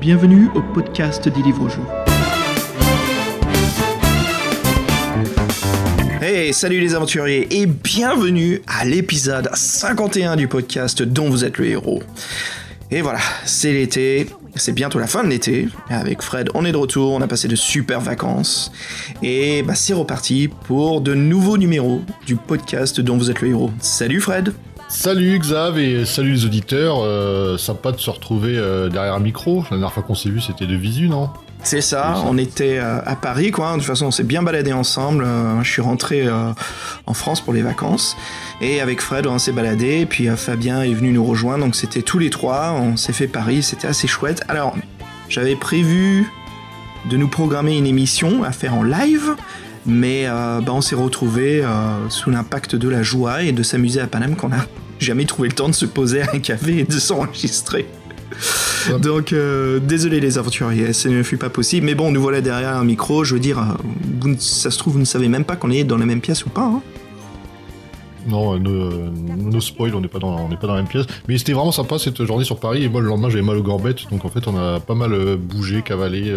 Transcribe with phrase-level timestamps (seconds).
[0.00, 1.82] bienvenue au podcast des livres jeux.
[6.22, 11.66] Hey, salut les aventuriers et bienvenue à l'épisode 51 du podcast dont vous êtes le
[11.66, 12.04] héros.
[12.92, 15.66] Et voilà, c'est l'été, c'est bientôt la fin de l'été.
[15.88, 18.70] Avec Fred, on est de retour, on a passé de super vacances.
[19.24, 23.72] Et bah, c'est reparti pour de nouveaux numéros du podcast dont vous êtes le héros.
[23.80, 24.54] Salut Fred
[24.88, 26.98] Salut Xav et salut les auditeurs.
[27.00, 29.62] Euh, sympa de se retrouver euh, derrière un micro.
[29.64, 31.30] La dernière fois qu'on s'est vu, c'était de visu, non?
[31.62, 33.72] C'est ça, on était euh, à Paris, quoi.
[33.72, 35.26] De toute façon, on s'est bien baladé ensemble.
[35.62, 36.28] je suis rentré
[37.06, 38.16] en France pour les vacances.
[38.60, 40.00] Et avec Fred, on s'est baladé.
[40.00, 41.64] Et puis Fabien est venu nous rejoindre.
[41.64, 42.72] Donc c'était tous les trois.
[42.72, 43.62] On s'est fait Paris.
[43.62, 44.42] C'était assez chouette.
[44.48, 44.76] Alors,
[45.28, 46.30] j'avais prévu
[47.10, 49.34] de nous programmer une émission à faire en live.
[49.86, 51.64] Mais bah, on s'est retrouvé
[52.08, 54.66] sous l'impact de la joie et de s'amuser à Paname qu'on a
[54.98, 57.86] jamais trouvé le temps de se poser à un café et de s'enregistrer.
[59.00, 61.86] Donc, euh, désolé les aventuriers, ce ne fut pas possible.
[61.86, 63.24] Mais bon, nous voilà derrière un micro.
[63.24, 65.96] Je veux dire, euh, ça se trouve, vous ne savez même pas qu'on est dans
[65.96, 66.64] la même pièce ou pas.
[66.64, 66.82] Hein
[68.26, 71.04] non, no, spoil, on n'est pas, dans, pas dans la même pièce.
[71.28, 72.84] Mais c'était vraiment sympa cette journée sur Paris.
[72.84, 74.10] Et moi, le lendemain, j'avais mal aux gambettes.
[74.10, 76.34] Donc en fait, on a pas mal euh, bougé, cavalé,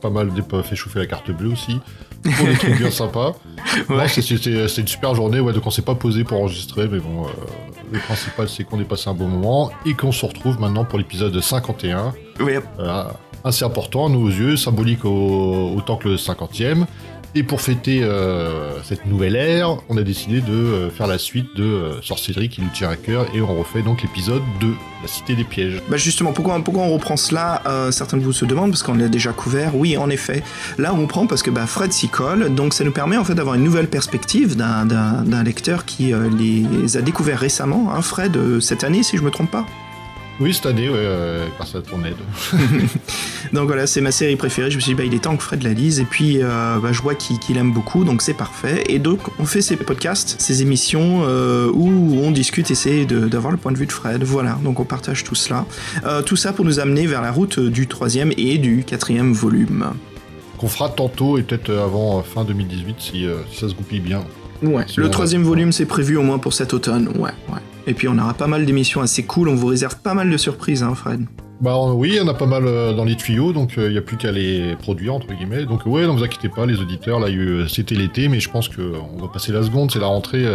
[0.00, 0.30] pas mal
[0.64, 1.78] fait chauffer la carte bleue aussi.
[2.22, 3.34] Pour des trucs bien sympas.
[3.88, 4.08] Ouais.
[4.08, 5.38] C'était une super journée.
[5.38, 6.88] Ouais, donc on s'est pas posé pour enregistrer.
[6.88, 7.26] Mais bon,
[7.92, 10.98] le principal, c'est qu'on ait passé un bon moment et qu'on se retrouve maintenant pour
[10.98, 12.12] l'épisode 51.
[12.40, 12.54] Oui.
[12.78, 13.04] Euh,
[13.44, 16.86] assez important à nos yeux, symbolique autant que le 50e.
[17.36, 21.46] Et pour fêter euh, cette nouvelle ère, on a décidé de euh, faire la suite
[21.54, 24.66] de euh, Sorcellerie qui nous tient à cœur et on refait donc l'épisode 2,
[25.02, 25.80] La Cité des Pièges.
[25.88, 29.32] Bah justement, pourquoi, on reprend cela Certains de vous se demandent parce qu'on l'a déjà
[29.32, 29.76] couvert.
[29.76, 30.42] Oui, en effet.
[30.76, 33.34] Là, on reprend parce que bah, Fred s'y colle, donc ça nous permet en fait
[33.34, 37.92] d'avoir une nouvelle perspective d'un lecteur qui les a découverts récemment.
[37.94, 39.66] Hein, Fred, cette année, si je me trompe pas.
[40.40, 42.16] Oui, cette année, ouais, euh, grâce à ton aide.
[43.52, 44.70] donc voilà, c'est ma série préférée.
[44.70, 46.00] Je me suis dit, bah, il est temps que Fred la lise.
[46.00, 48.82] Et puis, euh, bah, je vois qu'il aime beaucoup, donc c'est parfait.
[48.88, 51.88] Et donc, on fait ces podcasts, ces émissions euh, où
[52.22, 54.22] on discute, essaie d'avoir le point de vue de Fred.
[54.22, 55.66] Voilà, donc on partage tout cela.
[56.24, 59.90] tout ça pour nous amener vers la route du troisième et du quatrième volume.
[60.56, 64.24] Qu'on fera tantôt et peut-être avant fin 2018 si, si ça se goupille bien.
[64.62, 67.60] Ouais, le troisième volume c'est prévu au moins pour cet automne, ouais, ouais.
[67.90, 70.36] Et puis on aura pas mal d'émissions assez cool, on vous réserve pas mal de
[70.36, 71.26] surprises, hein Fred
[71.60, 74.00] bah oui, on a pas mal euh, dans les tuyaux, donc il euh, n'y a
[74.00, 75.66] plus qu'à les produire, entre guillemets.
[75.66, 78.70] Donc ouais, ne vous inquiétez pas, les auditeurs, là, euh, c'était l'été, mais je pense
[78.70, 80.46] qu'on va passer la seconde, c'est la rentrée,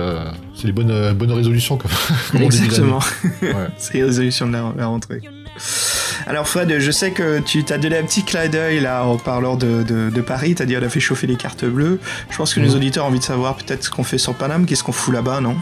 [0.55, 1.77] c'est les bonnes, bonnes résolutions.
[1.77, 1.91] Comme,
[2.41, 2.99] Exactement,
[3.77, 5.21] c'est les résolutions de la, rentrée.
[6.25, 9.57] Alors Fred, je sais que tu t'as donné un petit clin d'œil là en parlant
[9.57, 11.99] de, de, Paris, t'as dit on a fait chauffer les cartes bleues.
[12.31, 12.77] Je pense que les mhm.
[12.77, 15.39] auditeurs ont envie de savoir peut-être ce qu'on fait sur Paname, qu'est-ce qu'on fout là-bas,
[15.39, 15.55] non?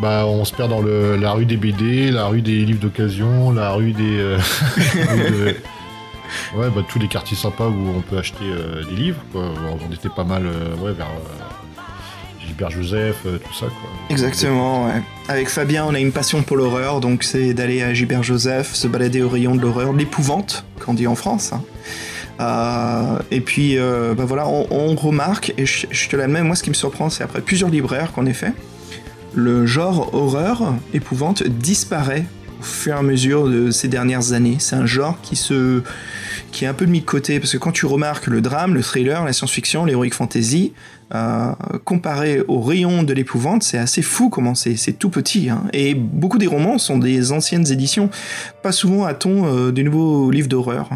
[0.00, 3.72] Bah, on se perd dans la rue des BD, la rue des livres d'occasion, la
[3.72, 4.18] rue des.
[4.18, 4.38] Euh,
[6.56, 9.22] ouais, bah, tous les quartiers sympas où on peut acheter euh, des livres.
[9.32, 9.42] Quoi.
[9.88, 11.08] On était pas mal euh, ouais, vers
[12.46, 13.66] Gilbert Joseph, tout ça.
[13.66, 13.90] Quoi.
[14.10, 15.02] Exactement, ouais.
[15.28, 18.86] Avec Fabien, on a une passion pour l'horreur, donc c'est d'aller à Gilbert Joseph, se
[18.86, 21.52] balader au rayon de l'horreur, l'épouvante, qu'on dit en France.
[22.38, 23.18] Hein.
[23.30, 26.74] et puis, bah voilà, on, remarque, et je, je te l'admets, moi ce qui me
[26.74, 28.52] surprend, c'est après plusieurs libraires qu'on ait fait,
[29.36, 32.24] le genre horreur, épouvante, disparaît
[32.58, 34.56] au fur et à mesure de ces dernières années.
[34.58, 35.82] C'est un genre qui se
[36.52, 38.82] qui est un peu mis de côté parce que quand tu remarques le drame, le
[38.82, 40.72] thriller, la science-fiction, l'heroic fantasy,
[41.14, 41.52] euh,
[41.84, 45.50] comparé au rayon de l'épouvante, c'est assez fou comment c'est tout petit.
[45.50, 45.64] Hein.
[45.74, 48.08] Et beaucoup des romans sont des anciennes éditions.
[48.62, 50.88] Pas souvent a-t-on euh, des nouveaux livres d'horreur.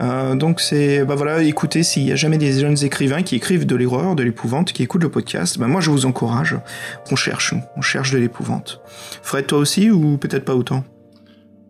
[0.00, 3.66] Euh, donc c'est, bah voilà, écoutez, s'il y a jamais des jeunes écrivains qui écrivent
[3.66, 6.56] de l'horreur, de l'épouvante, qui écoutent le podcast, bah moi je vous encourage,
[7.10, 8.80] on cherche, on cherche de l'épouvante.
[9.22, 10.84] Fred, toi aussi ou peut-être pas autant?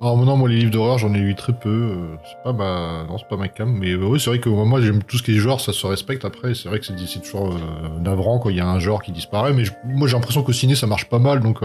[0.01, 3.05] Alors non, moi les livres d'horreur j'en ai lu très peu, euh, c'est pas ma,
[3.09, 5.25] non c'est pas ma cam, mais euh, oui c'est vrai que moi j'aime tout ce
[5.25, 8.51] qui est genre, ça se respecte après, c'est vrai que c'est toujours euh, navrant quand
[8.51, 11.09] il y a un genre qui disparaît, mais moi j'ai l'impression qu'au ciné ça marche
[11.09, 11.61] pas mal, donc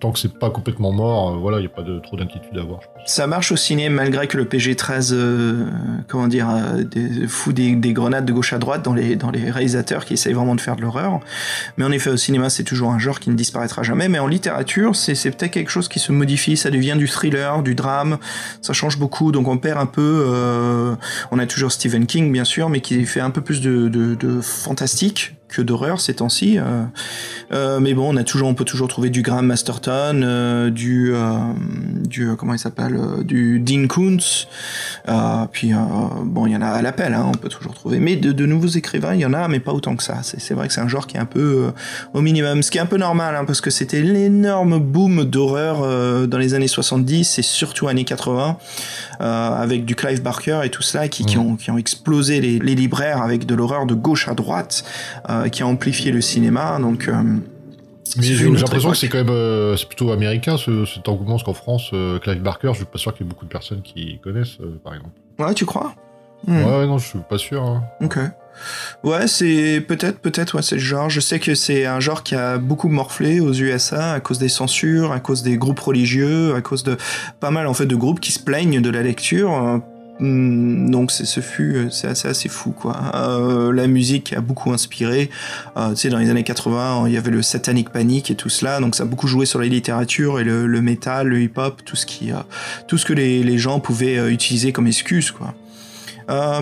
[0.00, 2.60] tant que c'est pas complètement mort, voilà, il y a pas de trop d'inquiétude à
[2.60, 2.80] avoir.
[3.06, 5.16] Ça marche au ciné malgré que le PG-13,
[6.08, 6.48] comment dire,
[6.84, 10.34] des, fout des, grenades de gauche à droite dans les, dans les réalisateurs qui essayent
[10.34, 11.20] vraiment de faire de l'horreur,
[11.78, 14.26] mais en effet au cinéma c'est toujours un genre qui ne disparaîtra jamais, mais en
[14.26, 18.18] littérature c'est peut-être quelque chose qui se modifie, ça devient du thriller, du drame,
[18.60, 20.24] ça change beaucoup, donc on perd un peu.
[20.26, 20.94] Euh,
[21.30, 25.34] on a toujours Stephen King bien sûr, mais qui fait un peu plus de, fantastique
[25.52, 26.58] que d'horreur ces temps-ci.
[27.50, 31.12] mais bon, on a toujours, on peut toujours trouver du Graham Masterton, du,
[32.08, 34.48] du comment il s'appelle, du Dean Koontz.
[35.52, 35.72] puis
[36.24, 37.98] bon, il y en a à l'appel, hein, on peut toujours trouver.
[37.98, 40.20] Mais de, de, nouveaux écrivains, il y en a, mais pas autant que ça.
[40.22, 41.72] C'est vrai que c'est un genre qui est un peu
[42.14, 46.26] au minimum, ce qui est un peu normal, hein, parce que c'était l'énorme boom d'horreur
[46.26, 48.56] dans les années 70 et surtout années 80,
[49.20, 52.74] avec du Clive Barker et tout cela, qui, qui, ont, qui ont explosé les, les
[52.74, 54.84] libraires avec de l'horreur de gauche à droite,
[55.28, 56.78] euh, qui a amplifié le cinéma.
[56.80, 57.22] Donc euh,
[58.16, 61.44] mais j'ai l'impression que c'est quand même euh, c'est plutôt américain ce, cet engouement, parce
[61.44, 61.92] qu'en France,
[62.22, 64.94] Clive Barker, je suis pas sûr qu'il y ait beaucoup de personnes qui connaissent, par
[64.94, 65.14] exemple.
[65.38, 65.94] Ouais, tu crois?
[66.46, 66.64] Hmm.
[66.64, 67.62] Ouais, non, je suis pas sûr.
[67.62, 67.84] Hein.
[68.02, 68.18] Ok.
[69.02, 71.08] Ouais, c'est peut-être, peut-être, ouais, c'est le genre.
[71.08, 74.48] Je sais que c'est un genre qui a beaucoup morflé aux USA à cause des
[74.48, 76.96] censures, à cause des groupes religieux, à cause de
[77.40, 79.80] pas mal en fait de groupes qui se plaignent de la lecture
[80.20, 82.96] donc ce fut euh, c'est assez, assez fou quoi.
[83.14, 85.30] Euh, la musique a beaucoup inspiré.
[85.76, 88.48] Euh, tu sais dans les années 80 il y avait le Satanic Panic et tout
[88.48, 91.52] cela donc ça a beaucoup joué sur la littérature et le, le métal, le hip
[91.56, 92.30] hop, tout ce qui
[92.86, 95.54] tout ce que les, gens pouvaient utiliser comme excuse quoi.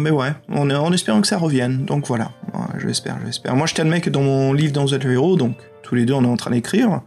[0.00, 1.84] mais ouais, est en espérant que ça revienne.
[1.84, 2.32] Donc voilà,
[2.78, 3.54] je l'espère, je l'espère.
[3.54, 6.24] Moi, je t'admets que dans mon livre Dans le héros, donc tous les deux, on
[6.24, 7.00] est en train d'écrire.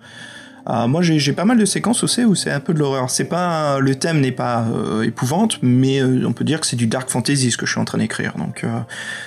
[0.69, 3.09] Euh, moi, j'ai pas mal de séquences aussi où c'est un peu de l'horreur.
[3.09, 6.75] C'est pas le thème n'est pas euh, épouvante, mais euh, on peut dire que c'est
[6.75, 8.33] du dark fantasy ce que je suis en train d'écrire.
[8.37, 8.65] Donc,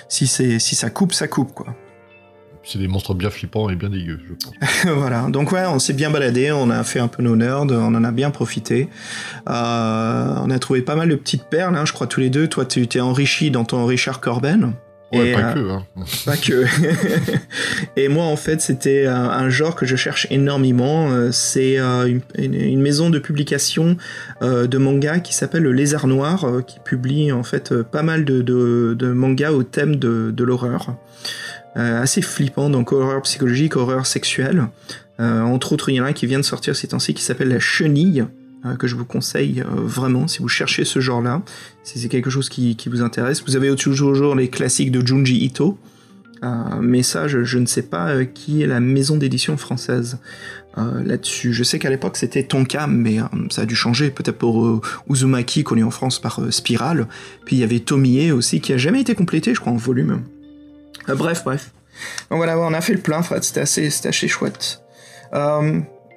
[0.09, 1.75] si c'est si ça coupe, ça coupe quoi.
[2.65, 4.85] C'est des monstres bien flippants et bien dégueux, je pense.
[4.97, 5.29] voilà.
[5.31, 8.03] Donc ouais, on s'est bien baladé, on a fait un peu nos nerds, on en
[8.03, 8.88] a bien profité.
[9.47, 9.50] on
[10.50, 12.49] a trouvé pas mal de petites perles, hein, je crois tous les deux.
[12.49, 14.73] Toi, tu t'es enrichi dans ton Richard Corben.
[15.12, 15.70] Ouais, pas que.
[15.70, 15.87] Hein.
[16.25, 16.64] Pas que.
[17.97, 21.11] et moi, en fait, c'était un, genre que je cherche énormément.
[21.11, 23.97] Euh, c'est euh, une, maison de publication
[24.43, 28.43] euh, de manga qui s'appelle Le Lézard Noir, qui publie en fait pas mal de,
[28.43, 30.97] de, mangas au thème de, de l'horreur.
[31.75, 34.67] assez flippant, donc horreur psychologique, horreur sexuelle.
[35.19, 37.49] entre autres, il y en a un qui vient de sortir ces temps-ci qui s'appelle
[37.49, 38.25] La Chenille, euh,
[38.75, 41.43] que je vous conseille euh, vraiment si vous cherchez ce genre-là,
[41.83, 43.43] si c'est quelque chose qui, vous intéresse.
[43.47, 45.79] Vous avez toujours les classiques de Junji Ito,
[46.43, 46.47] euh,
[46.81, 50.19] mais ça, je, ne sais pas qui est la maison d'édition française
[50.77, 51.55] là-dessus.
[51.55, 53.17] Je sais qu'à l'époque c'était Tonkam, mais
[53.49, 57.09] ça a dû changer, peut-être pour Uzumaki, connu en France par Spiral.
[57.47, 60.21] Puis il y avait Tomie aussi, qui a jamais été complété, je crois, en volume.
[61.09, 61.73] bref, bref.
[62.31, 64.83] Donc voilà, on a fait le plein, Fred, c'était assez, assez chouette.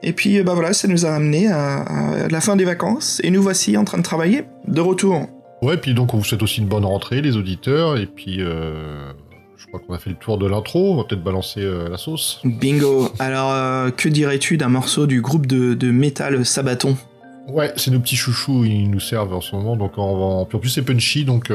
[0.01, 3.41] Et puis bah voilà, ça nous a amené à, la fin des vacances et nous
[3.41, 5.27] voici en train de travailler de retour.
[5.61, 9.11] Ouais, puis donc on vous souhaite aussi une bonne rentrée les auditeurs et puis euh,
[9.57, 11.97] je crois qu'on a fait le tour de l'intro, on va peut-être balancer euh, la
[11.97, 12.39] sauce.
[12.45, 13.09] Bingo.
[13.19, 16.95] Alors euh, que dirais-tu d'un morceau du groupe de, de métal Sabaton?
[17.49, 20.69] Ouais, c'est nos petits chouchous, ils nous servent en ce moment, donc en, en plus
[20.69, 21.51] c'est punchy, donc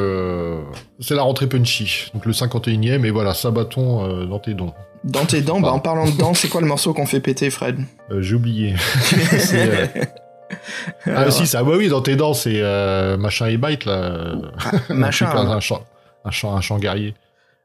[0.99, 4.73] c'est la rentrée punchy, donc le 51e, et voilà, Sabaton dans tes dons.
[5.04, 7.50] Dans tes dents, bah, en parlant de dents, c'est quoi le morceau qu'on fait péter,
[7.50, 7.78] Fred
[8.10, 8.74] euh, J'ai oublié.
[11.08, 14.34] Euh, ah si, ça, bah oui, dans tes dents, c'est euh, machin et bite là.
[14.60, 15.26] Ah, machin.
[15.34, 15.84] un, chant,
[16.24, 17.14] un, chant, un chant guerrier.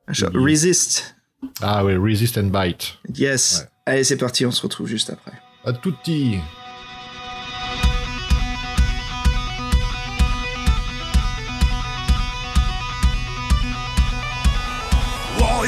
[0.08, 1.16] Resist.
[1.62, 2.96] Ah oui, resist and bite.
[3.14, 3.68] Yes.
[3.86, 5.34] Allez, c'est parti, on se retrouve juste après.
[5.66, 6.40] À tutti.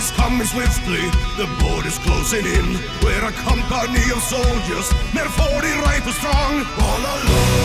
[0.01, 1.05] Is coming swiftly,
[1.37, 2.67] the border's closing in.
[3.03, 6.65] We're a company of soldiers, near 40 rifles strong.
[6.85, 7.61] All alone,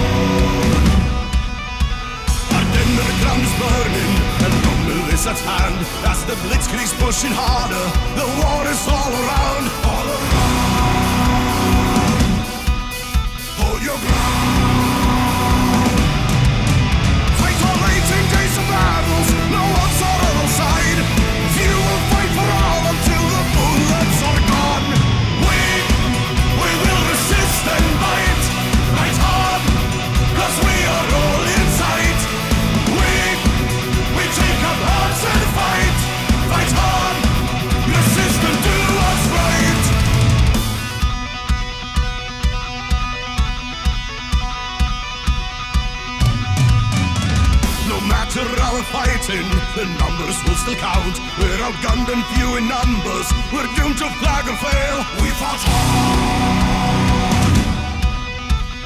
[2.56, 3.10] Our dinner
[3.46, 4.14] is burning,
[4.44, 5.80] and rumble is at hand.
[6.12, 7.86] As the blitzkrieg's pushing harder,
[8.20, 9.66] the war is all around.
[9.92, 10.53] All around.
[18.74, 19.43] lados.
[49.28, 51.16] The numbers will still count.
[51.40, 53.32] We're outgunned and few in numbers.
[53.54, 54.98] We're doomed to flag or fail.
[55.24, 57.56] We fought hard,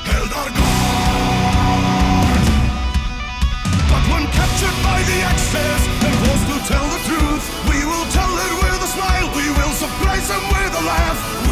[0.05, 1.57] held our guard.
[3.89, 8.29] But when captured by the Axis and forced to tell the truth, we will tell
[8.29, 9.33] it with a smile.
[9.33, 11.46] We will surprise them with a laugh.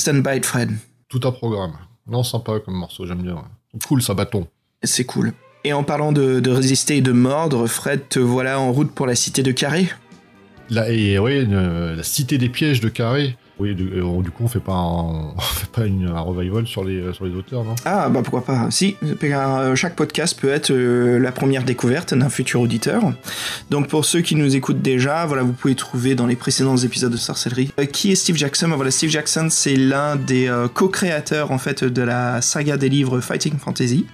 [0.00, 0.70] Resist and Bite, Fred.
[1.10, 1.72] Tout un programme.
[2.06, 3.44] Non, sympa comme morceau, j'aime bien.
[3.86, 4.46] Cool, ça bâton.
[4.82, 5.34] C'est cool.
[5.62, 9.06] Et en parlant de, de résister et de mordre, Fred, te voilà en route pour
[9.06, 9.90] la cité de Carré?
[10.70, 13.36] Là, et oui, euh, la cité des pièges de Carré.
[13.60, 17.26] Oui, euh, du coup, on fait pas, un, fait pas un revival sur les, sur
[17.26, 18.70] les auteurs, Ah, bah pourquoi pas.
[18.70, 23.12] Si, euh, chaque podcast peut être euh, la première découverte d'un futur auditeur.
[23.68, 27.12] Donc pour ceux qui nous écoutent déjà, voilà, vous pouvez trouver dans les précédents épisodes
[27.12, 27.70] de Sorcellerie.
[27.92, 32.40] Qui est Steve Jackson Voilà, Steve Jackson, c'est l'un des co-créateurs en fait de la
[32.40, 34.06] saga des livres Fighting Fantasy.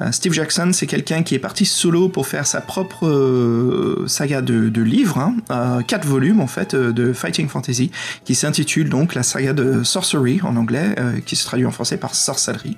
[0.00, 4.42] Euh, Steve Jackson, c'est quelqu'un qui est parti solo pour faire sa propre euh, saga
[4.42, 7.90] de, livres, hein, euh, quatre volumes en fait de Fighting Fantasy,
[8.24, 12.14] qui s'intitule donc la saga de Sorcery en anglais, qui se traduit en français par
[12.14, 12.76] sorcellerie.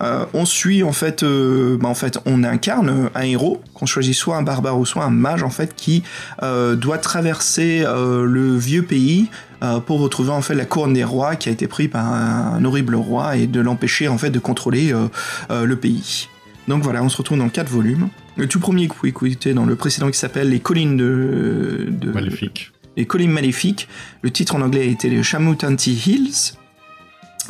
[0.00, 4.14] Euh, on suit en fait, euh, bah, en fait, on incarne un héros qu'on choisit
[4.14, 6.02] soit un barbare ou soit un mage en fait qui
[6.42, 9.28] euh, doit traverser euh, le vieux pays
[9.62, 12.54] euh, pour retrouver en fait la couronne des rois qui a été prise par un,
[12.56, 15.08] un horrible roi et de l'empêcher en fait de contrôler euh,
[15.50, 16.28] euh, le pays.
[16.68, 18.08] Donc voilà, on se retrouve dans quatre volumes.
[18.36, 22.70] Le tout premier que vous dans le précédent qui s'appelle Les collines de, de Maléfique.
[22.96, 23.88] les collines maléfiques.
[24.22, 26.52] Le titre en anglais était les Shamutanti Hills.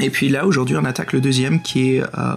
[0.00, 2.35] Et puis là, aujourd'hui, on attaque le deuxième, qui est, euh,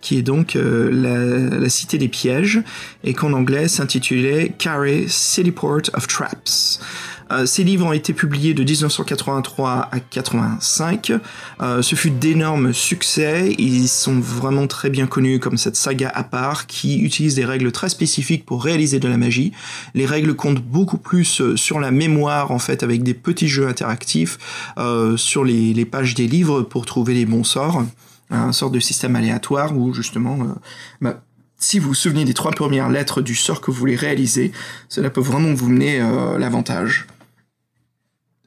[0.00, 2.60] qui est donc euh, la, la cité des pièges,
[3.02, 6.80] et qu'en anglais s'intitulait Carré Cityport of Traps.
[7.32, 11.12] Euh, ces livres ont été publiés de 1983 à 85.
[11.60, 13.54] Euh, ce fut d'énormes succès.
[13.58, 17.72] Ils sont vraiment très bien connus comme cette saga à part qui utilise des règles
[17.72, 19.52] très spécifiques pour réaliser de la magie.
[19.94, 23.66] Les règles comptent beaucoup plus euh, sur la mémoire en fait avec des petits jeux
[23.66, 24.38] interactifs
[25.16, 27.84] sur les, pages des livres pour trouver les bons sorts.
[28.30, 30.38] Un sort de système aléatoire où justement,
[31.00, 31.22] bah,
[31.58, 34.52] si vous vous souvenez des trois premières lettres du sort que vous voulez réaliser,
[34.88, 35.98] cela peut vraiment vous mener
[36.38, 37.06] l'avantage.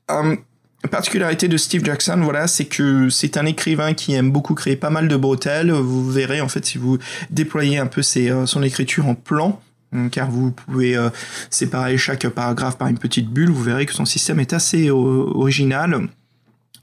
[0.08, 4.76] La particularité de Steve Jackson, voilà, c'est que c'est un écrivain qui aime beaucoup créer
[4.76, 5.72] pas mal de bretelles.
[5.72, 7.00] Vous verrez, en fait, si vous
[7.32, 9.60] déployez un peu euh, son écriture en plan,
[9.94, 11.10] hein, car vous pouvez euh,
[11.50, 14.94] séparer chaque paragraphe par une petite bulle, vous verrez que son système est assez euh,
[14.94, 16.08] original,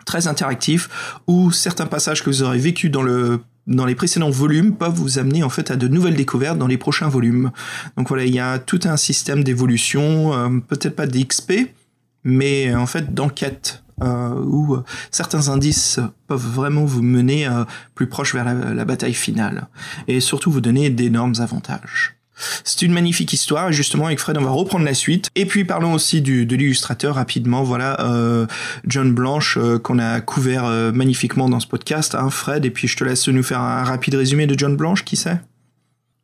[0.04, 0.88] très interactif,
[1.28, 5.18] où certains passages que vous aurez vécu dans le dans les précédents volumes peuvent vous
[5.18, 7.52] amener en fait à de nouvelles découvertes dans les prochains volumes.
[7.96, 11.52] Donc voilà, il y a tout un système d'évolution, euh, peut-être pas d'XP,
[12.24, 17.64] mais en fait d'enquête euh, où euh, certains indices peuvent vraiment vous mener euh,
[17.94, 19.68] plus proche vers la, la bataille finale
[20.08, 22.16] et surtout vous donner d'énormes avantages.
[22.64, 25.28] C'est une magnifique histoire et justement avec Fred on va reprendre la suite.
[25.34, 27.62] Et puis parlons aussi du, de l'illustrateur rapidement.
[27.62, 28.46] Voilà euh,
[28.86, 32.64] John Blanche euh, qu'on a couvert euh, magnifiquement dans ce podcast hein, Fred.
[32.64, 35.40] Et puis je te laisse nous faire un rapide résumé de John Blanche qui c'est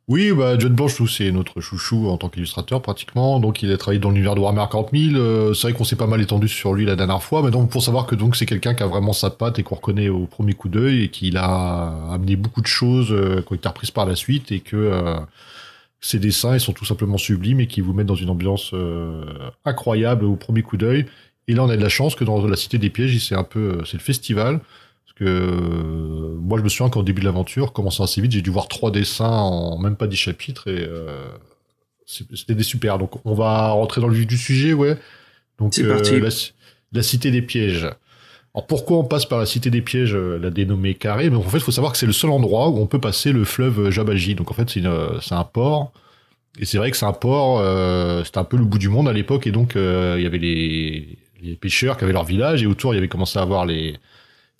[0.09, 3.39] Oui, bah, John Blanche, c'est notre chouchou en tant qu'illustrateur, pratiquement.
[3.39, 5.15] Donc, il a travaillé dans l'univers de Warhammer 40 000.
[5.15, 7.69] Euh, c'est vrai qu'on s'est pas mal étendu sur lui la dernière fois, mais donc,
[7.69, 10.25] pour savoir que donc, c'est quelqu'un qui a vraiment sa patte et qu'on reconnaît au
[10.25, 13.91] premier coup d'œil et qu'il a amené beaucoup de choses euh, qui ont été reprises
[13.91, 15.19] par la suite et que euh,
[16.01, 19.23] ses dessins, ils sont tout simplement sublimes et qui vous mettent dans une ambiance euh,
[19.63, 21.05] incroyable au premier coup d'œil.
[21.47, 23.43] Et là, on a de la chance que dans la Cité des Pièges, c'est un
[23.43, 24.59] peu, c'est le festival.
[25.19, 28.49] Que euh, moi, je me souviens qu'au début de l'aventure, commençant assez vite, j'ai dû
[28.49, 31.27] voir trois dessins en même pas dix chapitres et euh,
[32.05, 32.97] c'était des super.
[32.97, 34.97] Donc, on va rentrer dans le vif du sujet, ouais.
[35.59, 36.19] Donc, C'est parti.
[36.19, 36.29] la,
[36.93, 37.83] la cité des pièges.
[38.55, 41.29] Alors, pourquoi on passe par la cité des pièges, euh, la dénommée Carré?
[41.29, 43.31] Mais en fait, il faut savoir que c'est le seul endroit où on peut passer
[43.31, 44.35] le fleuve Jabaji.
[44.35, 45.91] Donc, en fait, c'est un port.
[46.59, 49.07] Et c'est vrai que c'est un port, euh, c'était un peu le bout du monde
[49.07, 52.63] à l'époque, et donc euh, il y avait les, les pêcheurs qui avaient leur village,
[52.63, 53.95] et autour il y avait commencé à avoir les,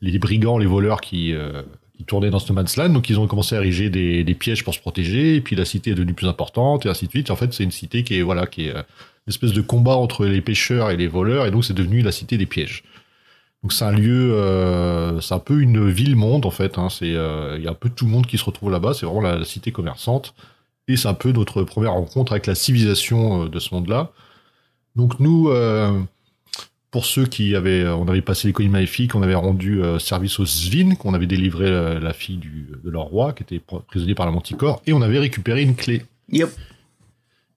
[0.01, 1.61] les brigands, les voleurs qui, euh,
[1.97, 4.63] qui tournaient dans ce man's land, donc ils ont commencé à ériger des, des pièges
[4.63, 7.31] pour se protéger, et puis la cité est devenue plus importante, et ainsi de suite.
[7.31, 8.81] En fait, c'est une cité qui est, voilà, qui est euh,
[9.27, 12.11] une espèce de combat entre les pêcheurs et les voleurs, et donc c'est devenu la
[12.11, 12.83] cité des pièges.
[13.61, 16.77] Donc c'est un lieu, euh, c'est un peu une ville-monde en fait.
[16.77, 18.93] Hein, c'est, euh, il y a un peu tout le monde qui se retrouve là-bas.
[18.93, 20.33] C'est vraiment la, la cité commerçante.
[20.87, 24.11] Et c'est un peu notre première rencontre avec la civilisation euh, de ce monde-là.
[24.95, 25.91] Donc nous, euh,
[26.91, 30.39] pour ceux qui avaient, on avait passé les collines maléfiques, on avait rendu euh, service
[30.39, 33.83] aux Svin, qu'on avait délivré euh, la fille du, de leur roi, qui était pr-
[33.85, 36.03] prisonnier par la Manticore, et on avait récupéré une clé.
[36.31, 36.49] Yep.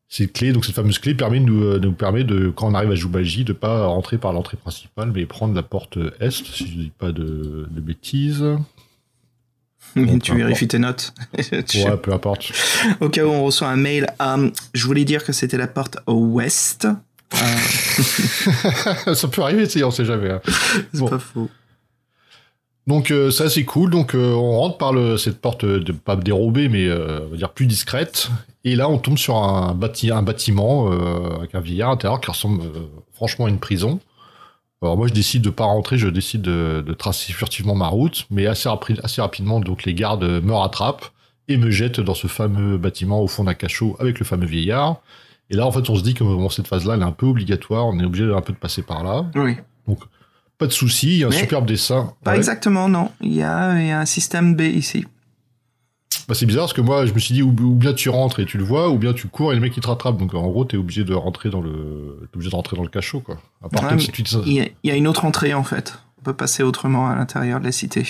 [0.08, 2.74] Cette clé, donc cette fameuse clé, permet de nous, euh, nous permet de, quand on
[2.74, 6.66] arrive à Joubaji, de pas rentrer par l'entrée principale, mais prendre la porte est, si
[6.66, 8.44] je dis pas de, de bêtises.
[9.96, 11.14] Bon, tu vérifies tes notes.
[11.42, 12.52] Ouais, peu importe.
[13.00, 15.96] Au cas où on reçoit un mail, euh, je voulais dire que c'était la porte
[16.06, 16.86] ouest.
[17.34, 20.30] Euh, Ça peut arriver, on sait jamais.
[20.30, 20.40] hein.
[20.92, 21.08] c'est Bon.
[21.08, 21.48] pas faux.
[22.88, 23.90] Donc euh, ça c'est cool.
[23.90, 27.36] Donc euh, on rentre par le, cette porte de pas dérobée mais euh, on va
[27.36, 28.28] dire plus discrète.
[28.64, 30.90] Et là on tombe sur un, bâti, un bâtiment
[31.38, 32.64] avec un vieillard à l'intérieur qui ressemble
[33.12, 34.00] franchement à une prison.
[34.82, 38.26] Alors moi je décide de pas rentrer, je décide de, de tracer furtivement ma route,
[38.30, 38.68] mais assez,
[39.04, 41.12] assez rapidement donc les gardes me rattrapent
[41.46, 44.96] et me jettent dans ce fameux bâtiment au fond d'un cachot avec le fameux vieillard.
[45.50, 47.26] Et là en fait on se dit que bon, cette phase-là elle est un peu
[47.26, 49.26] obligatoire, on est obligé un peu de passer par là.
[49.34, 49.56] Oui.
[50.58, 52.12] Pas de souci, il y a un Mais superbe dessin.
[52.22, 52.37] Pas Ouais.
[52.37, 53.11] exactement, non.
[53.20, 55.04] Il y a, il y a un système B ici.
[56.28, 58.38] Bah, c'est bizarre parce que moi je me suis dit ou, ou bien tu rentres
[58.38, 60.18] et tu le vois, ou bien tu cours et le mec il te rattrape.
[60.18, 63.20] Donc en gros t'es obligé de rentrer dans le, obligé de rentrer dans le cachot
[63.20, 63.38] quoi.
[63.62, 65.99] À part Ouais, si tu Il y, a, une autre entrée en fait.
[66.20, 68.06] On peut passer autrement à l'intérieur de la cité.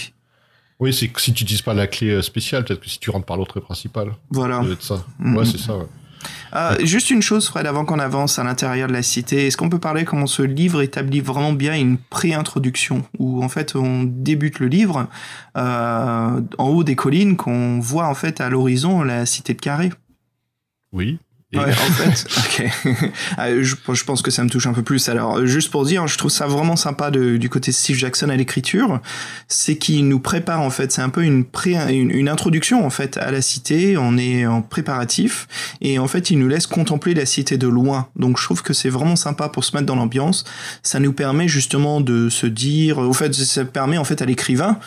[0.78, 3.10] Oui, c'est que si tu utilises pas la clé euh, spéciale, peut-être que si tu
[3.10, 4.62] rentres par l'autre principale, Voilà.
[4.80, 5.04] ça.
[5.20, 5.36] Mhm.
[5.36, 5.76] Ouais, c'est ça.
[5.78, 5.86] ouais.
[6.54, 9.68] Euh, juste une chose, Fred, avant qu'on avance à l'intérieur de la cité, est-ce qu'on
[9.68, 13.04] peut parler comment ce livre établit vraiment bien une pré-introduction?
[13.18, 15.08] Où en fait on débute le livre
[15.56, 19.90] euh, en haut des collines qu'on voit en fait à l'horizon la cité de Carré.
[20.92, 21.18] Oui.
[21.54, 22.26] Et- Ouais, en fait,
[22.86, 22.92] ok.
[23.36, 25.08] Ah, je, je pense que ça me touche un peu plus.
[25.08, 28.36] Alors, juste pour dire, je trouve ça vraiment sympa de- du côté Steve Jackson à
[28.36, 29.00] l'écriture,
[29.48, 30.92] c'est qu'il nous prépare en fait.
[30.92, 33.96] C'est un peu une, pré, une, une introduction en fait à la cité.
[33.98, 35.46] On est en préparatif
[35.82, 38.08] et en fait, il nous laisse contempler la cité de loin.
[38.16, 40.44] Donc, je trouve que c'est vraiment sympa pour se mettre dans l'ambiance.
[40.82, 44.78] Ça nous permet justement de se dire, au fait, ça permet en fait à l'écrivain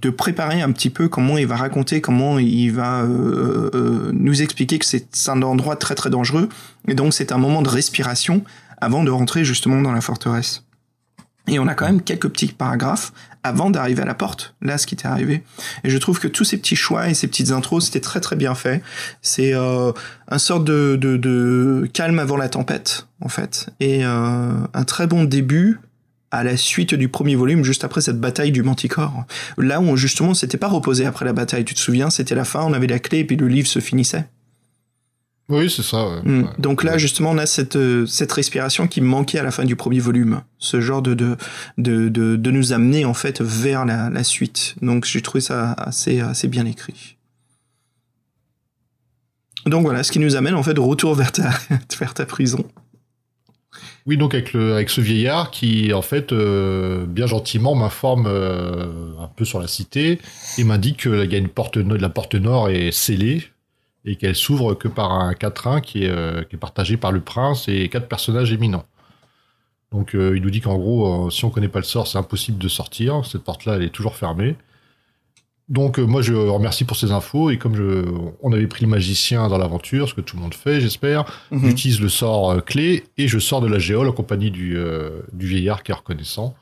[0.00, 4.42] de préparer un petit peu comment il va raconter, comment il va euh, euh, nous
[4.42, 6.48] expliquer que c'est un endroit très très dangereux.
[6.88, 8.44] Et donc c'est un moment de respiration
[8.80, 10.64] avant de rentrer justement dans la forteresse.
[11.46, 14.86] Et on a quand même quelques petits paragraphes avant d'arriver à la porte, là ce
[14.86, 15.42] qui était arrivé.
[15.84, 18.36] Et je trouve que tous ces petits choix et ces petites intros, c'était très très
[18.36, 18.82] bien fait.
[19.20, 19.92] C'est euh,
[20.28, 23.68] un sorte de, de, de calme avant la tempête, en fait.
[23.80, 25.78] Et euh, un très bon début
[26.34, 29.24] à la suite du premier volume, juste après cette bataille du Manticore.
[29.56, 32.44] Là où justement on s'était pas reposé après la bataille, tu te souviens, c'était la
[32.44, 34.26] fin, on avait la clé et puis le livre se finissait.
[35.48, 36.08] Oui, c'est ça.
[36.08, 36.22] ouais.
[36.24, 36.42] Mm.
[36.44, 36.50] Ouais.
[36.58, 39.76] Donc là, justement, on a cette, euh, cette respiration qui manquait à la fin du
[39.76, 40.40] premier volume.
[40.58, 41.36] Ce genre de, de,
[41.76, 44.74] de, de, de nous amener, en fait, vers la, la suite.
[44.80, 47.16] Donc j'ai trouvé ça assez, assez bien écrit.
[49.66, 51.50] Donc voilà, ce qui nous amène, en fait, de retour vers ta,
[51.98, 52.64] vers ta prison.
[54.06, 59.46] Oui, donc avec, ce vieillard qui, en fait, euh, bien gentiment m'informe euh, un peu
[59.46, 60.20] sur la cité
[60.58, 63.44] et m'indique que la porte nord est scellée
[64.04, 67.22] et qu'elle s'ouvre que par un quatrain qui est, euh, qui est partagé par le
[67.22, 68.84] prince et quatre personnages éminents.
[69.90, 72.68] Donc il nous dit qu'en gros, si on connaît pas le sort, c'est impossible de
[72.68, 73.24] sortir.
[73.24, 74.56] Cette porte-là, elle est toujours fermée.
[75.68, 78.04] Donc euh, moi, je remercie pour ces infos et comme je,
[78.42, 81.68] on avait pris le magicien dans l'aventure, ce que tout le monde fait, j'espère, Mhm.
[81.68, 85.20] J'utilise le sort euh, clé et je sors de la géole en compagnie du, euh,
[85.32, 86.54] du vieillard qui est reconnaissant.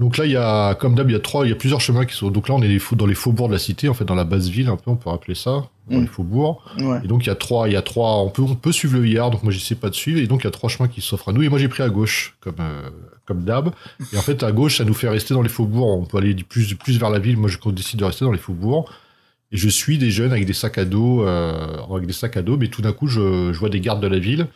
[0.00, 1.80] Donc là, il y a, comme d'hab, il y a trois, il y a plusieurs
[1.82, 2.30] chemins qui sont.
[2.30, 4.48] Donc là, on est dans les faubourgs de la cité, en fait, dans la basse
[4.48, 5.50] ville, un peu, on peut appeler ça,
[5.90, 6.00] dans Mm.
[6.00, 6.62] les faubourgs.
[6.78, 7.00] Ouais.
[7.04, 8.94] Et donc il y a trois, il y a trois, on peut, on peut suivre
[8.94, 9.30] le vieillard.
[9.30, 10.18] Donc moi, j'essaie pas de suivre.
[10.18, 11.42] Et donc il y a trois chemins qui s'offrent à nous.
[11.42, 12.88] Et moi, j'ai pris à gauche, comme, euh,
[13.26, 13.70] comme d'hab.
[14.12, 16.00] Et en fait, à gauche, ça nous fait rester dans les faubourgs.
[16.00, 17.36] On peut aller du plus, plus vers la ville.
[17.36, 18.88] Moi, je décide de rester dans les faubourgs.
[19.52, 22.42] Et je suis des jeunes avec des sacs à dos, euh, avec des sacs à
[22.42, 24.46] dos, mais tout d'un coup, je, je vois des gardes de la ville.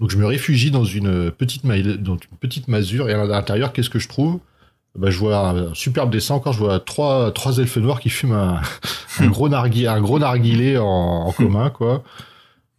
[0.00, 3.08] Donc je me réfugie dans une petite, ma- dans une petite masure.
[3.08, 4.40] Et à l'intérieur, qu'est-ce que je trouve?
[4.98, 6.34] Bah, Je vois un superbe dessin.
[6.36, 8.60] Encore, je vois trois, trois elfes noirs qui fument un,
[9.20, 12.02] un gros, nargui, un gros narguilé en, en commun, quoi.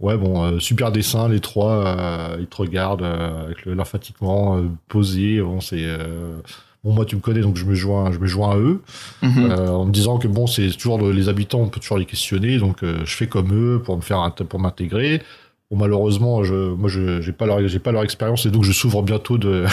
[0.01, 4.57] Ouais, bon, euh, super dessin, les trois, euh, ils te regardent euh, avec le lymphatiquement
[4.57, 5.41] euh, posé.
[5.41, 5.83] Bon, c'est...
[5.83, 6.37] euh,
[6.83, 8.79] Bon, moi, tu me connais, donc je me joins, je me joins à eux.
[9.23, 9.49] Mhm.
[9.49, 12.05] Euh, en me disant que bon, c'est toujours le- les habitants, on peut toujours les
[12.05, 15.23] questionner, donc euh, je fais comme eux pour me faire pour m'intégrer.
[15.71, 18.71] Bon, malheureusement, je, moi, je j'ai pas leur j'ai pas leur expérience et donc je
[18.71, 19.65] s'ouvre bientôt de.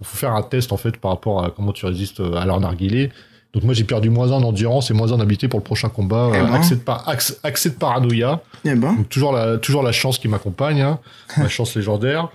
[0.00, 2.60] Il faut faire un test en fait par rapport à comment tu résistes à leur
[2.60, 3.10] narguilé.
[3.54, 6.28] Donc moi, j'ai perdu moins un d'endurance et moins un d'habité pour le prochain combat.
[6.34, 6.52] Eh Euh, ben.
[6.52, 8.42] accès, de par- accès- accès de paranoïa.
[8.66, 8.94] Eh ben.
[8.94, 10.98] Donc toujours la, toujours la chance qui m'accompagne, hein,
[11.38, 12.28] la chance légendaire.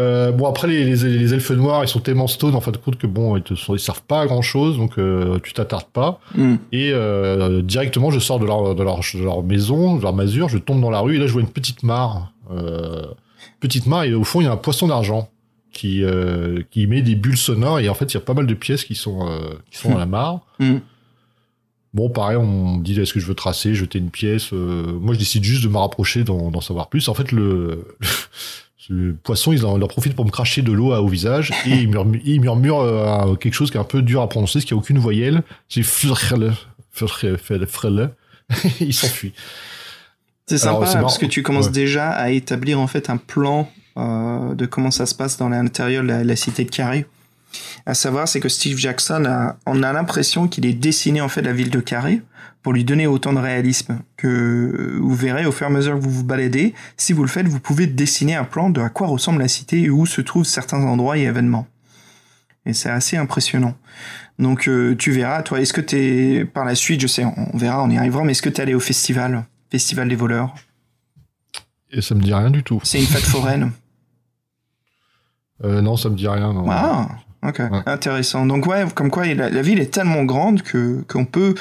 [0.00, 2.78] Euh, bon après les, les, les elfes noirs ils sont tellement stone en fin de
[2.78, 5.52] compte que bon ils te sont, ils servent pas à grand chose donc euh, tu
[5.52, 6.54] t'attardes pas Mm.
[6.72, 10.48] et euh, directement je sors de leur, de, leur, de leur maison de leur masure
[10.48, 13.04] je tombe dans la rue et là je vois une petite mare euh,
[13.60, 15.28] petite mare et au fond il y a un poisson d'argent
[15.72, 16.02] qui
[16.72, 18.84] qui met des bulles sonores et en fait il y a pas mal de pièces
[18.84, 19.28] qui sont
[19.70, 20.78] qui sont dans la mare Mm.
[21.94, 24.52] Bon, pareil, on me dit est-ce que je veux tracer, jeter une pièce.
[24.52, 27.08] euh, moi, je décide juste de me rapprocher, d'en savoir plus.
[27.08, 27.86] En fait, le,
[28.90, 31.88] le poisson, il en, en profite pour me cracher de l'eau au visage et il
[31.88, 34.74] murmure, il murmure euh, quelque chose qui est un peu dur à prononcer, parce qu'il
[34.76, 35.42] n'y a aucune voyelle.
[35.68, 35.82] C'est
[38.80, 39.32] il s'enfuit.
[40.46, 41.72] C'est sympa parce que tu commences Ouais.
[41.72, 46.02] déjà à établir en fait un plan euh, de comment ça se passe dans l'intérieur
[46.02, 47.06] de la, la cité de Carré.
[47.86, 51.42] À savoir, c'est que Steve Jackson a, on a l'impression qu'il est dessiné en fait
[51.42, 52.22] la ville de Carré
[52.62, 56.00] pour lui donner autant de réalisme que vous verrez au fur et à mesure que
[56.00, 56.74] vous vous baladez.
[56.96, 59.82] Si vous le faites, vous pouvez dessiner un plan de à quoi ressemble la cité
[59.82, 61.66] et où se trouvent certains endroits et événements.
[62.64, 63.76] Et c'est assez impressionnant.
[64.38, 67.82] Donc euh, tu verras, toi, est-ce que t'es par la suite, je sais, on verra,
[67.84, 70.54] on y arrivera, mais est-ce que t'es allé au festival, festival des voleurs?
[71.90, 72.80] Et ça me dit rien du tout.
[72.82, 73.70] C'est une fête foraine.
[75.62, 76.52] Euh, non, ça me dit rien.
[76.52, 76.64] Non.
[76.68, 77.08] Ah,
[77.44, 78.46] Ok, intéressant.
[78.46, 81.54] Donc ouais, comme quoi la, la ville est tellement grande que qu'on peut,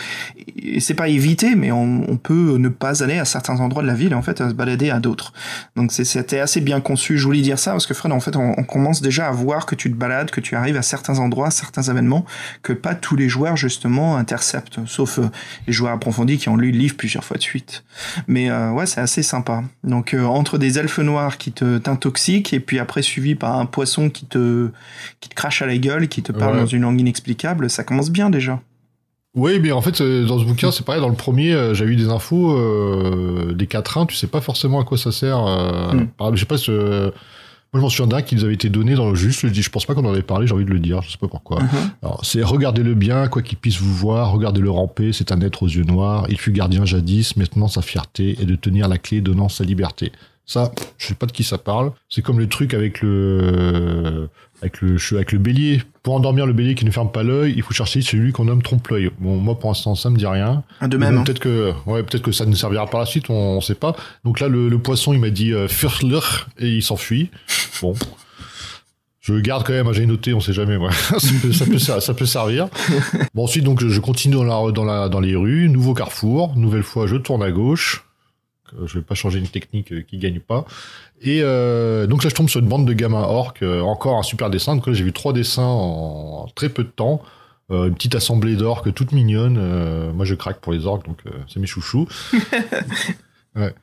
[0.79, 3.93] c'est pas éviter, mais on, on, peut ne pas aller à certains endroits de la
[3.93, 5.33] ville et en fait à se balader à d'autres.
[5.75, 7.17] Donc c'était assez bien conçu.
[7.17, 9.65] Je voulais dire ça parce que Fred, en fait, on, on, commence déjà à voir
[9.65, 12.25] que tu te balades, que tu arrives à certains endroits, certains événements
[12.61, 15.29] que pas tous les joueurs justement interceptent, sauf euh,
[15.67, 17.83] les joueurs approfondis qui ont lu le livre plusieurs fois de suite.
[18.27, 19.63] Mais euh, ouais, c'est assez sympa.
[19.83, 23.65] Donc euh, entre des elfes noirs qui te t'intoxiquent et puis après suivi par un
[23.65, 24.69] poisson qui te
[25.19, 26.61] qui te crache à la gueule, qui te parle Ouais.
[26.61, 28.61] dans une langue inexplicable, ça commence bien déjà.
[29.35, 31.01] Oui, mais en fait, euh, dans ce bouquin, c'est pareil.
[31.01, 34.05] Dans le premier, euh, j'ai eu des infos euh, des quatrains.
[34.05, 35.39] Tu sais pas forcément à quoi ça sert.
[35.45, 36.07] Euh, Mm.
[36.17, 36.57] par exemple, je sais pas.
[36.57, 37.11] ce-
[37.73, 39.39] Moi, je m'en souviens d'un qui nous avait été donné dans le juste.
[39.39, 40.45] Je, le dis, je pense pas qu'on en avait parlé.
[40.45, 41.01] J'ai envie de le dire.
[41.01, 41.57] Je sais pas pourquoi.
[42.03, 44.31] Alors, c'est regardez-le bien, quoi qu'il puisse vous voir.
[44.31, 45.11] Regardez-le ramper.
[45.11, 46.27] C'est un être aux yeux noirs.
[46.29, 47.35] Il fut gardien jadis.
[47.35, 50.11] Maintenant, sa fierté est de tenir la clé donnant sa liberté.
[50.45, 51.93] Ça, je sais pas de qui ça parle.
[52.09, 54.29] C'est comme le truc avec le
[54.63, 55.81] avec le avec le bélier.
[56.01, 58.61] Pour endormir le bélier qui ne ferme pas l'œil, il faut chercher celui qu'on nomme
[58.61, 59.09] trompe-l'œil.
[59.19, 60.63] Bon, moi pour l'instant ça me dit rien.
[60.81, 61.17] Ah, De même.
[61.19, 61.23] hein.
[61.23, 63.95] peut-être que ouais, peut-être que ça nous servira par la suite, on, on sait pas.
[64.25, 65.67] Donc là le, le poisson il m'a dit euh,
[66.59, 67.29] et il s'enfuit.
[67.81, 67.93] Bon.
[69.21, 71.79] Je le garde quand même, hein, j'ai noté, on sait jamais, ça, peut, ça, peut,
[71.79, 72.67] ser- ça peut servir.
[73.33, 76.83] Bon, ensuite, donc, je, continue dans, la, dans, la, dans les rues, nouveau carrefour, nouvelle
[76.83, 78.03] fois, je tourne à gauche.
[78.73, 80.65] Euh, Je vais pas changer une technique euh, qui gagne pas.
[81.23, 84.23] Et euh, donc là, je tombe sur une bande de gamins orques, euh, encore un
[84.23, 84.75] super dessin.
[84.75, 87.21] Donc là, j'ai vu trois dessins en très peu de temps.
[87.71, 90.11] Euh, une petite assemblée d'orques toute mignonne.
[90.13, 92.07] Moi, je craque pour les orques, donc c'est mes chouchous.
[93.55, 93.73] ouais.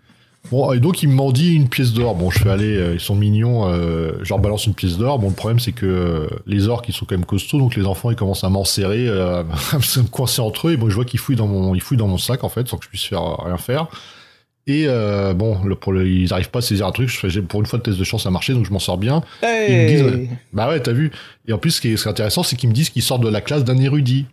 [0.50, 2.14] Bon, et donc ils m'ont dit une pièce d'or.
[2.14, 5.18] Bon, je fais aller, ils sont mignons, je leur balance une pièce d'or.
[5.18, 8.10] Bon, le problème c'est que les orques ils sont quand même costauds, donc les enfants
[8.10, 10.72] ils commencent à m'enserrer, à me coincer entre eux.
[10.72, 12.68] Et bon, je vois qu'ils fouillent dans mon, ils fouillent dans mon sac en fait,
[12.68, 13.88] sans que je puisse faire rien faire.
[14.72, 17.08] Et euh, bon, le, pour le, ils arrivent pas à saisir un truc.
[17.08, 19.20] Je pour une fois, le test de chance a marché, donc je m'en sors bien.
[19.42, 20.28] Ils me disent.
[20.52, 21.10] Bah ouais, t'as vu.
[21.48, 23.02] Et en plus, ce qui est, ce qui est intéressant, c'est qu'ils me disent qu'ils
[23.02, 24.26] sortent de la classe d'un érudit.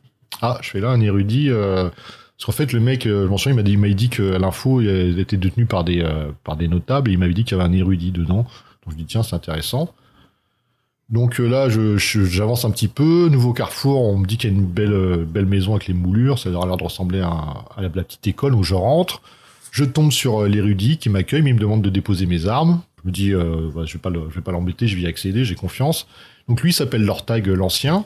[0.43, 1.49] Ah, je fais là un érudit.
[1.49, 1.89] Euh,
[2.37, 4.09] parce qu'en fait, le mec, euh, je m'en souviens, il m'a dit, il m'a dit
[4.09, 7.57] que l'info était détenue par des, euh, par des notables et il m'avait dit qu'il
[7.57, 8.45] y avait un érudit dedans.
[8.85, 9.91] Donc je dis tiens, c'est intéressant.
[11.09, 13.29] Donc là, je, je- j'avance un petit peu.
[13.29, 16.37] Nouveau carrefour, on me dit qu'il y a une belle, belle maison avec les moulures.
[16.37, 19.21] Ça a l'air de ressembler à, à la, la petite école où je rentre.
[19.71, 22.81] Je tombe sur euh, l'érudit qui m'accueille, mais il me demande de déposer mes armes.
[23.03, 24.11] Je me dis, euh, bah, je vais pas
[24.43, 26.07] pas l'embêter, je vais y accéder, j'ai confiance.
[26.47, 28.05] Donc lui s'appelle Lortag euh, l'ancien.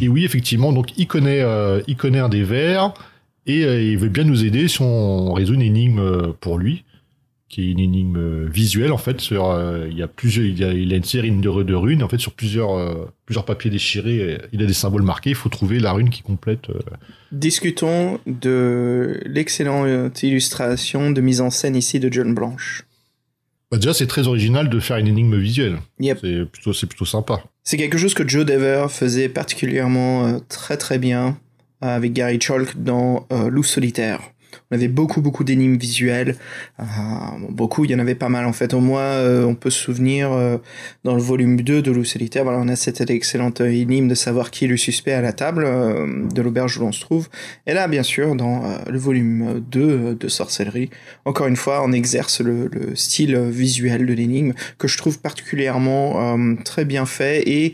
[0.00, 2.92] Et oui, effectivement, donc il connaît, euh, il connaît un des vers
[3.46, 6.84] et euh, il veut bien nous aider si on résout une énigme pour lui,
[7.48, 9.20] qui est une énigme euh, visuelle en fait.
[9.20, 11.74] Sur, euh, il y a plusieurs, il, y a, il a une série de, de
[11.74, 12.02] runes.
[12.02, 15.30] En fait, sur plusieurs, euh, plusieurs papiers déchirés, il a des symboles marqués.
[15.30, 16.70] Il faut trouver la rune qui complète.
[16.70, 16.80] euh,
[17.30, 22.82] Discutons de l'excellente illustration de mise en scène ici de John Blanche.
[23.70, 25.78] Bah, déjà, c'est très original de faire une énigme visuelle.
[26.00, 26.18] Yep.
[26.20, 27.42] C'est plutôt, c'est plutôt sympa.
[27.64, 31.36] C'est quelque chose que Joe Dever faisait particulièrement très très bien
[31.80, 34.20] avec Gary Chalk dans Loup solitaire.
[34.70, 36.36] On avait beaucoup beaucoup d'énigmes visuelles,
[36.78, 36.82] Euh,
[37.48, 38.74] beaucoup, il y en avait pas mal en fait.
[38.74, 40.58] Au moins, euh, on peut se souvenir euh,
[41.04, 44.50] dans le volume 2 de Loup solitaire, voilà, on a cette excellente énigme de savoir
[44.50, 45.66] qui est le suspect à la table
[46.32, 47.28] de l'auberge où l'on se trouve.
[47.66, 50.90] Et là, bien sûr, dans le volume 2 euh, de sorcellerie,
[51.24, 56.36] encore une fois, on exerce le, le style visuel de l'énigme que je trouve particulièrement
[56.64, 57.72] très bien fait et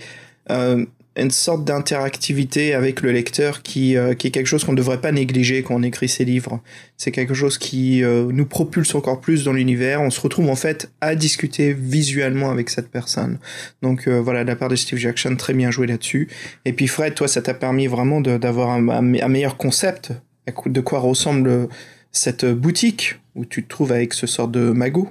[1.16, 5.00] une sorte d'interactivité avec le lecteur qui, euh, qui est quelque chose qu'on ne devrait
[5.00, 6.60] pas négliger quand on écrit ses livres.
[6.96, 10.00] C'est quelque chose qui euh, nous propulse encore plus dans l'univers.
[10.00, 13.38] On se retrouve en fait à discuter visuellement avec cette personne.
[13.82, 16.28] Donc euh, voilà, de la part de Steve Jackson, très bien joué là-dessus.
[16.64, 20.12] Et puis Fred, toi, ça t'a permis vraiment d'avoir un, un- meilleur concept
[20.66, 21.68] de quoi ressemble
[22.10, 25.08] cette boutique où tu te trouves avec ce sort de magot?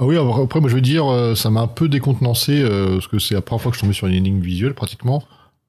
[0.00, 3.08] Ah oui, après, moi je veux dire, euh, ça m'a un peu décontenancé, euh, parce
[3.08, 5.24] que c'est la première fois que je suis tombé sur une énigme visuelle, pratiquement.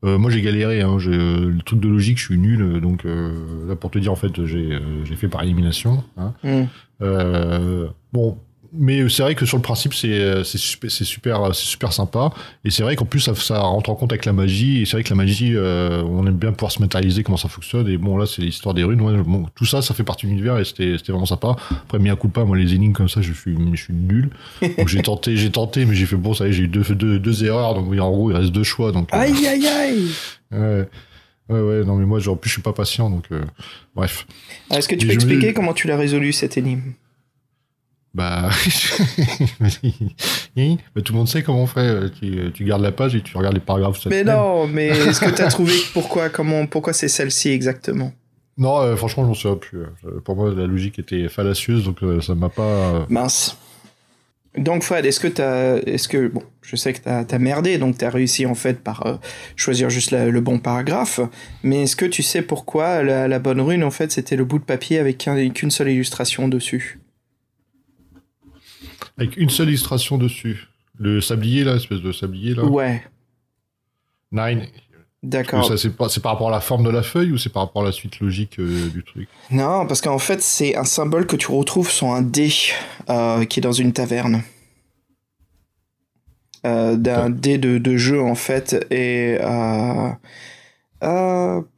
[0.05, 3.05] Euh, moi j'ai galéré, hein, j'ai, euh, le truc de logique, je suis nul, donc
[3.05, 6.03] euh, là pour te dire, en fait, j'ai, euh, j'ai fait par élimination.
[6.15, 6.33] Hein.
[6.43, 6.65] Hmm.
[7.01, 8.37] Euh, bon,
[8.73, 12.31] mais c'est vrai que sur le principe, c'est, euh, super, c'est, super, super sympa,
[12.63, 14.93] et c'est vrai qu'en plus ça, ça rentre en compte avec la magie, et c'est
[14.93, 17.97] vrai que la magie, euh, on aime bien pouvoir se matérialiser comment ça fonctionne, et
[17.97, 20.57] bon là c'est l'histoire des runes, ouais, bon, tout ça, ça fait partie de l'univers,
[20.59, 21.55] et c'était, vraiment sympa.
[21.71, 23.93] Après, mis un coup de pas, moi les énigmes comme ça, je suis, je suis
[23.93, 24.29] nul.
[24.77, 26.83] Donc j'ai tenté, j'ai tenté, mais j'ai fait bon, ça y est, j'ai eu deux,
[26.95, 28.91] deux, deux erreurs, donc oui, en gros, il reste deux choix.
[28.91, 30.09] Donc, euh, Aïe aïe aïe.
[30.51, 30.87] ouais,
[31.49, 33.41] ouais, ouais, non, mais moi, genre, en plus, je suis pas patient, donc euh,
[33.95, 34.25] bref.
[34.71, 36.93] Est-ce que tu Mais peux me- expliquer comment tu l'as résolu cette énigme?
[38.13, 38.49] Bah,
[39.59, 42.09] bah, tout le monde sait comment on fait.
[42.19, 44.05] Tu, tu gardes la page et tu regardes les paragraphes.
[44.07, 48.11] Mais non, mais est-ce que t'as trouvé pourquoi, comment, pourquoi c'est celle-ci exactement?
[48.57, 49.79] Non, euh, franchement, je m'en souviens plus.
[50.05, 52.63] Euh, Pour moi, la logique était fallacieuse, donc euh, ça m'a pas.
[52.63, 53.57] euh, Mince.
[54.57, 57.99] Donc Fred, est-ce que t'as, est-ce que bon, je sais que t'as, t'as merdé, donc
[57.99, 59.15] t'as réussi en fait par euh,
[59.55, 61.19] choisir juste la- le bon paragraphe,
[61.61, 64.57] mais est-ce que tu sais pourquoi la, la bonne rune en fait c'était le bout
[64.57, 66.99] de papier avec qu'un- qu'une seule illustration dessus?
[69.19, 70.67] Avec une seule illustration dessus.
[70.97, 72.63] Le sablier, là, espèce de sablier, là.
[72.65, 73.01] Ouais,
[74.31, 74.65] Nine.
[75.23, 75.65] d'accord.
[75.65, 77.81] Ça, c'est, c'est par rapport à la forme de la feuille ou c'est par rapport
[77.81, 79.27] à la suite logique euh, du truc?
[79.49, 82.49] Non, parce qu'en fait c'est un symbole que tu retrouves sur un dé
[83.09, 84.43] euh, qui est dans une taverne.
[86.65, 90.17] Euh, d'un dé de, de jeu en fait et bah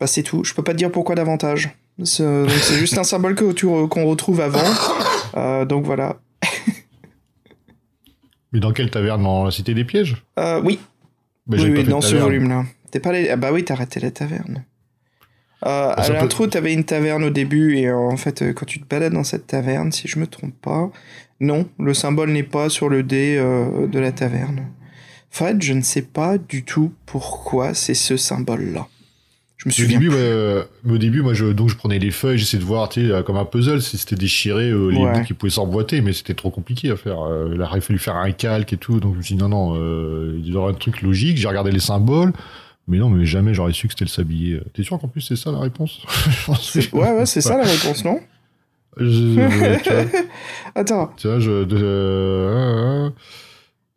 [0.08, 0.43] c'est tout.
[0.43, 1.69] Je peux pas te dire pourquoi davantage.
[2.04, 5.65] C'est juste un symbole que tu re- qu'on retrouve avant.
[5.65, 6.17] Donc voilà.
[8.52, 9.24] Mais dans quelle taverne?
[9.24, 10.24] Dans la Cité des Pièges?
[10.40, 10.80] Euh, oui,
[11.48, 12.66] bah, oui, oui, fait dans ce volume-là.
[12.92, 13.30] T'es pas allé...
[13.30, 14.66] Ah bah oui, t'as raté la taverne.
[15.66, 18.52] Euh, à ça peut- l'intro, t'avais une taverne au début, et euh, en fait, euh,
[18.54, 20.92] quand tu te balades dans cette taverne, si je me trompe pas,
[21.40, 24.68] non, le symbole n'est pas sur le dé euh, de la taverne.
[25.30, 28.88] Fred, je ne sais pas du tout pourquoi c'est ce symbole-là.
[29.63, 30.00] Je me Au souviens.
[30.00, 30.17] début, plus.
[30.17, 33.08] ouais, euh, au début, moi, je, donc, je prenais les feuilles, j'essayais de voir, tu
[33.08, 35.13] sais, comme un puzzle, si c'était déchiré, euh, les Ouais.
[35.13, 37.21] bouts qui pouvaient s'emboîter, mais c'était trop compliqué à faire.
[37.21, 39.50] Euh, il aurait fallu faire un calque et tout, donc je me suis dit, non,
[39.50, 42.34] non, euh, il y aurait un truc logique, j'ai regardé les symboles,
[42.88, 44.60] mais non, mais jamais j'aurais su que c'était le sablier.
[44.74, 46.00] T'es sûr qu'en plus c'est ça la réponse?
[46.74, 48.19] Que- Ouais, ouais, c'est ça la réponse, non?
[48.97, 49.89] Je- tu
[50.76, 51.65] Attends, tu vois, je.
[51.65, 53.10] de- euh, euh,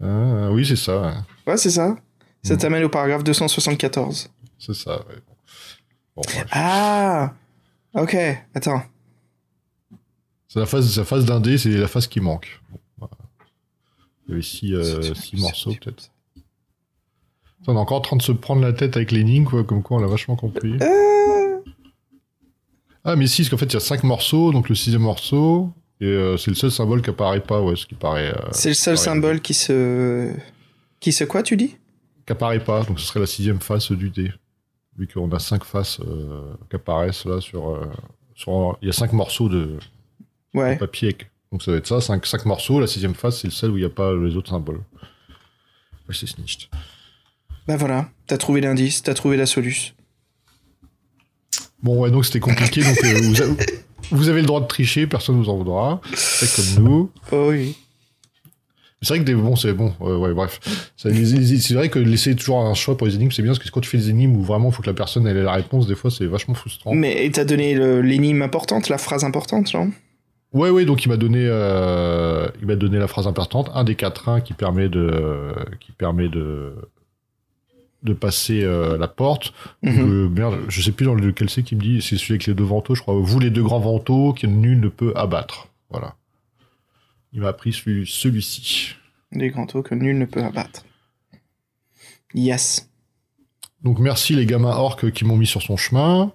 [0.03, 1.12] euh, oui, c'est ça, ouais.
[1.53, 1.96] ouais, c'est ça.
[2.42, 4.29] Ça t'amène au paragraphe 274.
[4.59, 5.14] c'est ça, ouais.
[6.16, 6.22] Bon.
[6.50, 7.35] Ah
[7.94, 8.16] Ok,
[8.55, 8.83] attends.
[10.48, 12.61] C'est la phase, la phase d'un dé, c'est la phase qui manque.
[12.70, 13.14] Bon, voilà.
[14.27, 16.11] Il y avait six, euh, C'est- six morceaux, peut-être.
[17.66, 19.96] On est encore en train de se prendre la tête avec l'énigme, quoi, comme quoi
[19.96, 20.77] on l'a vachement compris.
[20.81, 21.61] Euh,
[23.07, 25.70] Ah, mais si, parce qu'en fait, il y a cinq morceaux, donc le sixième morceau,
[26.00, 28.35] et euh, c'est le seul symbole qui apparaît pas, ouais, ce qui paraît.
[28.53, 30.33] C'est le seul symbole qui se.
[31.00, 31.77] Qui se quoi, tu dis?
[32.27, 34.33] Qui apparaît pas, donc ce serait la sixième face du dé.
[34.96, 37.90] Vu qu'on a cinq faces euh, qui apparaissent là sur, euh,
[38.35, 38.78] sur.
[38.80, 39.78] Il y a cinq morceaux de,
[40.52, 41.16] papier.
[41.50, 43.76] Donc ça va être ça, cinq, cinq morceaux, la sixième face, c'est le seul où
[43.76, 44.80] il n'y a pas les autres symboles.
[46.09, 46.68] Ouais, c'est snitched.
[47.66, 49.94] Bah voilà, t'as trouvé l'indice, t'as trouvé la solution.
[51.83, 53.57] Bon, ouais, donc c'était compliqué, donc euh, vous, avez,
[54.11, 56.00] vous avez le droit de tricher, personne vous en voudra.
[56.14, 57.11] C'est comme nous.
[57.33, 57.76] Oh oui.
[59.05, 60.61] C'est vrai que des bon, c'est bon, euh, ouais, bref.
[60.97, 61.11] C'est
[61.75, 63.90] vrai que laisser toujours un choix pour les énigmes, c'est bien, parce que quand tu
[63.90, 65.95] fais des énigmes où vraiment il faut que la personne elle ait la réponse, des
[65.95, 66.95] fois c'est vachement frustrant.
[66.95, 69.90] Mais t'as donné l'énigme importante, la phrase importante, non
[70.55, 73.97] Ouais, ouais, donc il m'a donné, euh, il m'a donné la phrase importante, un des
[73.97, 76.75] quatrains qui permet de, qui permet de,
[78.05, 79.53] de passer euh, la porte.
[79.83, 79.99] Mhm.
[79.99, 82.55] Euh, merde, je sais plus dans lequel c'est qui me dit, c'est celui avec les
[82.55, 83.14] deux vantaux, je crois.
[83.14, 85.67] Vous les deux grands vantaux que nul ne peut abattre.
[85.90, 86.14] Voilà.
[87.35, 88.94] Il m'a appris celui- celui-ci.
[89.33, 90.85] Des grands taux que nul ne peut abattre.
[92.35, 92.88] Yes.
[93.83, 96.33] Donc merci les gamins orques qui m'ont mis sur son chemin.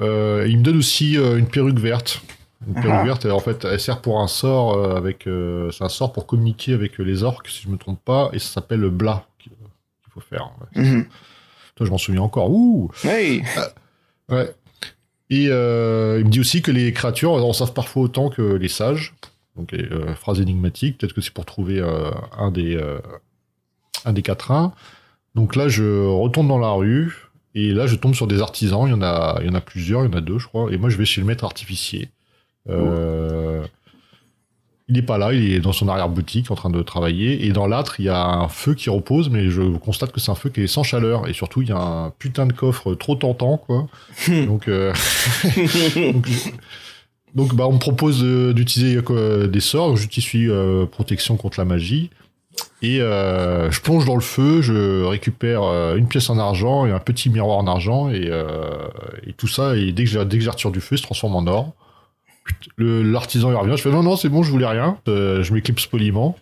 [0.00, 2.20] Euh, il me donne aussi euh, une perruque verte.
[2.66, 3.04] Une perruque Ah.
[3.04, 5.24] verte, elle, en fait, elle sert pour un sort euh, avec.
[5.24, 8.48] c'est un sort pour communiquer avec les orques, si je me trompe pas, et ça
[8.54, 9.52] s'appelle le blas qu'il
[10.10, 10.50] faut faire.
[10.74, 10.82] Ouais.
[10.82, 11.06] Mhm.
[11.76, 12.50] Toi, je m'en souviens encore.
[12.50, 13.44] Ouh Hey
[14.28, 14.52] Ouais.
[15.30, 19.14] Et il me dit aussi que les créatures en savent parfois autant que les sages.
[19.58, 20.98] Donc les euh, phrases énigmatiques.
[20.98, 22.98] Peut-être que c'est pour trouver euh, un des euh,
[24.04, 24.72] un des quatrains.
[25.34, 28.84] Donc là, je retourne dans la rue et là, je tombe sur des artisans.
[28.86, 30.04] Il y en a, il y en a plusieurs.
[30.04, 30.72] Il y en a deux, je crois.
[30.72, 32.08] Et moi, je vais chez le maître artificier.
[32.68, 33.64] Euh,
[34.88, 37.46] Il n'est pas là, il est dans son arrière-boutique en train de travailler.
[37.46, 40.30] Et dans l'âtre, il y a un feu qui repose, mais je constate que c'est
[40.30, 41.28] un feu qui est sans chaleur.
[41.28, 43.88] Et surtout, il y a un putain de coffre trop tentant, quoi.
[44.28, 44.68] donc,
[47.34, 48.22] donc, bah, on me propose
[48.54, 49.96] d'utiliser quoi, des sorts.
[49.96, 52.10] J'utilise euh, protection contre la magie.
[52.82, 56.92] Et euh, je plonge dans le feu, je récupère euh, une pièce en argent et
[56.92, 58.10] un petit miroir en argent.
[58.10, 58.88] Et, euh,
[59.36, 61.72] tout ça, et dès que, dès que du feu, il se transforme en or.
[62.78, 64.98] L'artisan revient, je fais non, non, c'est bon, je voulais rien.
[65.08, 66.36] Euh, je m'éclipse poliment.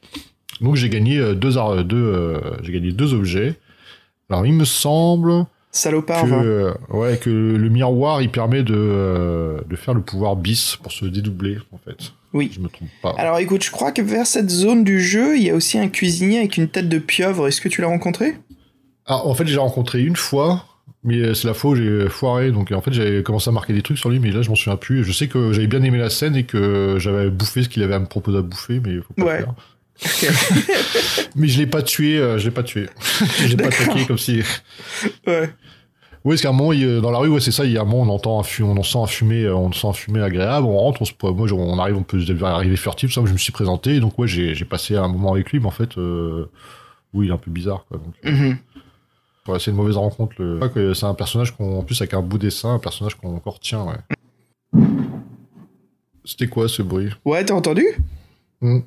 [0.61, 3.57] Donc j'ai gagné euh, deux, deux, euh, j'ai gagné deux objets.
[4.31, 6.37] Alors il me semble Salopard, que, va.
[6.43, 10.91] euh, ouais, que le miroir il permet de, euh, de faire le pouvoir bis pour
[10.93, 12.13] se dédoubler en fait.
[12.33, 12.51] Oui.
[12.55, 13.15] Je me trompe pas.
[13.19, 15.89] Alors écoute, je crois que vers cette zone du jeu, il y a aussi un
[15.89, 17.47] cuisinier avec une tête de pieuvre.
[17.49, 18.37] Est-ce que tu l'as rencontré?
[19.07, 20.65] Ah, en fait j'ai rencontré une fois,
[21.05, 23.73] Mais euh, c'est la fois où j'ai foiré, donc en fait j'avais commencé à marquer
[23.75, 25.05] des trucs sur lui, mais là je m'en souviens plus.
[25.05, 27.95] Je sais que j'avais bien aimé la scène et que j'avais bouffé ce qu'il avait
[27.95, 29.39] à me proposer à bouffer, mais faut pas Ouais.
[29.41, 29.55] le faire.
[31.37, 32.89] Mais je l'ai pas tué, euh, je l'ai pas tué.
[33.39, 34.43] je l'ai pas attaqué comme si.
[35.27, 35.51] Ouais.
[36.25, 37.79] Oui, parce qu'à un moment, il- euh, dans la rue, ouais, c'est ça, il y
[37.79, 39.93] a un moment, on entend un on en sent un fumé, euh, on sent un
[39.93, 43.33] fumé agréable, on rentre, on se, moi, on arrive, on peut arriver furtif, ça, je
[43.33, 46.51] me suis présenté, donc ouais, j'ai passé un moment avec lui, mais en fait, euh,
[47.15, 47.99] oui, il est un peu bizarre, quoi.
[47.99, 48.57] Donc, Mhm.
[49.47, 50.35] ouais, c'est une mauvaise rencontre.
[50.39, 50.95] Le...
[50.95, 53.85] C'est un personnage qu'on, en plus, avec un beau dessin, un personnage qu'on encore tient,
[53.85, 54.83] ouais.
[56.25, 57.11] C'était quoi ce bruit?
[57.25, 57.87] Ouais, t'as entendu?
[58.61, 58.81] Hmm.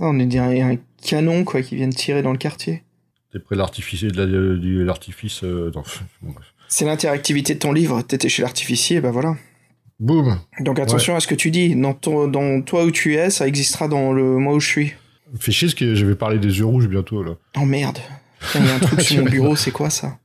[0.00, 2.82] Ah, On est dirait un canon, quoi, qui vient de tirer dans le quartier.
[3.32, 5.70] T'es près de l'artifice, euh.
[6.68, 8.02] C'est l'interactivité de ton livre.
[8.02, 9.36] T'étais chez l'artificier, bah voilà.
[9.98, 11.74] Boum Donc attention à ce que tu dis.
[11.74, 14.92] Dans, ton, dans toi où tu es, ça existera dans le moi où je suis.
[15.38, 17.32] Fait chier, que je vais parler des yeux rouges bientôt, là.
[17.56, 17.98] Oh merde.
[18.40, 20.18] Putain, Il y a un truc sur mon bureau, c'est quoi ça?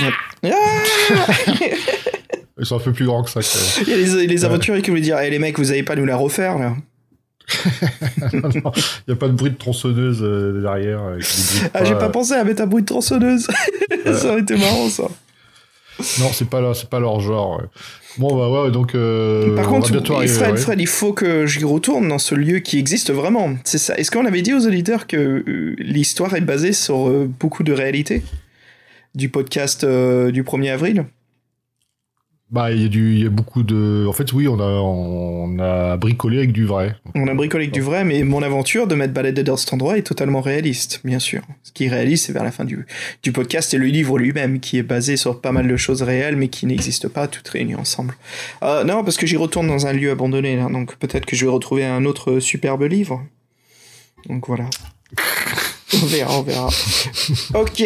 [0.00, 0.10] Ah
[2.58, 3.86] Ils sont un peu plus grands que ça, quand même.
[3.86, 5.96] Il y a les, les aventuriers qui voulaient dire Eh les mecs, vous allez pas
[5.96, 6.76] nous la refaire là
[8.32, 8.40] Il
[9.08, 11.00] n'y a pas de bruit de tronçonneuse euh, derrière.
[11.16, 11.20] de
[11.74, 13.46] Ah, j'ai pas- pas pensé à mettre un bruit de tronçonneuse.
[14.04, 15.04] ça aurait été marrant ça.
[16.20, 17.62] Non, c'est pas, là- c'est pas leur genre.
[18.18, 18.94] Bon, bah ouais, donc.
[18.94, 20.56] euh, Par contre, arriver, Fred, ouais.
[20.56, 23.54] Fred, il faut que j'y retourne dans ce lieu qui existe vraiment.
[23.64, 23.94] C'est ça.
[23.96, 27.72] Est-ce qu'on avait dit aux auditeurs que euh, l'histoire est basée sur euh, beaucoup de
[27.72, 28.22] réalité
[29.14, 31.04] du podcast euh, du 1er avril?
[32.50, 34.06] Bah, il y, a du- y a beaucoup de.
[34.08, 36.96] En fait, oui, on a, on a bricolé avec du vrai.
[37.14, 39.96] On a bricolé avec du vrai, mais mon aventure de m'être baladé dans cet endroit
[39.98, 41.42] est totalement réaliste, bien sûr.
[41.62, 42.86] Ce qui est réaliste, c'est vers la fin du,
[43.22, 46.34] du podcast et le livre lui-même, qui est basé sur pas mal de choses réelles,
[46.34, 48.14] mais qui n'existent pas toutes réunies ensemble.
[48.64, 51.44] Euh, non, parce que j'y retourne dans un lieu abandonné, là, donc peut-être que je
[51.44, 53.22] vais retrouver un autre superbe livre.
[54.28, 54.68] Donc voilà.
[55.92, 56.68] On verra, on verra.
[57.54, 57.82] Ok.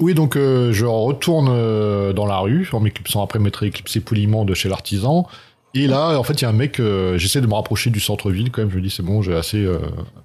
[0.00, 4.46] Oui, donc euh, je retourne euh, dans la rue en m'éclipsant après m'être éclipsé poliment
[4.46, 5.28] de chez l'artisan.
[5.74, 8.00] Et là, en fait, il y a un mec, euh, j'essaie de me rapprocher du
[8.00, 8.70] centre-ville quand même.
[8.70, 9.68] Je me dis, c'est bon, j'ai assez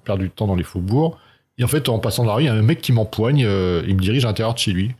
[0.04, 1.16] perdu de temps dans les faubourgs.
[1.58, 3.40] Et en fait, en passant dans la rue, il y a un mec qui m'empoigne,
[3.40, 4.92] il me dirige à l'intérieur de chez lui.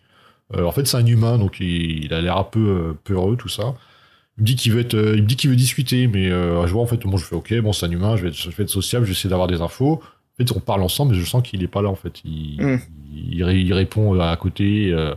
[0.55, 3.75] En fait, c'est un humain, donc il, il a l'air un peu peureux, tout ça.
[4.39, 6.83] Il me dit qu'il veut être, il me dit qu'il veut discuter, mais je vois
[6.83, 8.63] en fait, bon, je fais ok, bon, c'est un humain, je vais être, je vais
[8.63, 10.01] être sociable, je vais essayer d'avoir des infos.
[10.03, 12.21] En fait, on parle ensemble, mais je sens qu'il est pas là en fait.
[12.25, 12.79] Il, Mm.
[13.15, 14.91] Il, ré- il répond à côté.
[14.93, 15.15] euh,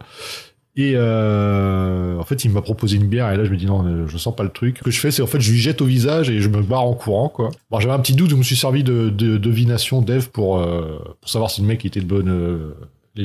[0.79, 3.85] et euh, en fait, il m'a proposé une bière et là, je me dis non,
[3.85, 4.77] euh, je sens pas le truc.
[4.77, 6.61] Ce que je fais, c'est en fait, je lui jette au visage et je me
[6.61, 7.49] barre en courant, quoi.
[7.79, 11.29] J'avais un petit doute, je me suis servi de, de, devination dev pour, euh, pour
[11.29, 12.75] savoir si le mec était de euh,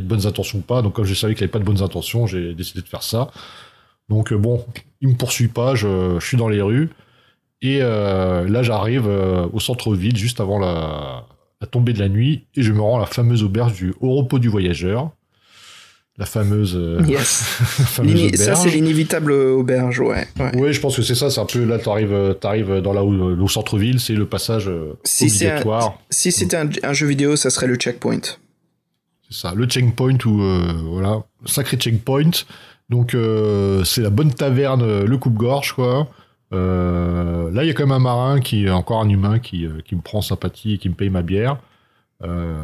[0.00, 0.82] bonnes intentions ou pas.
[0.82, 3.30] Donc, comme je savais qu'il avait pas de bonnes intentions, j'ai décidé de faire ça.
[4.08, 4.64] Donc, euh, bon,
[5.00, 6.90] il me poursuit pas, je, suis dans les rues.
[7.62, 11.24] Et euh, là, j'arrive euh, au centre-ville juste avant la,
[11.64, 14.16] la tombée de la nuit et je me rends à la fameuse auberge du Haut
[14.16, 15.10] Repos du Voyageur.
[16.18, 17.58] La fameuse, euh, Yes.
[17.78, 20.28] la fameuse L'ini- Ça, c'est l'inévitable auberge, ouais.
[20.38, 20.52] ouais.
[20.56, 21.30] Oui, je pense que c'est ça.
[21.30, 25.30] C'est un peu là, t'arrives, t'arrives dans la au centre-ville, c'est le passage euh, Si
[25.30, 25.98] c'est un- obligatoire.
[26.10, 28.20] Si c'était un, un jeu vidéo, ça serait le checkpoint.
[29.30, 32.30] C'est ça, le checkpoint ou euh, voilà, sacré checkpoint.
[32.90, 36.06] Donc euh, c'est la bonne taverne, euh, le coupe-gorge quoi.
[36.54, 39.66] Euh, là, il y a quand même un marin qui est encore un humain qui,
[39.66, 41.58] euh, qui me prend en sympathie et qui me paye ma bière.
[42.22, 42.62] Euh,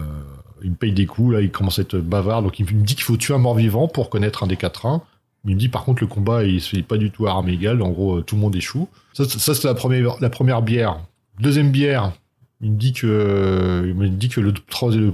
[0.62, 2.94] il me paye des coups, là, il commence à être bavard, donc il me dit
[2.94, 5.02] qu'il faut tuer un mort-vivant pour connaître un des quatrains.
[5.46, 7.48] Il me dit par contre le combat il se fait pas du tout à armes
[7.48, 8.88] égales, en gros tout le monde échoue.
[9.14, 11.00] Ça, c'est- la première, la première bière.
[11.40, 12.12] Deuxième bière,
[12.60, 13.06] il me dit que,
[14.40, 14.52] le,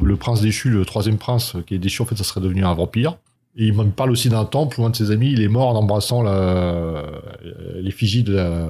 [0.04, 2.74] le prince déchu, le troisième prince qui est déchu, en fait, ça serait devenu un
[2.74, 3.16] vampire.
[3.58, 5.68] Et il me parle aussi d'un temple où un de ses amis, il est mort
[5.68, 7.02] en embrassant la,
[7.76, 8.68] l'effigie de la,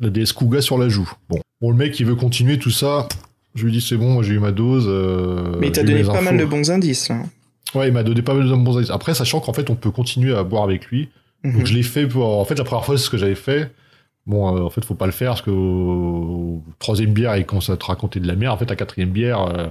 [0.00, 1.10] la déesse Kuga sur la joue.
[1.28, 1.40] Bon.
[1.60, 3.08] Bon, le mec, il veut continuer tout ça.
[3.54, 4.84] Je lui dis, c'est bon, moi, j'ai eu ma dose.
[4.86, 7.22] euh, Mais il t'a donné pas mal de bons indices, là.
[7.74, 8.90] Ouais, il m'a donné pas mal de bons indices.
[8.90, 11.08] Après, sachant qu'en fait, on peut continuer à boire avec lui.
[11.42, 11.56] Mhm.
[11.56, 12.38] Donc je l'ai fait pour.
[12.38, 13.72] En fait, la première fois, c'est ce que j'avais fait.
[14.26, 17.70] Bon, euh, en fait, faut pas le faire parce que au troisième bière, il commence
[17.70, 18.54] à te raconter de la merde.
[18.54, 19.68] En fait, à quatrième bière, euh,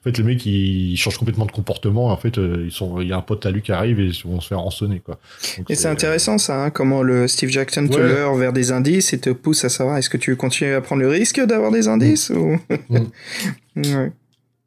[0.00, 2.06] en fait, le mec, il, il change complètement de comportement.
[2.06, 4.06] En fait, euh, ils sont, il y a un pote à lui qui arrive et
[4.06, 5.18] ils vont se faire rançonner, quoi.
[5.58, 8.08] Donc, Et c'est intéressant ça, hein, comment le Steve Jackson te Ouais.
[8.08, 10.80] leurre vers des indices et te pousse à savoir est-ce que tu veux continuer à
[10.80, 12.58] prendre le risque d'avoir des indices ou...
[13.76, 14.12] ouais.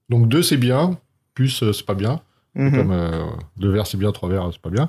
[0.09, 0.99] Donc deux, c'est bien.
[1.33, 2.21] Plus, euh, c'est pas bien.
[2.55, 2.71] Mhm.
[2.71, 3.25] Comme euh,
[3.57, 4.11] deux verres, c'est bien.
[4.11, 4.87] Trois verres, c'est pas bien.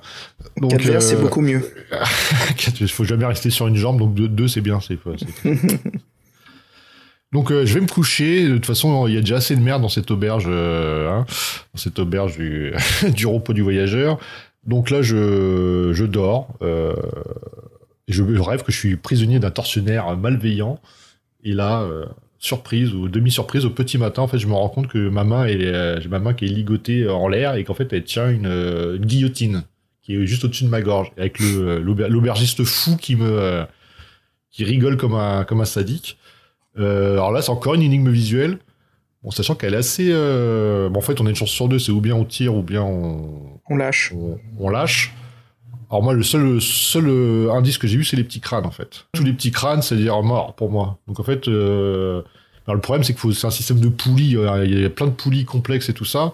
[0.59, 1.63] Donc, Quatre verres, c'est euh, beaucoup mieux.
[2.81, 4.81] Il faut jamais rester sur une jambe, donc deux, deux, c'est bien.
[4.81, 4.99] C'est-
[7.35, 8.49] donc euh, je vais me coucher.
[8.49, 11.27] De toute façon, il y a déjà assez de merde dans cette auberge, euh, hein,
[11.75, 12.73] dans cette auberge du,
[13.27, 14.19] repos du voyageur.
[14.65, 16.49] Donc là, je, je dors.
[16.63, 16.95] euh,
[18.07, 20.79] je, rêve que je suis prisonnier d'un tortionnaire malveillant.
[21.43, 21.87] Et là,
[22.39, 25.47] surprise ou demi-surprise, au petit matin, en fait, je me rends compte que ma main,
[25.49, 29.65] j'ai ma main qui est ligotée en l'air et qu'en fait, elle tient une, guillotine
[30.03, 33.65] qui est juste au-dessus de ma gorge, avec l'aubergiste fou qui me
[34.51, 36.17] qui rigole comme un comme un sadique.
[36.79, 38.59] Euh, alors là, c'est encore une énigme visuelle.
[39.23, 40.09] Bon, sachant qu'elle est assez.
[40.11, 42.55] euh, Bon, en fait, on a une chance sur deux, c'est ou bien on tire
[42.55, 44.13] ou bien on, On lâche.
[44.15, 45.15] on, on lâche.
[45.91, 48.71] Alors moi, le seul, seul euh, indice que j'ai vu, c'est les petits crânes, en
[48.71, 49.07] fait.
[49.13, 50.99] Tous les petits crânes, c'est dire mort pour moi.
[51.07, 52.23] Donc en fait, euh,
[52.67, 54.37] alors, le problème, c'est que faut- c'est un système de poulies.
[54.65, 56.33] Il y a plein de poulies complexes et tout ça.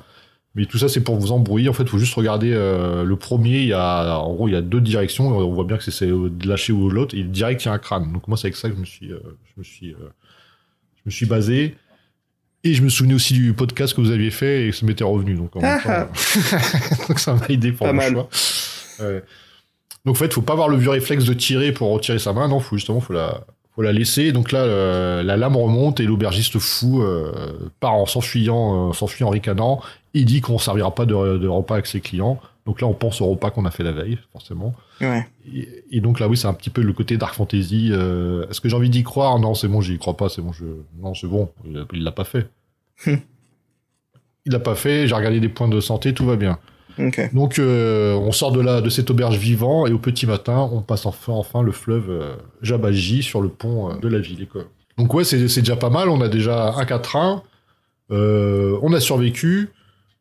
[0.56, 1.68] Mais tout ça, c'est pour vous embrouiller.
[1.68, 3.60] En fait, il faut juste regarder euh, le premier.
[3.60, 5.28] Il y a, en gros, il y a deux directions.
[5.28, 7.16] On voit bien que c'est- de lâcher ou l'autre.
[7.16, 8.12] Et direct, il y a un crâne.
[8.12, 10.08] Donc moi, c'est avec ça que je me suis, euh, je me suis, euh,
[10.96, 11.76] je me suis basé.
[12.64, 15.04] Et je me souvenais aussi du podcast que vous aviez fait et que ça m'était
[15.04, 15.34] revenu.
[15.34, 16.08] Donc, en même temps,
[17.08, 18.12] donc ça m'a aidé pour mal.
[18.12, 18.28] choix.
[19.00, 19.22] Ouais.
[20.04, 22.48] Donc en fait, faut pas avoir le vieux réflexe de tirer pour retirer sa main.
[22.48, 23.46] Non, faut justement, faut la,
[23.80, 24.32] faut la laisser.
[24.32, 29.24] Donc là, euh, la lame remonte et l'aubergiste fou euh, part en s'enfuyant, euh, s'enfuit
[29.24, 29.80] en ricanant.
[30.12, 32.38] Il dit qu'on servira pas de, de repas avec ses clients.
[32.66, 34.74] Donc là, on pense au repas qu'on a fait la veille, forcément.
[35.00, 35.26] Ouais.
[35.52, 37.88] Et, et donc là, oui, c'est un petit peu le côté dark fantasy.
[37.90, 39.38] euh, Est-ce que j'ai envie d'y croire?
[39.38, 40.28] Non, c'est bon, j'y crois pas.
[40.28, 40.66] C'est bon, je...
[41.00, 41.48] non, c'est bon.
[41.64, 42.48] Il Il l'a pas fait.
[43.06, 43.16] Hmm.
[44.44, 45.08] il l'a pas fait.
[45.08, 46.58] J'ai regardé des points de santé, tout va bien.
[47.32, 50.80] Donc euh, on sort de là, de cette auberge vivant et au petit matin, on
[50.82, 54.46] passe enfin, enfin le fleuve euh, Jabaji sur le pont euh, de la ville.
[54.48, 54.62] quoi.
[54.98, 56.08] Donc ouais, c'est déjà pas mal.
[56.08, 57.42] On a déjà un 4-1.
[58.10, 59.70] Euh, on a survécu.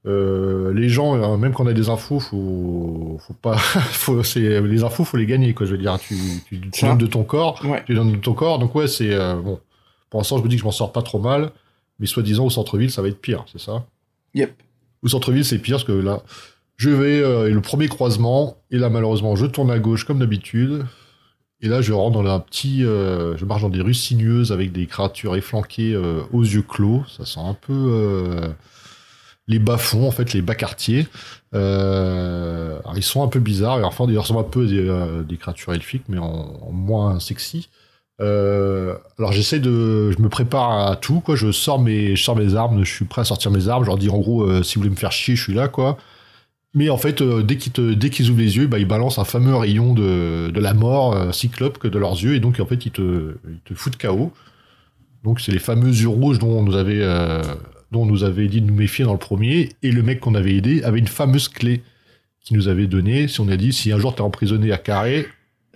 [0.05, 5.03] Les gens, euh, même quand on a des infos, faut, faut pas, faut, les infos,
[5.03, 5.65] faut les gagner quoi.
[5.67, 6.15] Je veux dire, tu,
[6.47, 7.83] tu, donnes de ton corps, Ouais.
[7.85, 8.57] tu donnes de ton corps.
[8.57, 9.59] Donc ouais, c'est bon.
[10.09, 11.51] Pour l'instant, je me dis que je m'en sors pas trop mal,
[11.99, 13.85] mais soi-disant au centre-ville, ça va être pire, c'est ça?
[14.33, 14.51] Yep.
[15.03, 16.23] au centre-ville, c'est pire parce que là,
[16.79, 20.19] je vais euh, et le premier croisement et là malheureusement, je tourne à gauche comme
[20.19, 20.85] d'habitude.
[21.61, 24.71] Et là, je rentre dans un petit, euh, je marche dans des rues sinueuses avec
[24.71, 27.03] des créatures efflanquées euh, aux yeux clos.
[27.09, 28.53] Ça sent un peu
[29.49, 31.05] les bas-fonds, en fait, les bas quartiers.
[31.51, 33.81] Alors, ils sont un peu bizarres.
[33.81, 37.67] Et enfin, ils ressemblent un peu à des, créatures elfiques, mais en, moins sexy.
[38.19, 41.35] Alors j'essaie de, je me prépare à tout quoi.
[41.35, 43.83] Je sors mes, je sors mes armes, je suis prêt à sortir mes armes.
[43.83, 45.97] Je leur dis en gros, si vous voulez me faire chier, je suis là quoi.
[46.75, 49.17] Mais en fait, euh, dès qu'ils te, dès qu'ils ouvrent les yeux, bah, ils balancent
[49.17, 52.59] un fameux rayon de, de la mort, euh, cyclope que de leurs yeux, et donc
[52.59, 54.31] en fait ils te, ils te foutent KO.
[55.23, 57.41] Donc c'est les fameux yeux rouges dont on nous avait, euh,
[57.91, 60.35] dont on nous avait dit de nous méfier dans le premier, et le mec qu'on
[60.35, 61.81] avait aidé avait une fameuse clé
[62.41, 63.27] qui nous avait donnée.
[63.27, 65.27] Si on a dit si un jour t'es emprisonné à Carré,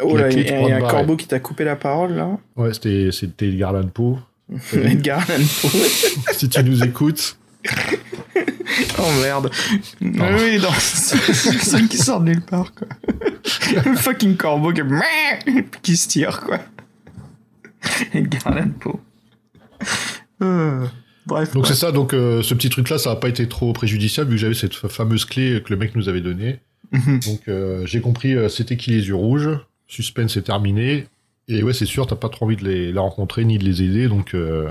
[0.01, 0.91] Oh là, il y y a un barrer.
[0.91, 2.37] corbeau qui t'a coupé la parole là.
[2.55, 4.17] ouais c'était c'était Edgar Allan Poe.
[4.73, 5.69] Edgar Allan Poe.
[6.33, 7.37] si tu nous écoutes.
[8.99, 9.49] Oh merde.
[10.01, 11.17] Oui, oui, non, c'est
[11.53, 12.88] ça qui sort de nulle part, quoi.
[13.86, 14.82] Le fucking corbeau qui,
[15.82, 16.59] qui se tire, quoi.
[18.13, 18.99] Edgar Allan Poe.
[20.41, 20.86] Euh,
[21.26, 21.53] bref.
[21.53, 24.30] Donc c'est ça, donc euh, ce petit truc là, ça n'a pas été trop préjudiciable
[24.32, 26.59] vu que j'avais cette fa- fameuse clé que le mec nous avait donnée.
[26.91, 27.19] Mhm.
[27.26, 29.49] Donc euh, j'ai compris euh, c'était qui les yeux rouges,
[29.88, 31.07] suspense est terminé.
[31.49, 33.84] Et ouais, c'est sûr, t'as pas trop envie de les, la rencontrer ni de les
[33.84, 34.69] aider, donc euh,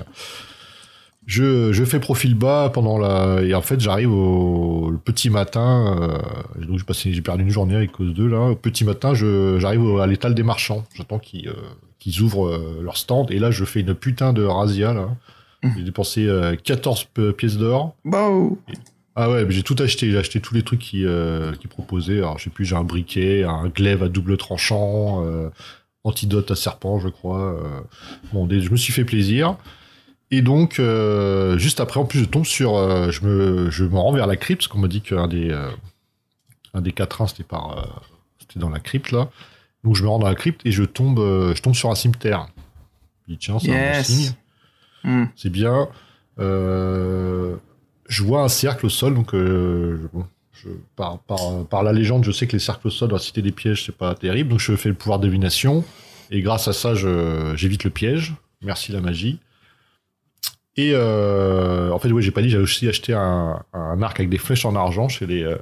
[1.27, 5.97] je, je fais profil bas pendant la et en fait j'arrive au le petit matin.
[6.59, 8.51] Euh, donc j'ai passé j'ai perdu une journée avec cause d'eux là.
[8.51, 10.85] Au petit matin, je j'arrive à l'étal des marchands.
[10.95, 11.53] J'attends qu'ils euh,
[11.99, 15.09] qu'ils ouvrent euh, leur stand et là je fais une putain de razzia là.
[15.77, 17.95] J'ai dépensé euh, 14 p- pièces d'or.
[18.05, 18.59] Wow.
[19.15, 20.11] Ah ouais, j'ai tout acheté.
[20.11, 22.19] J'ai acheté tous les trucs qui, euh, qui proposaient.
[22.19, 25.51] Alors, je sais plus, j'ai un briquet, un glaive à double tranchant, euh,
[26.03, 27.43] antidote à serpent, je crois.
[27.63, 27.81] euh.
[28.33, 29.55] Bon, je me suis fait plaisir.
[30.33, 32.75] Et donc, euh, juste après, en plus, je tombe sur...
[32.77, 35.51] euh, je, me, je me rends vers la crypte, parce qu'on m'a dit qu'un des,
[35.51, 35.71] euh,
[36.75, 38.03] un des quatrains, c'était par...
[38.41, 39.29] c'était dans la crypte, là.
[39.85, 41.19] Donc, je me rends dans la crypte et je tombe,
[41.55, 42.49] je tombe sur un cimetière.
[43.29, 44.33] Je dis, tiens, c'est un bon signe
[45.05, 45.25] Hmm.
[45.35, 45.89] c'est bien.
[46.39, 52.25] Je vois un cercle au sol, donc je- bon, je- par, par, par la légende,
[52.25, 54.51] je sais que les cercles au sol dans la cité des pièges, c'est pas terrible,
[54.51, 55.85] donc je fais le pouvoir de divination,
[56.31, 58.35] et grâce à ça, j'évite le piège.
[58.63, 59.41] Merci la magie.
[60.77, 64.39] Et euh, en fait, oui, j'ai pas dit, j'ai aussi acheté un, arc avec des
[64.39, 65.57] flèches en argent chez les, euh,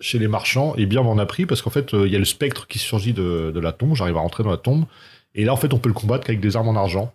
[0.00, 2.18] chez les marchands, et bien m'en a pris parce qu'en fait, euh, il y a
[2.18, 4.86] le spectre qui surgit de, la tombe, j'arrive à rentrer dans la tombe,
[5.34, 7.12] et là, en fait, on peut le combattre qu'avec des armes en argent.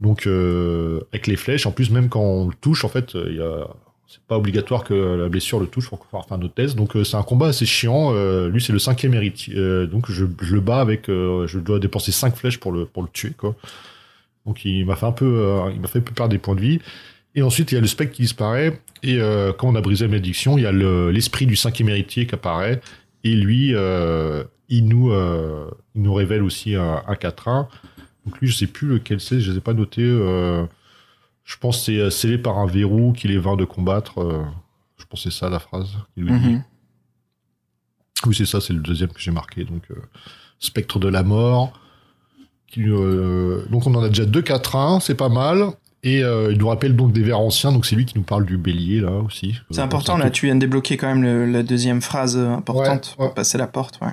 [0.00, 3.28] Donc euh, avec les flèches, en plus même quand on le touche, en fait, euh,
[3.30, 3.66] il a
[4.10, 6.74] c'est pas obligatoire que la blessure le touche pour pouvoir faire notre test.
[6.74, 8.12] Donc euh, c'est un combat assez chiant.
[8.12, 11.60] Euh, lui c'est le cinquième héritier, Euh, donc je, je le bats avec, euh, je
[11.60, 13.54] dois dépenser cinq flèches pour le pour le tuer quoi.
[14.46, 16.80] Donc il m'a fait un peu, euh, il m'a fait perdre des points de vie.
[17.34, 18.80] Et ensuite il y a le spectre qui disparaît.
[19.02, 21.88] Et euh, quand on a brisé la malédiction, il y a le- l'esprit du cinquième
[21.88, 22.80] héritier qui apparaît.
[23.24, 27.68] Et lui, euh, il nous, il nous révèle aussi un, un 4-1.
[28.26, 30.02] Donc lui, je sais plus lequel c'est, je les ai pas notés.
[30.02, 34.14] je pense que c'est scellé par un verrou qu'il est vain de combattre.
[34.98, 36.48] je pense que c'est ça la phrase qu'il lui dit.
[36.48, 36.64] Mhm.
[38.26, 39.64] Oui, c'est ça, c'est le deuxième que j'ai marqué.
[39.64, 39.82] Donc,
[40.58, 41.72] Spectre de la mort.
[42.70, 45.66] Qui, euh, donc, on en a déjà deux 4-1, c'est pas mal.
[46.02, 48.46] Et euh, il nous rappelle donc des vers anciens, donc c'est lui qui nous parle
[48.46, 49.56] du bélier, là aussi.
[49.70, 53.14] C'est important, là, tu viens de débloquer quand même le- la deuxième phrase euh, importante
[53.18, 53.28] Ouais, ouais.
[53.28, 54.08] pour passer la porte, ouais.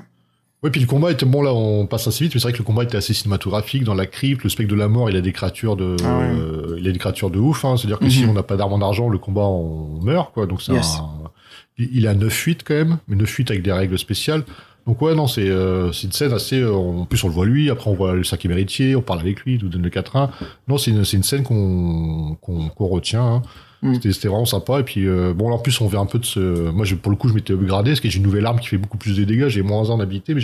[0.63, 2.57] Ouais, puis le combat était bon, là, on passe assez vite, mais c'est vrai que
[2.57, 4.43] le combat était assez cinématographique dans la crypte.
[4.43, 6.25] Le spectre de la mort, il a des créatures de, Ah ouais.
[6.25, 7.77] euh, il a des créatures de ouf, hein.
[7.77, 8.09] C'est-à-dire que Mhm.
[8.09, 10.45] si on n'a pas d'arme en argent, le combat, on meurt, quoi.
[10.47, 10.97] Donc c'est Yes.
[10.99, 11.29] un,
[11.77, 14.43] il il a 9-8 quand même, mais 9-8 avec des règles spéciales.
[14.87, 17.69] Donc ouais, non, c'est, euh, une scène assez, euh, en plus on le voit lui,
[17.69, 20.29] après on voit le cinquième héritier, on parle avec lui, il nous donne le 4-1.
[20.69, 22.37] Non, c'est une, une scène qu'on,
[22.79, 23.41] retient, hein.
[23.83, 23.95] Mm.
[24.01, 24.79] C'était, vraiment sympa.
[24.79, 26.39] Et puis, euh, bon, là, en plus, on vient un peu de ce.
[26.71, 28.67] Moi, je- pour le coup, je m'étais upgradé parce que j'ai une nouvelle arme qui
[28.69, 29.49] fait beaucoup plus de dégâts.
[29.49, 30.41] J'ai moins 1 en habilité, mais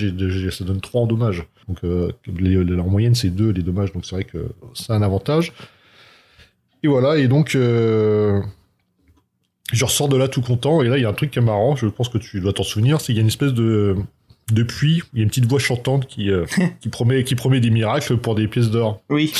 [0.51, 1.43] ça donne 3 en dommages.
[1.67, 1.79] Donc,
[2.27, 3.91] les- les- en moyenne, c'est 2 les dommages.
[3.91, 5.51] Donc, c'est vrai que c'est un avantage.
[6.83, 7.17] Et voilà.
[7.17, 8.43] Et donc, je
[9.83, 10.83] ressors de là tout content.
[10.83, 11.75] Et là, il y a un truc qui est marrant.
[11.75, 12.99] Je pense que tu dois t'en souvenir.
[13.01, 13.95] C'est qu'il y a une espèce de.
[14.51, 16.45] De puits, il y a une petite voix chantante qui, euh,
[16.81, 19.01] qui, promet, qui promet des miracles pour des pièces d'or.
[19.09, 19.31] Oui.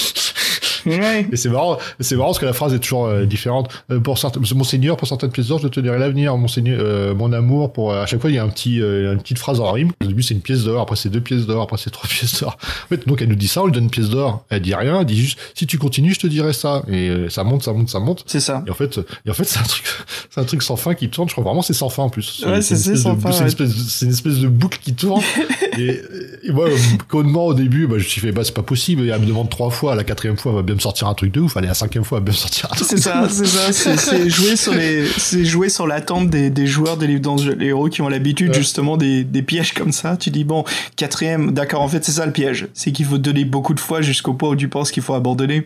[0.86, 1.28] Ouais.
[1.32, 3.70] Et c'est marrant, c'est marrant parce que la phrase est toujours euh, différente.
[3.92, 7.32] Euh, pour certains, monseigneur, pour certaines pièces d'or, je te dirai l'avenir, monseigneur, euh, mon
[7.34, 7.74] amour.
[7.74, 9.92] Pour à chaque fois, il y a un petit, euh, une petite phrase en rime.
[10.04, 12.40] Au début, c'est une pièce d'or, après c'est deux pièces d'or, après c'est trois pièces
[12.42, 12.58] d'or.
[12.86, 14.46] En fait, donc elle nous dit ça, on lui donne une pièce d'or.
[14.50, 16.84] Elle dit rien, elle dit juste, si tu continues, je te dirai ça.
[16.88, 18.24] Et euh, ça monte, ça monte, ça monte.
[18.28, 18.64] C'est ça.
[18.68, 19.84] Et en fait, et en fait, c'est un truc,
[20.30, 21.28] c'est un truc sans fin qui tourne.
[21.30, 22.44] Je crois vraiment c'est sans fin en plus.
[22.46, 23.48] Ouais, c'est- une c'est espèce sans de- fin, C'est une ouais.
[23.50, 25.22] espèce, de- c'est une espèce de boucle qui tourne.
[25.78, 26.02] et,
[26.44, 26.68] et moi,
[27.10, 29.04] connement au début, bah, je me suis fait, bah, c'est pas possible.
[29.04, 29.94] Et elle me demande trois fois.
[29.94, 31.56] À la quatrième fois, elle va bien me sortir un truc de ouf.
[31.58, 32.88] Allez, la cinquième fois, elle bien me sortir un truc.
[32.90, 36.98] C'est ça, c'est ça, c'est- jouer sur les, c'est jouer sur l'attente des, des joueurs
[36.98, 38.58] des livres d'Angel les héros qui ont l'habitude Ouais.
[38.58, 40.18] justement des, des pièges comme ça.
[40.18, 40.64] Tu dis bon,
[40.96, 44.02] quatrième, d'accord, en fait c'est ça le piège, c'est qu'il faut donner beaucoup de fois
[44.02, 45.66] jusqu'au point où tu penses qu'il faut abandonner.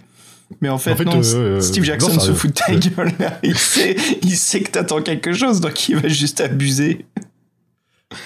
[0.62, 3.12] Mais en fait, En fait, non, euh, Steve Jackson non, se fout de ta gueule.
[3.20, 3.38] là.
[3.44, 7.06] Il sait, il sait que t'attends quelque chose, donc il va juste abuser.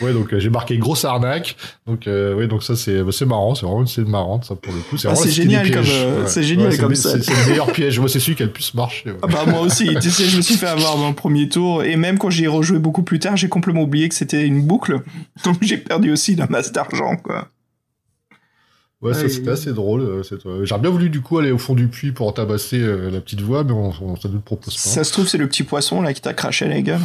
[0.02, 1.56] Ouais, donc euh, j'ai marqué grosse arnaque.
[1.88, 3.56] Donc, euh, ouais, donc ça c'est, bah, c'est marrant.
[3.56, 4.96] C'est vraiment une scène marrante, ça pour le coup.
[5.06, 7.12] Ah, c'est cité génial comme, euh, c'est génial c'est comme ça.
[7.12, 8.00] C'est, c'est le meilleur piège.
[8.00, 9.12] Moi, c'est celui qui a le plus marché.
[9.12, 9.18] ouais.
[9.24, 11.84] Ah bah moi aussi, tu sais, je me suis fait avoir dans le premier tour,
[11.84, 14.62] et même quand j'y ai rejoué beaucoup plus tard, j'ai complètement oublié que c'était une
[14.66, 15.02] boucle,
[15.44, 17.48] donc j'ai perdu aussi la masse d'argent, quoi.
[19.02, 20.22] Ouais, ça c'était assez drôle.
[20.64, 23.64] J'aurais bien voulu du coup aller au fond du puits pour tabasser la petite voix,
[23.64, 24.80] mais on, on- ça nous le propose pas.
[24.80, 27.02] Ça se trouve, c'est le petit poisson là qui t'a craché la gueule.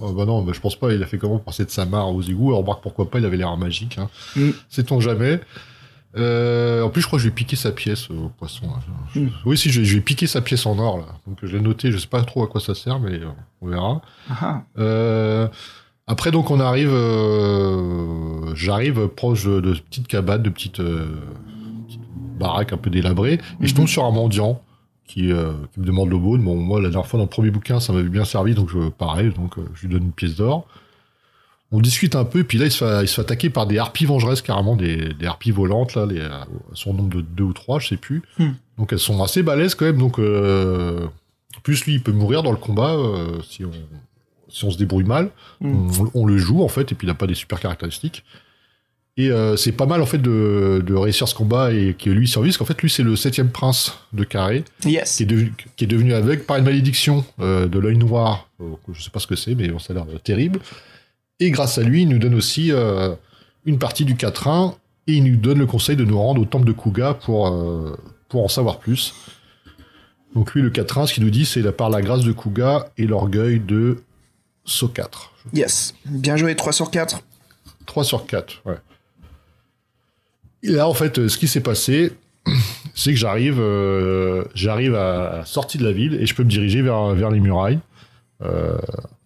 [0.00, 0.92] Oh, bah non, bah, je pense pas.
[0.92, 3.18] Il a fait comment pour passer de sa mare aux égouts Alors, remarque pourquoi pas,
[3.18, 3.98] il avait l'air magique.
[3.98, 4.08] Hein.
[4.36, 4.50] Mm.
[4.68, 5.40] Sait-on jamais
[6.16, 8.66] Euh, En plus, je crois que je vais piquer sa pièce au poisson.
[8.66, 8.80] là.
[9.14, 9.30] Je- Mm.
[9.46, 11.06] Oui, si, vais piquer sa pièce en or là.
[11.26, 11.90] Donc je l'ai noté.
[11.92, 13.20] Je sais pas trop à quoi ça sert, mais
[13.60, 14.00] on verra.
[14.30, 15.48] Ah, Euh,
[16.06, 16.90] après, donc, on arrive.
[16.92, 22.00] euh, J'arrive proche de, de petites cabanes, de petites, petites
[22.38, 23.76] baraques un peu délabrées, et je Mhm.
[23.78, 24.60] tombe sur un mendiant
[25.12, 26.42] qui, euh, qui me demande l'aumône.
[26.42, 28.88] Bon, moi, la dernière fois, dans le premier bouquin, ça m'avait bien servi, donc je,
[28.88, 30.66] pareil, donc euh, je lui donne une pièce d'or.
[31.70, 33.66] On discute un peu, et puis là, il se fait, il se fait attaquer par
[33.66, 36.30] des harpies vengeresses, carrément, des, des harpies volantes, là, les, euh,
[36.70, 38.22] elles sont au nombre de deux ou trois, je sais plus.
[38.38, 38.52] Hmm.
[38.78, 41.06] Donc elles sont assez balèzes quand même, donc euh,
[41.56, 42.96] en plus lui, il peut mourir dans le combat
[43.42, 43.70] si on
[44.48, 45.30] si on se débrouille mal.
[45.60, 45.90] Mm.
[45.98, 48.22] On, on le joue en fait, et puis il n'a pas des super caractéristiques.
[49.18, 52.26] Et euh, c'est pas mal en fait de, de réussir ce combat et que lui
[52.26, 55.16] survive, parce qu'en fait lui c'est le septième prince de Carré, Yes.
[55.16, 58.48] qui est devenu, qui est devenu aveugle par une malédiction euh, de l'œil noir.
[58.62, 60.60] Euh, je sais pas ce que c'est, mais bon, ça a l'air euh, terrible.
[61.40, 62.70] Et grâce à lui, il nous donne aussi
[63.66, 64.74] une partie du 4-1
[65.08, 67.52] et il nous donne le conseil de nous rendre au temple de Kuga pour,
[68.28, 69.12] pour en savoir plus.
[70.36, 72.90] Donc lui, le 4-1, ce qu'il nous dit, c'est la par la grâce de Kuga
[72.96, 74.04] et l'orgueil de
[74.68, 75.30] So4.
[75.52, 75.94] Yes.
[76.06, 77.20] Bien joué, 3 sur 4.
[77.86, 78.76] 3 sur 4, ouais.
[80.62, 82.12] Et là, en fait, euh, ce qui s'est passé,
[82.94, 86.48] c'est que j'arrive, euh, j'arrive à la sortie de la ville et je peux me
[86.48, 87.80] diriger vers, vers les murailles.
[88.42, 88.76] Euh,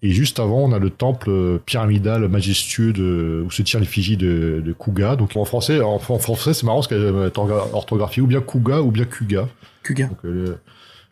[0.02, 4.62] et juste avant, on a le temple pyramidal majestueux de, où se tient l'effigie de,
[4.64, 5.16] de Kuga.
[5.16, 8.82] Donc en français, en, en français, c'est marrant parce qu'elle est orthographiée ou bien Kuga
[8.82, 9.48] ou bien Kuga.
[9.82, 10.08] Kuga.
[10.08, 10.58] Donc euh,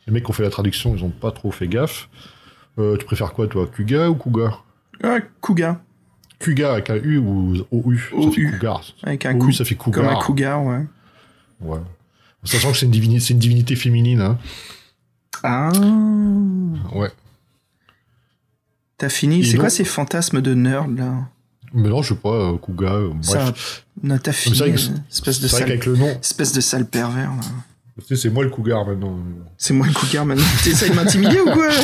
[0.07, 2.09] les mecs qui ont fait la traduction, ils ont pas trop fait gaffe.
[2.77, 4.59] Tu préfères quoi, toi, Kuga ou Kuga?
[5.03, 5.81] Ah, Kuga.
[6.45, 8.51] Kuga avec un U ou OU, ça fait OU.
[8.53, 8.83] Cougar.
[9.03, 9.53] Avec un OU, coup.
[9.53, 10.19] ça fait Comme un Cougar.
[10.25, 10.87] cougar, ouais.
[11.61, 11.79] Ouais.
[12.45, 14.21] Sachant que c'est une, divini- c'est une divinité féminine.
[14.21, 14.39] Hein.
[15.43, 15.71] Ah.
[16.95, 17.11] Ouais.
[18.99, 19.45] T'as fini?
[19.45, 21.15] C'est quoi ces fantasmes de nerd là?
[21.73, 22.93] Mais non, je sais pas, euh, Kuga.
[22.93, 23.25] euh, bref.
[23.25, 23.53] Ça.
[24.03, 24.57] Non, t'as fini.
[24.59, 25.61] vrai que- euh, espèce de sale.
[25.65, 28.05] qu'avec le nom, Espèce de sale pervers là.
[28.15, 29.19] c'est moi le Cougar maintenant.
[29.59, 30.45] C'est moi le cougar maintenant.
[30.65, 31.69] T'essayes de m'intimider ou quoi?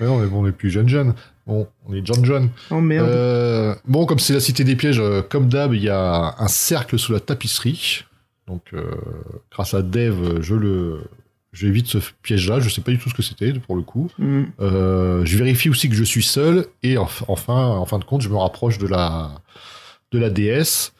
[0.00, 1.12] Mais non, mais bon, on est plus jeune jeune.
[1.48, 2.50] Bon, on est John John.
[2.70, 3.08] Oh merde.
[3.08, 6.46] Euh, bon, comme c'est la cité des pièges, euh, comme d'hab, il y a un
[6.48, 8.04] cercle sous la tapisserie.
[8.46, 8.84] Donc, euh,
[9.50, 11.00] grâce à Dave, je le,
[11.54, 14.10] J'évite ce piège-là, je sais pas du tout ce que c'était pour le coup.
[14.18, 14.42] Mm.
[14.60, 18.20] Euh, je vérifie aussi que je suis seul et enf- enfin, en fin de compte,
[18.20, 19.30] je me rapproche de la
[20.12, 20.92] de la déesse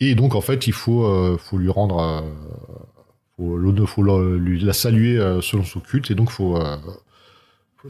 [0.00, 2.24] et donc en fait, il faut faut lui rendre
[3.36, 6.58] faut, faut la, lui la saluer selon son culte et donc faut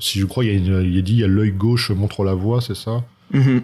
[0.00, 1.52] si je crois il y a une, il y a dit il y a l'œil
[1.52, 3.62] gauche montre la voie, c'est ça Mhm.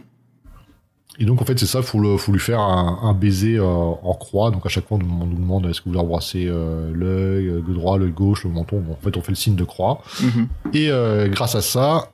[1.19, 3.65] et donc en fait c'est ça, faut le, faut lui faire un, un baiser euh,
[3.65, 4.51] en croix.
[4.51, 6.91] Donc à chaque fois on nous, on nous demande est-ce que vous voulez embrasser euh,
[6.93, 8.81] l'œil euh, le droit, l'œil gauche, le menton?
[8.81, 10.03] Bon, en fait on fait le signe de croix.
[10.21, 10.49] Mhm.
[10.73, 12.11] Et euh, grâce à ça,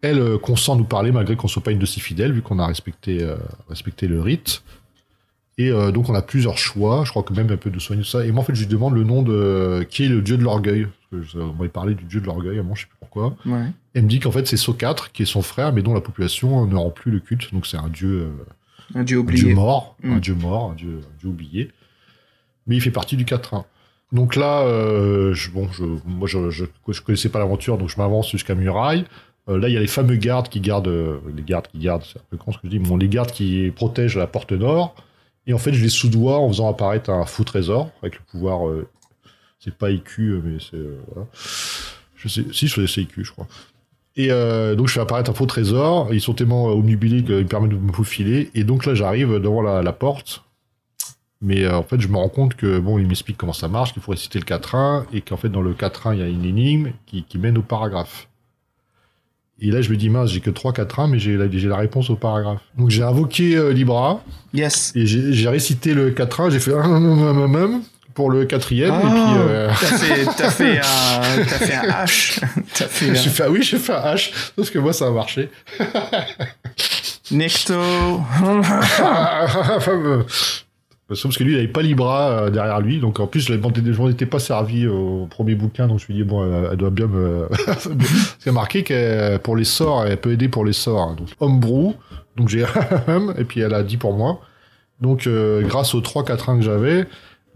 [0.00, 2.58] elle consent à nous parler malgré qu'on soit pas une de si fidèles vu qu'on
[2.60, 3.26] a respecté
[3.68, 4.62] respecté le rite.
[5.60, 7.02] Et donc on a plusieurs choix.
[7.04, 8.24] Je crois que même un peu de soigner ça.
[8.24, 10.44] Et moi en fait je lui demande le nom de qui est le dieu de
[10.44, 10.86] l'orgueil.
[11.12, 12.60] On m'avait parlé du dieu de l'orgueil.
[12.60, 13.36] Avant je sais plus pourquoi.
[13.46, 13.66] Ouais.
[13.94, 16.66] Elle me dit qu'en fait c'est Socatre qui est son frère, mais dont la population
[16.66, 17.52] ne rend plus le culte.
[17.52, 18.28] Donc c'est un dieu.
[18.30, 18.30] euh,
[18.94, 19.44] Un dieu un oublié.
[19.44, 20.12] dieu mort, Mm.
[20.12, 21.70] un dieu mort, un dieu, un dieu oublié.
[22.66, 23.64] Mais il fait partie du 4-1.
[24.12, 27.96] Donc là, euh, je, bon, je, moi, je, je, je connaissais pas l'aventure, donc je
[27.98, 29.04] m'avance jusqu'à Muraille.
[29.50, 32.04] Euh, là, il y a les fameux gardes qui gardent, euh, les gardes qui gardent,
[32.04, 34.52] c'est un peu con ce que je dis, bon, les gardes qui protègent la porte
[34.52, 34.94] nord.
[35.46, 38.60] Et en fait, je les soudoie en faisant apparaître un fou trésor avec le pouvoir.
[39.58, 40.76] c'est pas IQ, mais c'est
[41.12, 41.26] voilà.
[42.18, 43.46] Je sais, si je c'est IQ, je crois.
[44.16, 46.12] Et euh, donc je fais apparaître un faux trésor.
[46.12, 48.50] Ils sont tellement euh, omnubilés qu'ils me permettent de me faufiler.
[48.54, 50.42] Et donc là, j'arrive devant la, la porte.
[51.40, 53.92] Mais euh, en fait, je me rends compte que bon, il m'explique comment ça marche,
[53.92, 56.44] qu'il faut réciter le 4-1 et qu'en fait dans le 4-1 il y a une
[56.44, 58.28] énigme qui, qui mène au paragraphe.
[59.60, 62.10] Et là, je me dis mince, j'ai que 3 4-1, mais j'ai la, la réponse
[62.10, 62.60] au paragraphe.
[62.76, 64.22] Donc j'ai invoqué euh, Libra
[64.54, 64.92] Yes.
[64.96, 66.50] et j'ai j'ai récité le 4-1.
[66.50, 67.48] J'ai fait un
[68.18, 68.92] pour le quatrième.
[68.96, 72.40] et puis euh, Ah, T'as fait, t'as fait un, t'as fait un H.
[72.74, 75.06] T'as fait j'ai un fait ah oui, j'ai fait un H parce que moi ça
[75.06, 75.50] a marché.
[77.30, 77.74] Necto.
[81.06, 84.08] Parce que lui, il avait pas Libra euh, derrière lui, donc en plus, je m'en
[84.10, 86.90] étais pas servi au premier bouquin, donc je me suis dit, bon, elle, elle doit
[86.90, 87.46] bien me.
[87.66, 91.00] Parce qu'il y a marqué que pour les sorts, elle peut aider pour les sorts.
[91.10, 91.16] hein.
[91.16, 91.94] Donc, Homebrew,
[92.36, 92.64] donc j'ai
[93.38, 94.40] et puis elle a dit pour moi.
[95.00, 97.06] Donc, euh, grâce aux 3-4 que j'avais,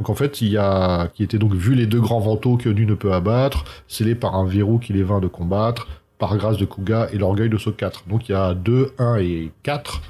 [0.02, 1.06] donc en fait, il y a.
[1.14, 4.34] qui était donc vu les deux grands vantaux que nul ne peut abattre, scellés par
[4.34, 5.86] un verrou qui les vint de combattre,
[6.18, 8.08] par grâce de Kuga et l'orgueil de Saut 4.
[8.08, 10.02] Donc il y a 2, 1 et 4.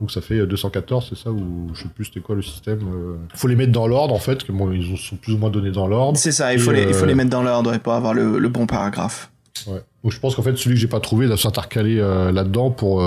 [0.00, 2.78] Donc ça fait euh, 214, c'est ça ou je sais plus c'était quoi le système.
[2.90, 3.16] euh.
[3.34, 5.72] Faut les mettre dans l'ordre en fait, que bon ils sont plus ou moins donnés
[5.72, 6.16] dans l'ordre.
[6.16, 8.14] C'est ça, il faut, les, il faut euh, les mettre dans l'ordre et pas avoir
[8.14, 9.30] le, le bon paragraphe.
[9.66, 9.82] Ouais.
[10.02, 13.02] Donc je pense qu'en fait celui que j'ai pas trouvé doit s'intercaler euh, là-dedans pour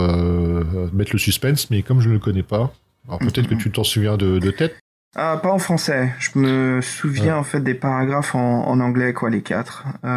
[0.94, 2.72] mettre le suspense, mais comme je ne le connais pas,
[3.08, 4.76] alors peut-être que tu t'en souviens de, de tête.
[5.16, 6.14] Ah, pas en français.
[6.20, 9.86] Je me souviens en fait des paragraphes en, en anglais, quoi, les quatre.
[10.04, 10.08] Euh,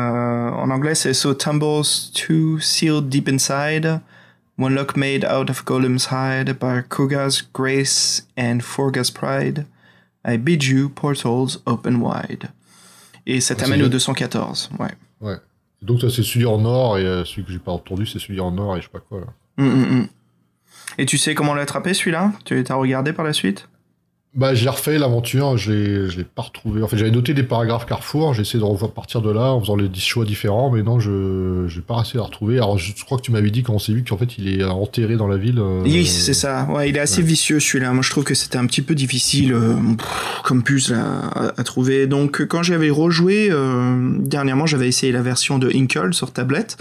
[0.51, 1.85] en anglais, c'est So tumbles
[2.15, 4.01] two sealed deep inside,
[4.59, 9.67] one lock made out of golem's hide, by Koga's grace and Forga's pride.
[10.27, 12.49] I bid you portals open wide.
[13.25, 13.91] Et ça Ah, t'amène au bien.
[13.91, 14.89] 214, ouais.
[15.21, 15.37] Ouais.
[15.81, 18.41] Donc ça c'est celui en or et euh, celui que j'ai pas entendu c'est celui
[18.41, 19.27] en or et je sais pas quoi là.
[19.59, 20.07] Hum, hum, hum.
[20.99, 22.33] Et tu sais comment l'attraper celui-là?
[22.45, 23.69] Tu t'as regardé par la suite?
[24.35, 26.83] Bah j'ai refait l'aventure, je l'ai je l'ai pas retrouvé.
[26.83, 29.61] En fait j'avais noté des paragraphes Carrefour, j'ai essayé de revoir partir de là en
[29.61, 32.57] faisant les 10 choix différents, mais non je j'ai pas réussi à retrouver.
[32.59, 34.63] Alors je, crois que tu m'avais dit quand on s'est vu qu'en fait il est
[34.63, 35.59] enterré dans la ville.
[35.59, 36.69] euh, Oui, c'est ça.
[36.71, 37.27] Ouais, il est assez ouais.
[37.27, 37.93] vicieux celui-là.
[37.93, 39.75] Moi, je trouve que c'était un petit peu difficile euh,
[40.45, 41.01] comme puce là,
[41.35, 42.07] à, à trouver.
[42.07, 46.77] Donc, quand j'avais rejoué euh, dernièrement, j'avais essayé la version de Inkle sur tablette,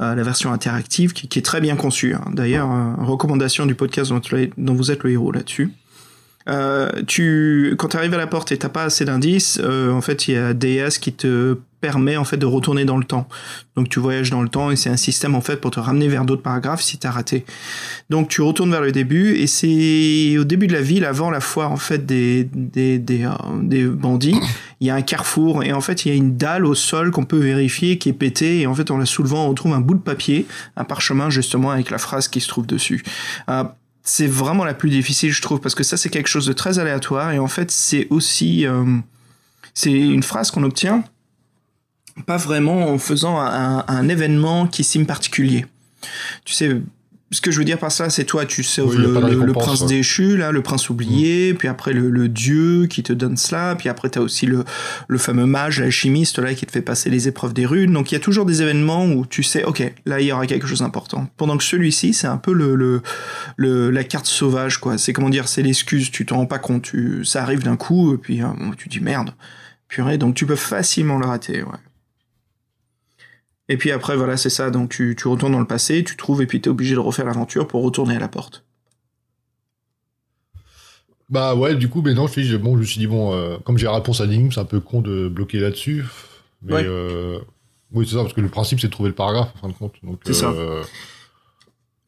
[0.00, 2.14] euh, la version interactive qui, qui est très bien conçue.
[2.14, 2.24] hein.
[2.32, 4.10] D'ailleurs, euh, recommandation du podcast
[4.56, 5.70] dont vous êtes le héros là-dessus.
[6.48, 10.00] Euh, tu, quand tu arrives à la porte et t'as pas assez d'indices, euh, en
[10.00, 13.28] fait, il y a DS qui te permet en fait de retourner dans le temps.
[13.76, 16.08] Donc tu voyages dans le temps et c'est un système en fait pour te ramener
[16.08, 17.44] vers d'autres paragraphes si t'as raté.
[18.08, 21.40] Donc tu retournes vers le début et c'est au début de la ville, avant la
[21.40, 23.30] foire en fait des des des, euh,
[23.62, 24.40] des bandits,
[24.80, 27.10] il y a un carrefour et en fait il y a une dalle au sol
[27.10, 29.82] qu'on peut vérifier qui est pétée et en fait en la soulevant on retrouve un
[29.82, 30.46] bout de papier,
[30.78, 33.02] un parchemin justement avec la phrase qui se trouve dessus.
[34.04, 36.78] C'est vraiment la plus difficile je trouve parce que ça c'est quelque chose de très
[36.78, 38.98] aléatoire et en fait c'est aussi euh,
[39.72, 41.04] c'est une phrase qu'on obtient
[42.26, 45.66] pas vraiment en faisant un, événement qui sim particulier.
[46.44, 46.80] Tu sais,
[47.30, 49.88] ce que je veux dire par ça, c'est toi, tu sauves Oui, le, prince ouais.
[49.88, 53.88] déchu, là, le prince oublié, puis après le, le dieu qui te donne cela, puis
[53.88, 54.64] après t'as aussi le,
[55.08, 57.92] le fameux mage, l'alchimiste, là, qui te fait passer les épreuves des runes.
[57.92, 60.46] Donc il y a toujours des événements où tu sais, ok, là il y aura
[60.46, 61.28] quelque chose d'important.
[61.36, 63.02] Pendant que celui-ci, c'est un peu le, le,
[63.56, 64.96] le- la carte sauvage, quoi.
[64.98, 68.14] C'est comment dire, c'est l'excuse, tu t'en rends pas compte, tu, ça arrive d'un coup,
[68.14, 68.46] et puis euh,
[68.76, 69.34] tu dis merde,
[69.88, 71.78] purée, donc tu peux facilement le rater, ouais.
[73.68, 74.70] Et puis après, voilà, c'est ça.
[74.70, 77.24] Donc tu, tu retournes dans le passé, tu trouves, et puis t'es obligé de refaire
[77.24, 78.64] l'aventure pour retourner à la porte.
[81.30, 83.56] Bah ouais, du coup, mais non, je, dis, bon, je me suis dit, bon, euh,
[83.64, 86.04] comme j'ai la réponse à l'énigme, c'est un peu con de bloquer là-dessus.
[86.62, 86.84] Mais Ouais.
[86.86, 87.38] euh,
[87.92, 89.72] oui, c'est ça, parce que le principe, c'est de trouver le paragraphe, en fin de
[89.72, 89.94] compte.
[90.26, 90.50] C'est ça.
[90.50, 90.82] euh,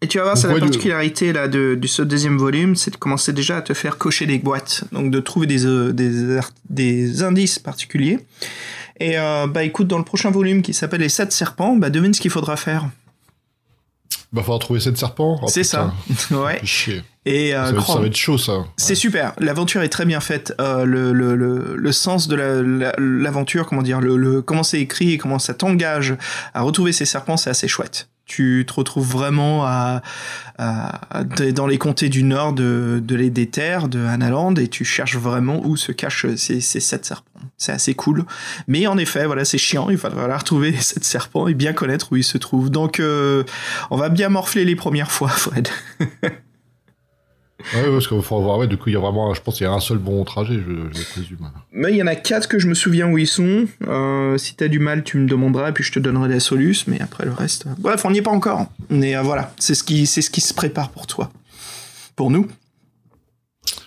[0.02, 2.76] Et tu vas voir, c'est la ouais, de- particularité là de, de ce deuxième volume,
[2.76, 6.38] c'est de commencer déjà à te faire cocher des boîtes, donc de trouver des des,
[6.68, 8.18] des indices particuliers.
[8.98, 12.14] Et euh, bah écoute, dans le prochain volume qui s'appelle les sept serpents, bah devine
[12.14, 12.88] ce qu'il faudra faire.
[14.32, 15.38] Bah, faudra trouver sept serpents.
[15.42, 15.92] Oh, c'est ça.
[16.30, 16.60] ouais.
[16.64, 17.02] chier.
[17.24, 18.52] Et euh, ça, va être, crois- ça va être chaud, ça.
[18.76, 19.32] C'est super.
[19.38, 20.54] L'aventure est très bien faite.
[20.60, 24.62] Euh, le, le, le, le sens de la- la- l'aventure, comment dire, le, le comment
[24.62, 26.14] c'est écrit et comment ça t'engage
[26.54, 28.08] à retrouver ces serpents, c'est assez chouette.
[28.26, 30.02] Tu te retrouves vraiment à,
[30.58, 31.22] à-
[31.54, 35.16] dans les comtés du nord de, de les des terres de Hanaland et tu cherches
[35.16, 37.30] vraiment où se cachent ces, ces sept serpents.
[37.56, 38.24] C'est assez cool.
[38.66, 39.88] Mais en effet, voilà, c'est chiant.
[39.90, 42.70] Il va falloir trouver les sept serpents et bien connaître où ils se trouvent.
[42.70, 43.44] Donc, euh,
[43.90, 45.68] on va bien morfler les premières fois, Fred.
[47.74, 49.56] Ouais, ouais, parce qu'il faut voir, ouais, du coup, il y a vraiment, je pense
[49.56, 51.50] qu'il y a un seul bon trajet, je, je présume.
[51.72, 53.66] Mais il y en a quatre que je me souviens où ils sont.
[53.86, 56.86] Euh, si t'as du mal, tu me demanderas, et puis je te donnerai la soluce.
[56.86, 58.66] Mais après le reste, euh, bref, on n'y est pas encore.
[58.90, 61.30] Mais euh, voilà, c'est ce qui, c'est ce qui se prépare pour toi,
[62.14, 62.46] pour nous.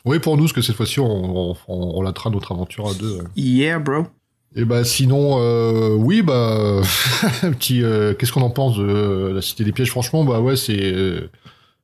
[0.05, 3.19] Oui, pour nous, parce que cette fois-ci, on, on, on relatera notre aventure à deux.
[3.35, 4.07] Yeah, bro.
[4.55, 6.81] Et bah, sinon, euh, oui, bah,
[7.41, 9.91] petit, euh, qu'est-ce qu'on en pense de la Cité des Pièges?
[9.91, 11.29] Franchement, bah ouais, c'est,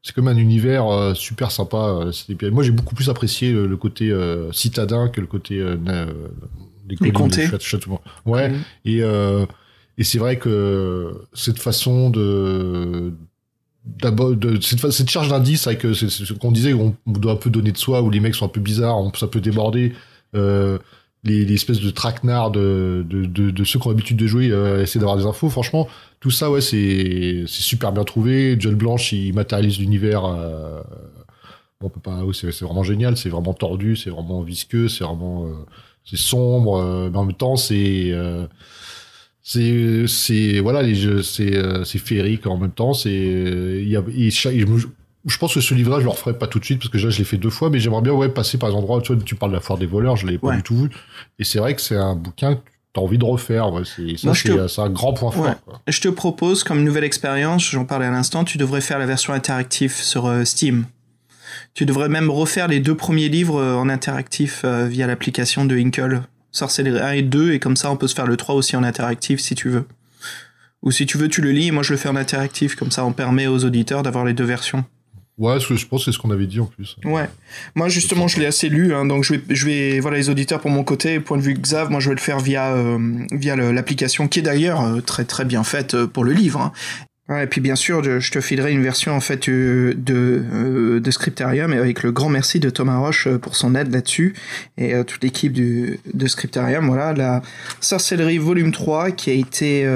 [0.06, 2.52] c'est comme un univers euh, super sympa, euh.
[2.52, 5.58] Moi, j'ai beaucoup plus apprécié le, le côté euh, citadin que le côté
[6.86, 7.48] des de comtés.
[8.24, 8.62] Ouais, Mhm.
[8.86, 9.00] Et,
[9.98, 13.14] et c'est vrai que cette façon de
[13.84, 17.72] d'abord de cette, charge d'indice avec ce qu'on disait on, on doit un peu donner
[17.72, 19.94] de soi où les mecs sont un peu bizarres on, ça peut déborder
[20.36, 20.80] euh,
[21.26, 25.18] les, espèces de traquenards de, de, ceux qui ont l'habitude de jouer euh, essayer d'avoir
[25.18, 25.50] des infos.
[25.50, 25.88] Franchement
[26.20, 28.56] tout ça ouais c'est super bien trouvé.
[28.60, 30.82] John Blanche il matérialise l'univers euh,
[31.82, 33.18] on peut c'est vraiment génial.
[33.18, 35.54] C'est vraiment tordu c'est vraiment visqueux c'est vraiment euh,
[36.04, 38.48] c'est sombre euh, mais en même temps c'est euh,
[39.42, 41.54] c'est c'est voilà les jeux c'est
[41.86, 42.94] c'est féerique en même temps.
[42.94, 44.04] C'est il y a
[45.26, 47.10] je pense que ce livre-là je le referai pas tout de suite parce que là
[47.10, 49.24] je l'ai fait deux fois mais j'aimerais bien ouais passer par des endroits tu vois
[49.24, 50.90] tu parles de la foire des voleurs je l'ai pas du tout vu
[51.40, 52.62] et c'est vrai que c'est un bouquin que
[52.94, 55.52] t'as envie de refaire ouais, c'est ça c'est te- un grand point fort Ouais.
[55.66, 55.82] quoi.
[55.88, 59.34] Je te propose, comme nouvelle expérience, j'en parlais à l'instant, tu devrais faire la version
[59.34, 60.86] interactive sur euh, Steam.
[61.74, 65.76] Tu devrais même refaire les deux premiers livres euh, en interactif euh, via l'application de
[65.76, 66.22] Inkle.
[66.54, 68.84] Sorcellerie 1 et 2, et comme ça on peut se faire le 3 aussi en
[68.84, 69.86] interactif si tu veux.
[70.84, 72.92] Ou si tu veux, tu le lis et moi je le fais en interactif, comme
[72.92, 74.86] ça on permet aux auditeurs d'avoir les deux versions.
[75.38, 77.30] Ouais ce que je pense c'est ce qu'on avait dit en plus Ouais.
[77.76, 80.60] Moi, justement, je l'ai assez lu, hein, donc je vais, je vais, voilà, les auditeurs
[80.62, 82.98] pour mon côté, point de vue Xav, moi, je vais le faire via, euh,
[83.32, 86.62] via l'application qui est d'ailleurs euh, très, très bien faite euh, pour le livre.
[86.62, 86.72] hein.
[87.28, 91.12] Et puis, bien sûr, je, te filerai une version, en fait, euh, de, euh, de
[91.12, 94.36] Scriptarium, et avec le grand merci de Thomas Roche euh, pour son aide là-dessus,
[94.78, 97.42] et toute l'équipe de Scriptarium, voilà, la
[97.82, 99.88] Sorcellerie volume 3, qui a été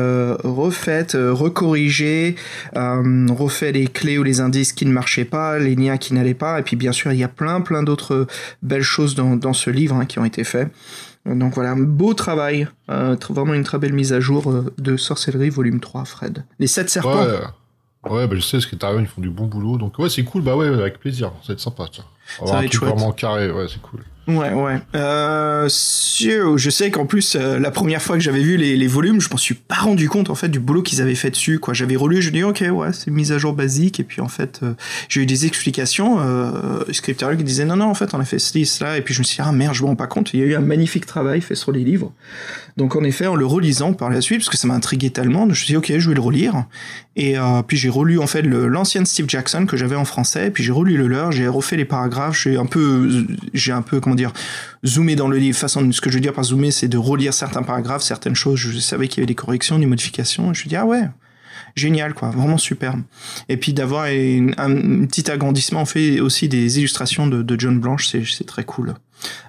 [0.43, 2.36] refaite, recorrigée,
[2.73, 6.59] refait les clés ou les indices qui ne marchaient pas, les liens qui n'allaient pas,
[6.59, 8.27] et puis bien sûr il y a plein plein d'autres
[8.63, 10.69] belles choses dans, ce livre hein, qui ont été faits.
[11.30, 14.73] Euh, Donc voilà, un beau travail, euh, vraiment une très belle mise à jour euh,
[14.77, 16.45] de Sorcellerie volume 3, Fred.
[16.59, 17.23] Les sept serpents.
[17.23, 17.39] ouais
[18.09, 20.41] ouais bah je sais ce que ils font du bon boulot donc ouais c'est cool
[20.41, 22.05] bah ouais avec plaisir ça va être sympa tiens
[22.41, 22.91] Va Ça va avoir être chouette.
[22.91, 24.80] vraiment carré ouais c'est cool Ouais, ouais.
[24.95, 29.19] Euh, je sais qu'en plus, euh, la première fois que j'avais vu les, les volumes,
[29.19, 31.57] je m'en suis pas rendu compte en fait du boulot qu'ils avaient fait dessus.
[31.57, 34.21] Quoi, j'avais relu, je dis ok, ouais, c'est une mise à jour basique, et puis
[34.21, 34.73] en fait, euh,
[35.07, 36.19] j'ai eu des explications.
[36.19, 39.19] Euh, qui disait non, non, en fait, on a fait ceci, cela, et puis je
[39.19, 40.34] me suis dit ah merde, je me rends pas compte.
[40.34, 42.11] Il y a eu un magnifique travail fait sur les livres.
[42.77, 45.43] Donc en effet, en le relisant par la suite, parce que ça m'a intrigué tellement,
[45.45, 46.65] je me suis dit ok, je vais le relire.
[47.15, 47.36] Et
[47.67, 50.71] puis j'ai relu en fait l'ancien Steve Jackson que j'avais en français, et puis j'ai
[50.71, 54.34] relu le leur, j'ai refait les paragraphes, j'ai un peu, j'ai un peu comment dire,
[54.86, 55.57] zoomé dans le livre.
[55.57, 58.59] Ce que je veux dire par zoomer, c'est de relire certains paragraphes, certaines choses.
[58.59, 60.53] Je savais qu'il y avait des corrections, des modifications.
[60.53, 61.03] Je me dit ah ouais,
[61.76, 63.01] génial quoi, vraiment superbe.
[63.47, 68.24] Et puis d'avoir un, petit agrandissement, on fait aussi des illustrations de, John Blanche, c'est
[68.26, 68.95] c'est très cool.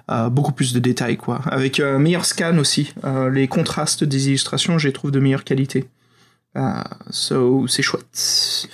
[0.09, 2.93] Euh, beaucoup plus de détails quoi, avec un meilleur scan aussi.
[3.03, 5.85] Euh, les contrastes des illustrations, je les trouve de meilleure qualité.
[6.57, 8.67] Euh, so c'est chouette.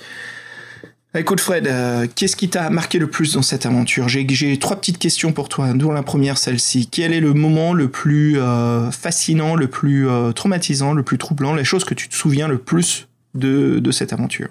[1.18, 4.98] Écoute Fred, euh, qu'est-ce qui t'a marqué le plus dans cette aventure J'ai trois petites
[4.98, 6.88] questions pour toi, dont la première celle-ci.
[6.88, 11.54] Quel est le moment le plus euh, fascinant, le plus euh, traumatisant, le plus troublant,
[11.54, 14.50] la chose que tu te souviens le plus de, de cette aventure?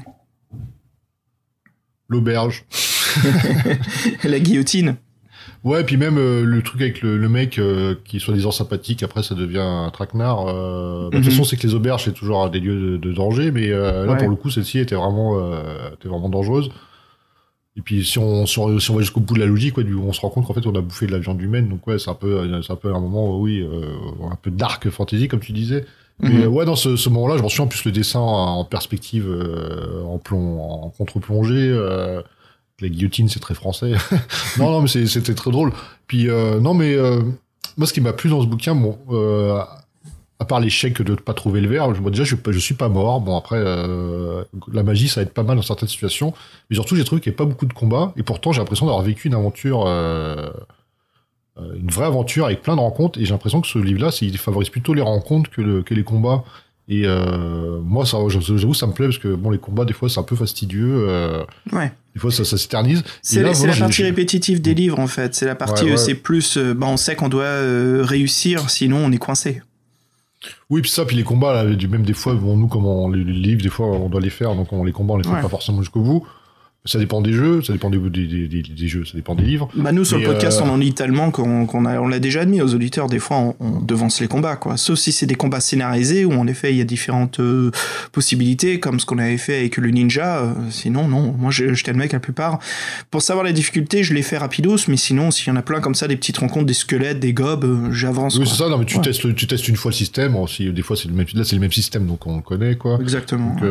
[2.10, 2.66] L'auberge.
[4.26, 4.98] La guillotine
[5.68, 9.04] Ouais, puis même euh, le truc avec le, le mec euh, qui est soi-disant sympathique,
[9.04, 10.48] après ça devient un traquenard.
[10.48, 11.32] Euh, bah, De toute Mhm.
[11.32, 14.14] façon, c'est que les auberges, c'est toujours des lieux de, de danger, mais euh, là,
[14.14, 14.18] Ouais.
[14.18, 15.38] pour le coup, celle-ci était vraiment,
[15.94, 16.70] était vraiment dangereuse.
[17.76, 19.84] Et puis si on, si on, si on va jusqu'au bout de la logique, ouais,
[19.84, 21.86] du- on se rend compte qu'en fait on a bouffé de la viande humaine, donc
[21.86, 23.64] ouais, c'est un peu, c'est un peu un moment, oui,
[24.32, 25.86] un peu dark fantasy comme tu disais.
[26.20, 26.48] Mais Mhm.
[26.48, 29.28] ouais, dans ce, ce moment-là, je m'en souviens en plus le dessin en perspective,
[30.08, 31.78] en plomb, en contre-plongée.
[32.80, 33.94] La guillotine, c'est très français.
[34.60, 35.72] non, non, mais c'était très drôle.
[36.06, 37.22] Puis euh, non, mais euh,
[37.76, 39.60] moi, ce qui m'a plu dans ce bouquin, bon, euh,
[40.40, 42.88] à part l'échec de ne pas trouver le verre, moi, déjà, je, je suis pas
[42.88, 43.20] mort.
[43.22, 43.64] Bon, après,
[44.72, 46.34] la magie, ça être pas mal dans certaines situations.
[46.70, 48.14] Mais surtout, j'ai trouvé qu'il n'y avait pas beaucoup de combats.
[48.16, 49.88] Et pourtant, j'ai l'impression d'avoir vécu une aventure,
[51.58, 53.20] une vraie aventure avec plein de rencontres.
[53.20, 56.44] Et j'ai l'impression que ce livre-là, il favorise plutôt les rencontres que, que les combats.
[56.88, 60.24] Et moi, j'avoue, ça me plaît parce que bon, les combats, des fois, c'est un
[60.24, 61.08] peu fastidieux.
[61.74, 61.92] Ouais.
[62.18, 63.04] Des fois, ça, ça s'éternise.
[63.22, 65.36] C'est voilà, la partie répétitive des livres en fait.
[65.36, 65.98] C'est la partie, Ouais, euh, ouais.
[65.98, 69.62] c'est plus, euh, bah, on sait qu'on doit euh, réussir, sinon on est coincé.
[70.72, 73.24] Oui, puis ça, puis les combats, là, même des fois, bon, nous, comme on, les,
[73.24, 75.30] les livres, des fois, on doit les faire, donc on, les combats, on les fait
[75.30, 75.42] Ouais.
[75.42, 76.28] pas forcément jusqu'au bout.
[76.88, 79.44] Ça dépend des jeux, ça dépend des, des, des, des- des jeux, ça dépend des
[79.44, 79.70] livres.
[79.76, 82.20] Bah nous sur Mais, le podcast euh, on en lit tellement qu'on a- on l'a
[82.20, 85.26] déjà admis aux auditeurs des fois on, on devance les combats quoi sauf si c'est
[85.26, 87.72] des combats scénarisés où en effet il y a différentes euh,
[88.12, 91.92] possibilités comme ce qu'on avait fait avec le ninja euh, sinon non moi je- j'étais
[91.92, 92.60] le mec la plupart
[93.12, 95.80] pour savoir la difficulté je les fais rapidos mais sinon s'il y en a plein
[95.82, 98.86] comme ça des petites rencontres des squelettes des gobes j'avance Oui, c'est ça, non, mais
[98.86, 99.04] tu, Ouais.
[99.04, 101.56] testes, tu testes une fois le système, aussi, des fois, c'est le même, là, c'est
[101.56, 102.98] le même système, donc on le connaît, quoi.
[103.02, 103.64] exactement Donc,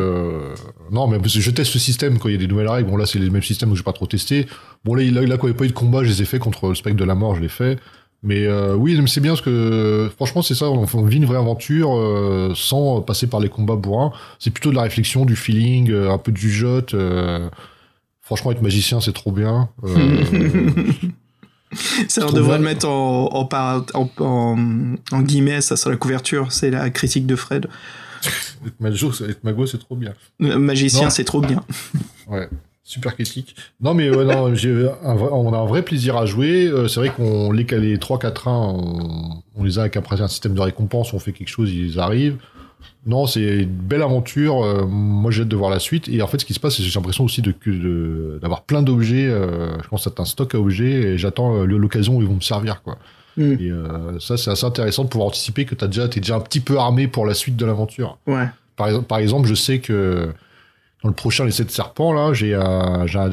[0.91, 2.89] non, mais je teste le système quand il y a des nouvelles règles.
[2.89, 4.45] Bon, là, c'est les mêmes systèmes, donc j'ai pas trop testé.
[4.85, 6.21] Bon, là, il- là, là, quand il n'y a pas eu de combat, je les
[6.21, 7.79] ai fait contre le spectre de la mort, je l'ai fait.
[8.23, 11.37] Mais euh, oui, c'est bien parce que franchement, c'est ça, on, on vit une vraie
[11.37, 14.11] aventure euh, sans passer par les combats bourrins.
[14.39, 16.93] C'est plutôt de la réflexion, du feeling, euh, un peu de jugeote.
[16.95, 17.47] euh,
[18.21, 19.69] franchement, être magicien, c'est trop bien.
[22.07, 23.83] Ça, on devrait le mettre en, en, par-
[24.21, 24.55] en,
[25.21, 26.51] guillemets, ça sur la couverture.
[26.51, 27.67] C'est la critique de Fred.
[28.79, 30.13] être, mago, c'est- trop bien.
[30.39, 31.63] Magicien, c'est trop bien.
[32.27, 32.49] Ouais,
[32.87, 33.55] super critique.
[33.81, 34.71] Non, mais ouais, non, j'ai
[35.03, 36.67] un vrai- on a un vrai plaisir à jouer.
[36.67, 40.27] Euh, c'est vrai qu'on les les 3-4 1 on, on les a avec après un
[40.27, 42.37] système de récompense, on fait quelque chose, ils arrivent.
[43.05, 44.63] Non, c'est une belle aventure.
[44.63, 46.07] euh, moi, j'ai hâte de voir la suite.
[46.09, 48.81] Et en fait, ce qui se passe, c'est que j'ai l'impression aussi de- d'avoir plein
[48.81, 49.27] d'objets.
[49.27, 52.27] euh, je pense que c'est un stock à objets et j'attends euh, l'occasion où ils
[52.27, 52.97] vont me servir, quoi.
[53.37, 53.41] Mm.
[53.59, 56.59] Et euh, ça, c'est assez intéressant de pouvoir anticiper que déjà, t'es déjà un petit
[56.59, 58.17] peu armé pour la suite de l'aventure.
[58.27, 58.47] Ouais.
[58.75, 60.29] Par exemple, par exemple, je sais que
[61.03, 62.59] dans le prochain Les Sept Serpents, là, j'ai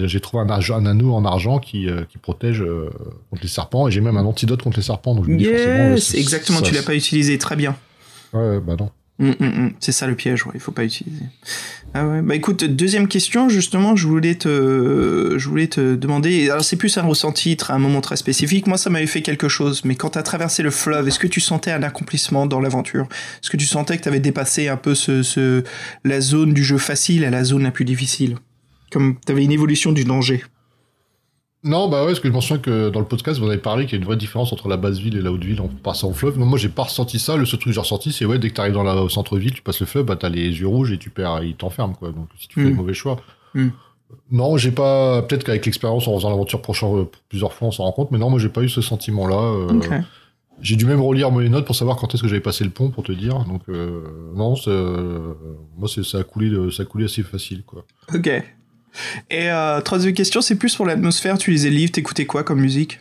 [0.06, 2.90] j'ai trouvé un, anneau en argent qui, euh, qui protège euh,
[3.30, 5.14] contre les serpents et j'ai même un antidote contre les serpents.
[5.14, 7.74] Donc je me dis forcément, exactement, ça- tu l'as pas utilisé, très bien.
[8.32, 8.90] Ouais, bah non.
[9.18, 9.72] Mm, mm, mm.
[9.78, 11.22] C'est ça le piège, ouais, il faut pas utiliser.
[11.94, 16.64] Ah ouais, bah écoute, deuxième question, justement, je voulais te, je voulais te demander, alors
[16.64, 19.94] c'est plus un ressenti, un moment très spécifique, moi ça m'avait fait quelque chose, mais
[19.94, 23.06] quand t'as traversé le fleuve, est-ce que tu sentais un accomplissement dans l'aventure?
[23.40, 25.62] Est-ce que tu sentais que t'avais dépassé un peu ce, ce,
[26.02, 28.38] la zone du jeu facile à la zone la plus difficile?
[28.90, 30.42] Comme t'avais une évolution du danger
[31.64, 33.84] Non, bah ouais, parce que je m'en souviens que dans le podcast, vous avez parlé
[33.86, 35.68] qu'il y a une vraie différence entre la basse ville et la haute ville en
[35.68, 36.38] passant au fleuve.
[36.38, 37.36] Non, moi, j'ai pas ressenti ça.
[37.36, 39.62] Le seul truc que j'ai ressenti, c'est ouais, dès que t'arrives dans la centre-ville, tu
[39.62, 42.10] passes le fleuve, bah t'as les yeux rouges et tu perds, ils t'enferment, quoi.
[42.12, 42.68] Donc, si tu fais Mm.
[42.70, 43.16] le mauvais choix.
[43.54, 43.68] Mm.
[44.30, 45.22] Non, j'ai pas.
[45.22, 48.10] Peut-être qu'avec l'expérience, en faisant l'aventure prochain- euh, plusieurs fois, on s'en rend compte.
[48.10, 49.36] Mais non, moi, j'ai pas eu ce sentiment-là.
[49.36, 50.00] euh.
[50.60, 52.90] J'ai dû même relire mes notes pour savoir quand est-ce que j'avais passé le pont,
[52.90, 53.40] pour te dire.
[53.46, 54.02] Donc, euh,
[54.36, 55.32] non, c'est, euh,
[55.76, 57.84] moi, c'est, ça a coulé, ça a coulé assez facile, quoi.
[58.14, 58.30] Ok.
[59.30, 62.60] Et euh, troisième question, c'est plus pour l'atmosphère, tu lisais le livre, t'écoutais quoi comme
[62.60, 63.00] musique?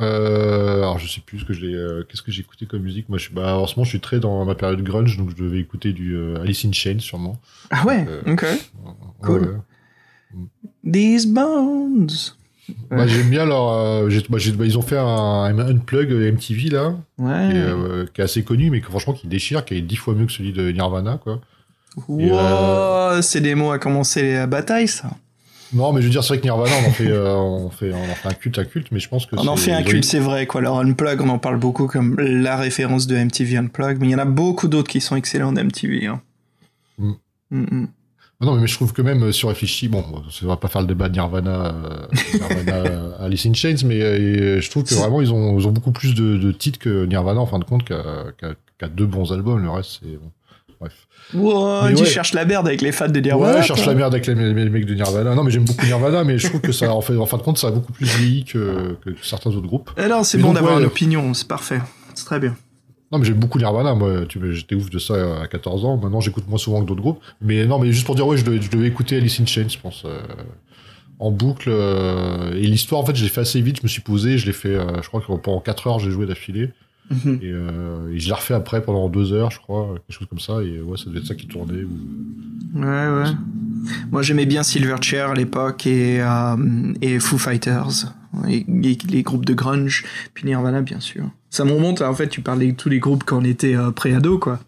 [0.00, 3.08] Euh, alors je sais plus ce que j'ai, euh, qu'est-ce que j'ai écouté comme musique.
[3.08, 5.30] Moi, je suis, bah, en ce moment, je suis très dans ma période grunge, donc
[5.30, 7.38] je devais écouter du euh, Alice in Chains sûrement.
[7.70, 8.44] Ah ouais, ok.
[9.22, 9.42] Cool.
[10.34, 10.90] ouais.
[10.90, 12.08] These bones.
[12.90, 17.50] Bah, j'aime bien leur, bah, bah, ils ont fait un, un unplug MTV là, Ouais.
[17.50, 20.14] qui, est, qui est assez connu, mais que, franchement qui déchire, qui est dix fois
[20.14, 21.40] mieux que celui de Nirvana, quoi.
[22.08, 25.10] Wow, euh, c'est des mots à commencer la bataille, ça.
[25.74, 27.92] Non, mais je veux dire, c'est vrai que Nirvana, on en fait, euh, on fait,
[27.92, 29.82] on en fait un culte, un culte, mais je pense que On en fait un
[29.82, 30.60] culte, c'est vrai, quoi.
[30.60, 34.14] Alors, Unplug, on en parle beaucoup comme la référence de MTV Unplug, mais il y
[34.14, 36.06] en a beaucoup d'autres qui sont excellents d'MTV.
[36.06, 36.20] Hein.
[36.98, 37.12] Mm.
[37.50, 37.88] Mm, mm.
[38.42, 40.80] Ah Non, mais je trouve que même euh, sur réfléchi, bon, ça va pas faire
[40.80, 45.20] le débat de Nirvana, euh, Nirvana Alice in Chains, mais euh, je trouve que vraiment
[45.20, 47.84] ils ont, ils ont beaucoup plus de, de titres que Nirvana en fin de compte,
[47.84, 49.62] qu'à deux bons albums.
[49.62, 50.30] Le reste, c'est bon.
[50.82, 51.06] Bref.
[51.32, 52.04] Wow, tu ouais.
[52.04, 53.54] cherches la merde avec les fans de Nirvana.
[53.54, 55.34] ouais, je cherche la merde avec les, mecs de Nirvana.
[55.34, 57.42] Non, mais j'aime beaucoup Nirvana, mais je trouve que ça, en, fait, en fin de
[57.42, 59.90] compte, ça a beaucoup plus vieilli que, que certains autres groupes.
[59.96, 60.80] Eh non, c'est bon d'avoir ouais.
[60.80, 61.80] une opinion, c'est parfait.
[62.14, 62.56] C'est très bien.
[63.12, 63.94] Non, mais j'aime beaucoup Nirvana.
[63.94, 65.98] Moi, j'étais ouf de ça à 14 ans.
[65.98, 67.20] Maintenant, j'écoute moins souvent que d'autres groupes.
[67.40, 69.68] Mais non, mais juste pour dire, ouais, je devais, je devais écouter Alice in Chains,
[69.68, 70.18] je pense, euh,
[71.18, 71.68] en boucle.
[71.70, 73.76] euh, et l'histoire, en fait, je l'ai fait assez vite.
[73.76, 76.10] Je me suis posé, je l'ai fait, euh, je crois que pendant 4 heures, j'ai
[76.10, 76.70] joué d'affilée.
[77.12, 77.38] Mhm.
[77.42, 80.40] Et, euh, et je l'ai refait après pendant 2 heures, je crois, quelque chose comme
[80.40, 80.62] ça.
[80.62, 81.82] Et ouais, ça devait être ça qui tournait.
[81.84, 83.30] ou- Ouais, ouais.
[84.10, 86.56] Moi, j'aimais bien Silverchair à l'époque et, euh,
[87.02, 88.14] et Foo Fighters,
[88.48, 91.24] et, et les groupes de grunge, puis Nirvana, bien sûr.
[91.50, 93.90] Ça me remonte, en fait, tu parlais de tous les groupes quand on était euh,
[93.90, 94.58] pré-ado, quoi.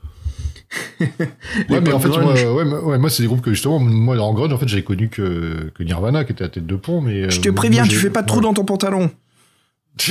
[1.01, 1.09] Ouais,
[1.81, 4.35] mais en fait, moi, ouais, moi- ouais, moi, c'est des groupes que justement, moi, en
[4.35, 7.31] grunge, en fait, j'avais connu que, que Nirvana, qui était à tête de pont, mais.
[7.31, 8.43] Je euh, te moi, préviens, moi, tu fais pas trop ouais.
[8.43, 9.11] dans ton pantalon.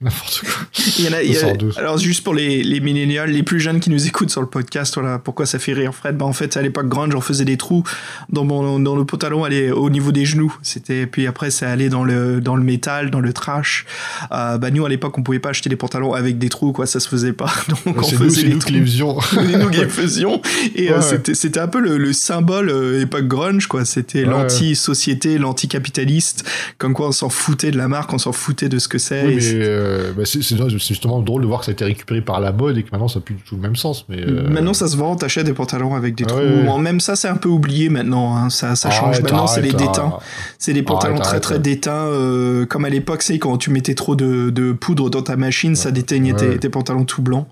[0.00, 0.66] N'importe quoi.
[0.98, 3.60] Il y en a, il y a- alors juste pour les, les millénials, les plus
[3.60, 6.16] jeunes qui nous écoutent sur le podcast, voilà pourquoi ça fait rire Fred?
[6.16, 7.84] Bah en fait à l'époque grunge, on faisait des trous
[8.28, 10.54] dans mon dans le pantalon, allait au niveau des genoux.
[10.62, 13.86] C'était puis après ça allait dans le dans le métal, dans le trash.
[14.32, 16.86] Euh, bah nous à l'époque on pouvait pas acheter des pantalons avec des trous quoi,
[16.86, 17.52] ça se faisait pas.
[17.68, 18.72] Donc on nous, faisait c'est des nous trous.
[19.42, 20.42] nous qui les faisions
[20.74, 21.34] et euh, Ouais.
[21.34, 23.84] c'était un peu le, le symbole euh, époque grunge quoi.
[23.84, 26.44] C'était l'anti-société, l'anti-capitaliste.
[26.78, 29.26] Comme quoi on s'en foutait de la marque, on s'en foutait de ce que c'est.
[29.26, 32.40] Oui, c'est- euh, bah, c'est justement drôle de voir que ça a été récupéré par
[32.40, 34.06] la mode et que maintenant ça n'a plus du tout le même sens.
[34.08, 36.38] Mais, euh, Maintenant, ça se vend, t'achètes des pantalons avec des Ah trous.
[36.40, 36.64] ouais, ouais.
[36.64, 38.36] Bon, Même ça, c'est un peu oublié maintenant.
[38.36, 38.50] hein.
[38.50, 39.16] Ça, ça change.
[39.16, 40.18] arrête, maintenant, c'est les déteints.
[40.58, 42.06] C'est des pantalons Arrête, très très déteints.
[42.06, 45.74] euh, comme à l'époque, c'est quand tu mettais trop de, de poudre dans ta machine,
[45.76, 47.46] ça déteignait tes, pantalons tout blancs.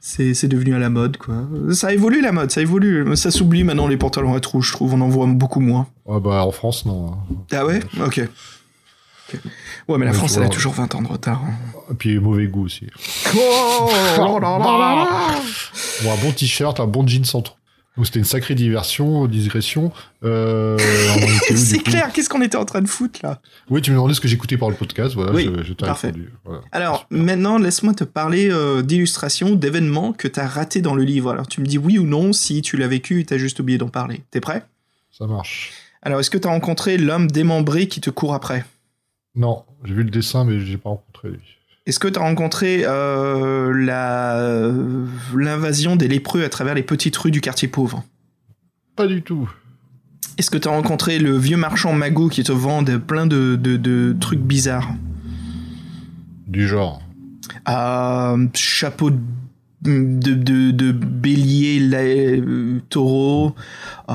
[0.00, 1.34] C'est devenu à la mode, quoi.
[1.72, 3.04] Ça évolue la mode, ça évolue.
[3.16, 4.94] Ça s'oublie maintenant les pantalons à trous, je trouve.
[4.94, 5.86] On en voit beaucoup moins.
[6.06, 7.12] Ouais, bah, en France, non.
[7.52, 7.80] Ah ouais?
[8.04, 8.26] Ok.
[9.88, 11.42] Ouais, mais la Ouais, France, elle a toujours 20 ans de retard.
[11.44, 11.52] hein.
[11.90, 12.86] Et puis mauvais goût aussi.
[13.34, 15.40] Oh là là là là
[16.02, 17.54] Bon, un bon t-shirt, un bon jean sans trou.
[17.96, 19.90] Donc c'était une sacrée diversion, digression.
[20.22, 20.78] Euh,
[21.56, 23.40] C'est clair, qu'est-ce qu'on était en train de foutre là?
[23.70, 25.84] Oui, tu me demandais ce que j'écoutais par le podcast, voilà, Oui, je, je t'ai
[25.84, 26.06] parfait.
[26.08, 26.30] répondu.
[26.44, 26.60] Voilà.
[26.70, 31.32] Alors, maintenant, laisse-moi te parler euh, d'illustrations, d'événements que tu as ratés dans le livre.
[31.32, 33.58] Alors, tu me dis oui ou non si tu l'as vécu et tu as juste
[33.58, 34.22] oublié d'en parler.
[34.30, 34.64] T'es prêt?
[35.10, 35.72] Ça marche.
[36.02, 38.64] Alors, est-ce que tu as rencontré l'homme démembré qui te court après?
[39.38, 41.38] Non, j'ai vu le dessin, mais j'ai pas rencontré lui.
[41.86, 44.70] Est-ce que tu as rencontré euh, la-
[45.34, 48.04] l'invasion des lépreux à travers les petites rues du quartier pauvre?
[48.96, 49.48] Pas du tout.
[50.36, 53.56] Est-ce que tu as rencontré le vieux marchand magot qui te vend de- plein de,
[53.56, 54.92] de- de trucs bizarres?
[56.46, 57.00] Du genre.
[57.68, 59.16] Euh, chapeau de,
[59.82, 63.54] de, bélier, la- euh, taureau,
[64.10, 64.14] euh,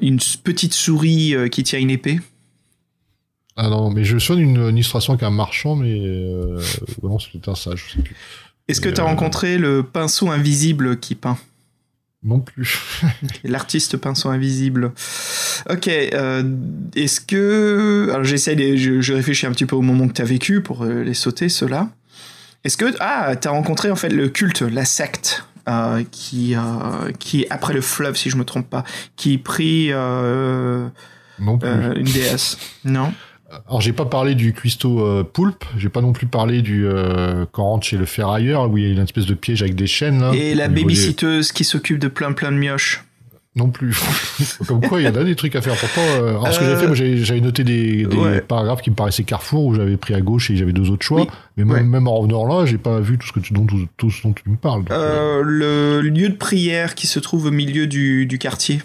[0.00, 2.20] une petite souris qui tient une épée.
[3.56, 6.58] Ah non, mais je souviens d'une une illustration avec un marchand, mais euh,
[7.02, 8.16] ouais, non, c'était un sage, je sais plus.
[8.68, 11.38] Est-ce que Euh, tu as rencontré le pinceau invisible qui peint
[12.22, 12.78] Non plus.
[13.44, 14.92] L'artiste pinceau invisible.
[15.70, 16.42] Ok, euh,
[16.94, 18.08] est-ce que...
[18.10, 20.60] Alors j'essaie, de- je, je réfléchis un petit peu au moment que tu as vécu
[20.60, 21.88] pour euh, les sauter, ceux-là.
[22.64, 22.92] Est-ce que...
[23.00, 27.72] Ah, tu as rencontré en fait le culte, la secte, euh, qui, euh, qui après
[27.72, 28.84] le fleuve, si je me trompe pas,
[29.16, 30.88] qui prit euh,
[31.38, 31.68] Non plus.
[31.68, 32.58] euh, une déesse.
[32.84, 33.14] Non?
[33.68, 37.46] Alors j'ai pas parlé du cuistot euh, poulpe, j'ai pas non plus parlé du euh,
[37.52, 39.76] quand on rentre chez le ferrailleur où il y a une espèce de piège avec
[39.76, 40.32] des chaînes là.
[40.34, 43.04] Et la niveau des- babysitteuse qui s'occupe de plein plein de mioches.
[43.54, 43.96] Non plus.
[44.66, 45.74] Comme quoi, il y en a des trucs à faire.
[45.76, 48.40] Pourtant, euh, alors ce que Euh, j'avais fait, moi, j'avais noté des, des Ouais.
[48.42, 51.22] paragraphes qui me paraissaient carrefour où j'avais pris à gauche et j'avais deux autres choix.
[51.22, 51.26] Oui.
[51.56, 51.82] Mais même, Ouais.
[51.82, 54.22] même en revenant là, j'ai pas vu tout ce que tu, dont, tout, tout ce
[54.24, 54.80] dont tu me parles.
[54.80, 58.82] donc, euh, Euh, le lieu de prière qui se trouve au milieu du, du quartier.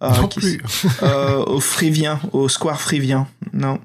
[0.00, 0.60] Non qui- plus.
[1.02, 3.26] euh, au Frivien, au square Frivien.
[3.52, 3.78] Non.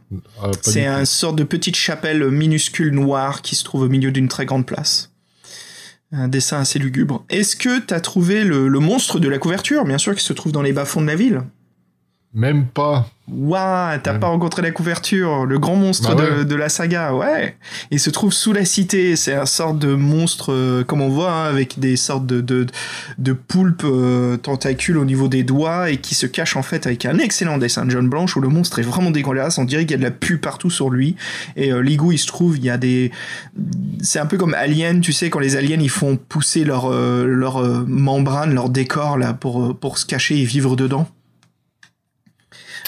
[0.43, 4.11] Ah, C'est du un sorte de petite chapelle minuscule noire qui se trouve au milieu
[4.11, 5.11] d'une très grande place.
[6.11, 7.23] Un dessin assez lugubre.
[7.29, 10.51] Est-ce que t'as trouvé le, le monstre de la couverture, bien sûr, qui se trouve
[10.51, 11.43] dans les bas-fonds de la ville?
[12.33, 13.09] Même pas.
[13.29, 14.19] Waouh, t'as Ouais.
[14.19, 16.45] pas rencontré la couverture, le grand monstre Bah de, ouais.
[16.45, 17.57] de la saga, ouais.
[17.91, 21.31] Il se trouve sous la cité, c'est un sorte de monstre, euh, comme on voit,
[21.31, 22.65] hein, avec des sortes de, de,
[23.17, 27.05] de poulpes euh, tentacules au niveau des doigts et qui se cache en fait avec
[27.05, 29.91] un excellent dessin de John Blanche où le monstre est vraiment dégueulasse, on dirait qu'il
[29.91, 31.15] y a de la pu partout sur lui.
[31.57, 33.11] Et euh, l'igou, il se trouve, il y a des...
[34.01, 37.25] C'est un peu comme Alien, tu sais, quand les aliens, ils font pousser leur, euh,
[37.25, 41.07] leur membrane, leur décor, là, pour, pour se cacher et vivre dedans.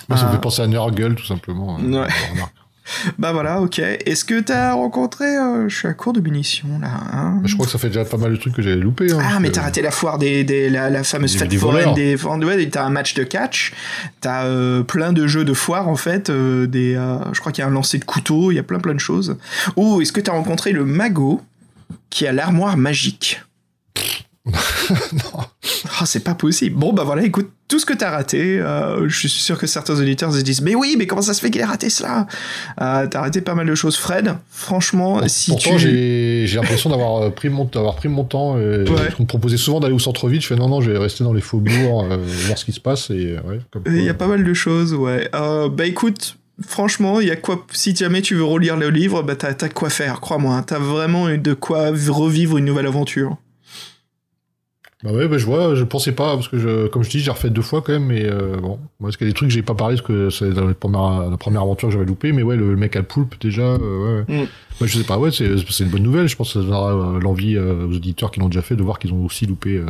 [0.10, 0.34] Moi, ça me Ah.
[0.34, 1.78] fait penser à Nurgle, tout simplement.
[1.80, 2.08] euh, Ouais.
[3.18, 3.80] Bah voilà, ok.
[3.80, 5.24] Est-ce que t'as rencontré...
[5.38, 6.90] euh, je suis à court de munitions, là.
[7.14, 9.10] hein Je crois que ça fait déjà pas mal de trucs que j'avais loupé.
[9.10, 11.58] hein, Ah, mais que- t'as raté la foire des, des la, la fameuse fête des
[11.58, 13.72] foraine des ouais, t'as un match de catch,
[14.20, 16.96] t'as euh, plein de jeux de foire en fait, euh, des,
[17.32, 19.00] je crois qu'il y a un lancer de couteau, il y a plein plein de
[19.00, 19.38] choses.
[19.78, 21.42] Ou est-ce que t'as rencontré le magot
[22.10, 23.42] qui a l'armoire magique?
[25.14, 25.40] Non.
[26.00, 26.76] Ah, c'est pas possible.
[26.76, 29.98] Bon, bah voilà, écoute, tout ce que t'as raté, euh, je suis sûr que certains
[30.00, 32.28] auditeurs se disent, mais oui, mais comment ça se fait qu'il ait raté cela?
[32.82, 34.36] Euh, T'as raté pas mal de choses, Fred.
[34.52, 36.46] Franchement, si Pourtant, tu...
[36.48, 38.58] j'ai l'impression d'avoir euh, pris mon pris mon temps.
[38.58, 38.96] euh, Ouais.
[38.96, 40.42] parce qu'on me proposait souvent d'aller au centre-ville.
[40.42, 42.18] Je fais non, non, je vais rester dans les faubourgs, euh,
[42.48, 43.10] voir ce qui se passe.
[43.12, 45.30] Et, ouais, comme Il y a pas mal de choses, ouais.
[45.36, 46.38] Euh, bah écoute,
[46.68, 47.66] franchement, il y a quoi.
[47.72, 50.56] Si jamais tu veux relire le livre, bah t'as quoi faire, crois-moi.
[50.56, 50.64] hein.
[50.64, 53.38] T'as vraiment de quoi revivre une nouvelle aventure.
[55.04, 57.30] Bah ouais, bah je vois, je pensais pas, parce que je, comme je dis, j'ai
[57.32, 59.50] refait deux fois quand même, mais euh, bon, moi, parce qu'il y a des trucs
[59.50, 62.06] que j'ai pas parlé, parce que c'est dans les premières- la première aventure que j'avais
[62.06, 64.44] loupé, mais ouais, le, mec à poulpe, déjà, euh, ouais.
[64.44, 64.48] Mm.
[64.80, 66.94] Bah, je sais pas, ouais, c'est c'est une bonne nouvelle, je pense que ça donnera
[66.94, 69.78] euh, l'envie euh, aux auditeurs qui l'ont déjà fait de voir qu'ils ont aussi loupé
[69.78, 69.86] euh,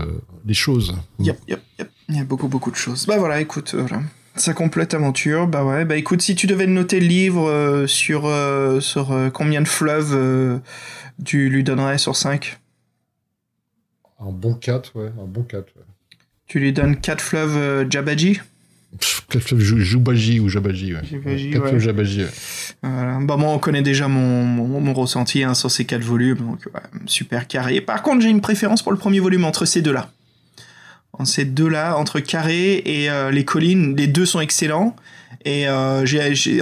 [0.46, 0.96] des choses.
[1.20, 1.90] Yep, yep, yep.
[2.10, 3.06] Il y a beaucoup, beaucoup de choses.
[3.06, 4.02] Bah voilà, écoute, voilà.
[4.36, 5.48] Ça complète l'aventure.
[5.48, 9.30] Bah ouais, bah écoute, si tu devais noter le livre euh, sur, euh, sur euh,
[9.30, 10.58] combien de fleuves euh,
[11.24, 12.58] tu lui donnerais sur 5
[14.26, 15.60] Un bon 4, ouais, un bon 4.
[15.76, 15.82] Ouais.
[16.48, 18.40] Tu lui donnes 4 fleuves euh, Jabaji
[19.00, 21.02] Pff, Quatre fleuves Jou- Joubaji ou Jabaji, ouais.
[21.10, 21.70] Jabaji, Quatre ouais.
[21.70, 22.30] fleuves Jabaji, ouais.
[22.84, 23.20] Voilà.
[23.22, 26.60] Bah moi, on connaît déjà mon, mon, mon ressenti hein, sur ces 4 volumes, donc
[26.74, 27.82] ouais, super carré.
[27.82, 30.12] Par contre, j'ai une préférence pour le premier volume entre ces deux-là.
[31.14, 34.96] En ces deux-là, entre Carré et euh, les collines, les deux sont excellents.
[35.46, 36.04] Et euh,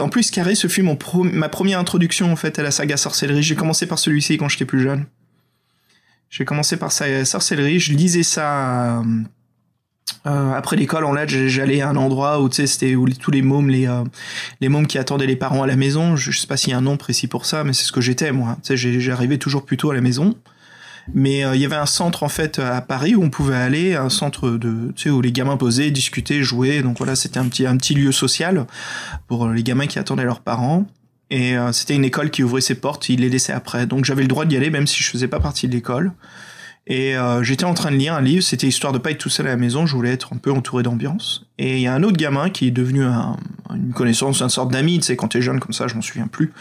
[0.02, 2.98] en plus, Carré, ce fut mon pro- ma première introduction en fait à la saga
[2.98, 3.44] Sorcellerie.
[3.44, 5.06] J'ai commencé par celui-ci quand j'étais plus jeune.
[6.32, 7.80] J'ai commencé par sa Sorcellerie.
[7.80, 9.04] Je lisais ça euh,
[10.26, 11.04] euh, après l'école.
[11.04, 13.86] En là, j'allais à un endroit où tu sais, c'était où tous les mômes, les
[13.86, 14.06] euh,
[14.62, 16.16] les mômes qui attendaient les parents à la maison.
[16.16, 17.92] Je, je sais pas s'il y a un nom précis pour ça, mais c'est ce
[17.92, 18.58] que j'étais moi.
[18.64, 20.36] Tu sais, j'arrivais toujours plus tôt à la maison.
[21.14, 23.96] Mais euh, il y avait un centre en fait à Paris où on pouvait aller,
[23.96, 26.82] un centre de, tu sais, où les gamins posaient, discutaient, jouaient.
[26.82, 28.68] Donc voilà, c'était un petit un petit lieu social
[29.28, 30.86] pour les gamins qui attendaient leurs parents.
[31.32, 33.88] Et euh, c'était une école qui ouvrait ses portes, ils les laissaient après.
[33.88, 36.12] Donc j'avais le droit d'y aller même si je faisais pas partie de l'école.
[36.88, 39.30] Et euh, j'étais en train de lire un livre, c'était histoire de pas être tout
[39.30, 41.46] seul à la maison, je voulais être un peu entouré d'ambiance.
[41.58, 43.38] Et il y a un autre gamin qui est devenu un-
[43.74, 46.28] une connaissance, une sorte d'ami, tu sais, quand t'es jeune comme ça, je m'en souviens
[46.28, 46.52] plus,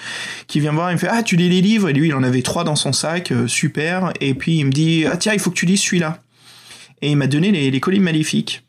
[0.47, 1.89] qui vient me voir, il me fait Ah, tu lis les livres?
[1.89, 4.13] Et lui, il en avait trois dans son sac, euh, super.
[4.21, 6.23] Et puis il me dit Ah, tiens, il faut que tu lises celui-là.
[7.03, 8.63] Et il m'a donné les, les collines maléfiques.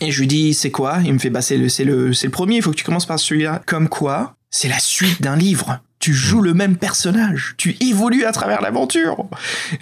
[0.00, 0.98] Et je lui dis C'est quoi?
[1.04, 2.84] Il me fait Bah, c'est le, c'est le, c'est le premier, il faut que tu
[2.84, 3.62] commences par celui-là.
[3.66, 5.80] Comme quoi, c'est la suite d'un livre.
[5.98, 9.26] Tu joues le même personnage, tu évolues à travers l'aventure.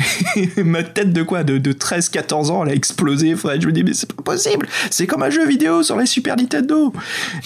[0.56, 1.44] Ma tête de quoi?
[1.44, 3.36] De, de 13-14 ans, elle a explosé.
[3.36, 4.66] Je me dis, mais c'est pas possible.
[4.90, 6.92] C'est comme un jeu vidéo sur la Super Nintendo.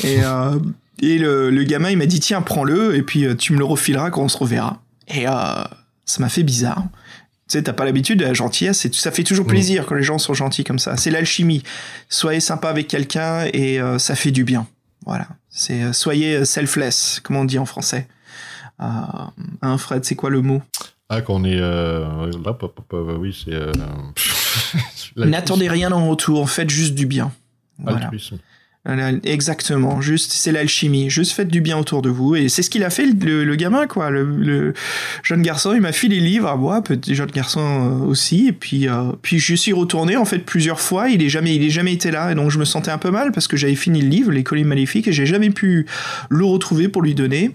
[0.02, 0.58] Et, euh,
[1.02, 3.64] et le, le gamin, il m'a dit, tiens, prends-le, et puis euh, tu me le
[3.64, 4.80] refileras quand on se reverra.
[5.08, 5.32] Et euh,
[6.06, 6.84] ça m'a fait bizarre.
[7.48, 10.02] Tu sais, t'as pas l'habitude de la gentillesse, et ça fait toujours plaisir quand les
[10.02, 10.96] gens sont gentils comme ça.
[10.96, 11.62] C'est l'alchimie.
[12.08, 14.66] Soyez sympa avec quelqu'un et euh, ça fait du bien.
[15.04, 15.26] Voilà.
[15.48, 18.08] C'est euh, soyez selfless, comme on dit en français.
[18.80, 18.84] Euh,
[19.60, 20.62] hein, Fred, c'est quoi le mot?
[21.08, 22.56] Ah, quand on est euh, là,
[23.18, 23.52] oui, c'est.
[23.52, 23.72] Euh...
[25.16, 27.32] N'attendez rien en retour, faites juste du bien.
[27.78, 27.98] Voilà.
[27.98, 28.36] altruisme.
[28.36, 28.51] Voilà,
[28.84, 32.34] Exactement, juste c'est l'alchimie, juste faites du bien autour de vous.
[32.34, 34.74] Et c'est ce qu'il a fait le, le gamin quoi, le, le
[35.22, 38.48] jeune garçon, il m'a filé les livres à moi, petit jeune garçon euh, aussi.
[38.48, 41.62] Et puis euh, puis je suis retourné en fait plusieurs fois, il est jamais il
[41.62, 42.32] est jamais été là.
[42.32, 44.42] Et donc je me sentais un peu mal parce que j'avais fini le livre Les
[44.42, 45.86] collines maléfiques et j'ai jamais pu
[46.28, 47.52] le retrouver pour lui donner.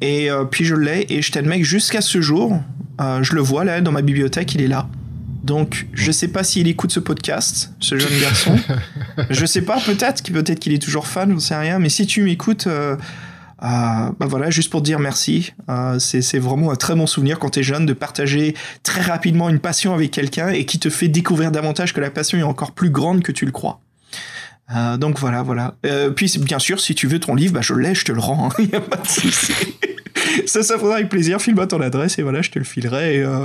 [0.00, 1.06] Et euh, puis je l'ai.
[1.10, 2.60] Et je mec jusqu'à ce jour,
[3.00, 4.88] euh, je le vois là dans ma bibliothèque, il est là.
[5.42, 8.56] Donc, je sais pas s'il écoute ce podcast, ce jeune garçon.
[9.30, 11.78] je sais pas, peut-être, qu'il- peut-être qu'il est toujours fan, j'en sais rien.
[11.80, 12.96] Mais si tu m'écoutes, euh,
[13.62, 13.66] euh,
[14.20, 15.52] bah voilà, juste pour te dire merci.
[15.68, 18.54] Euh, c'est vraiment un très bon souvenir quand t'es jeune de partager
[18.84, 22.38] très rapidement une passion avec quelqu'un et qui te fait découvrir davantage que la passion
[22.38, 23.80] est encore plus grande que tu le crois.
[24.98, 25.74] Donc voilà, voilà.
[26.16, 28.48] Puis bien sûr, si tu veux ton livre, bah je l'ai, je te le rends.
[28.58, 29.52] Il y a pas de souci.
[30.46, 31.40] Ça, ça fera avec plaisir.
[31.40, 33.16] File-moi ton adresse et voilà, je te le filerai.
[33.16, 33.44] Et, euh,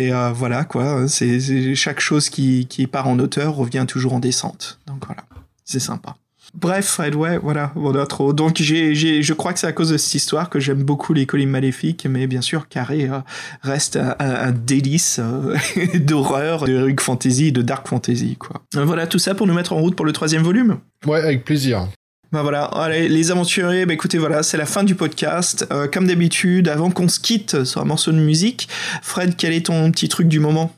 [0.00, 1.08] euh, voilà quoi.
[1.08, 4.78] C'est chaque chose qui, qui part en hauteur revient toujours en descente.
[4.86, 5.24] Donc voilà,
[5.64, 6.16] c'est sympa.
[6.54, 8.32] Bref, Fred, ouais, voilà, mon intro.
[8.32, 11.50] Donc, je crois que c'est à cause de cette histoire que j'aime beaucoup les collines
[11.50, 13.18] maléfiques, mais bien sûr, Carré euh,
[13.62, 15.20] reste un, délice
[15.94, 18.62] d'horreur, de rug fantasy, de dark fantasy, quoi.
[18.72, 20.78] Voilà, tout ça pour nous mettre en route pour le troisième volume.
[21.06, 21.86] Ouais, avec plaisir.
[22.30, 25.66] Bah voilà, allez, les aventuriers, bah écoutez, voilà, c'est la fin du podcast.
[25.72, 28.68] Euh, comme d'habitude, avant qu'on se quitte sur un morceau de musique,
[29.00, 30.70] Fred, quel est ton petit truc du moment?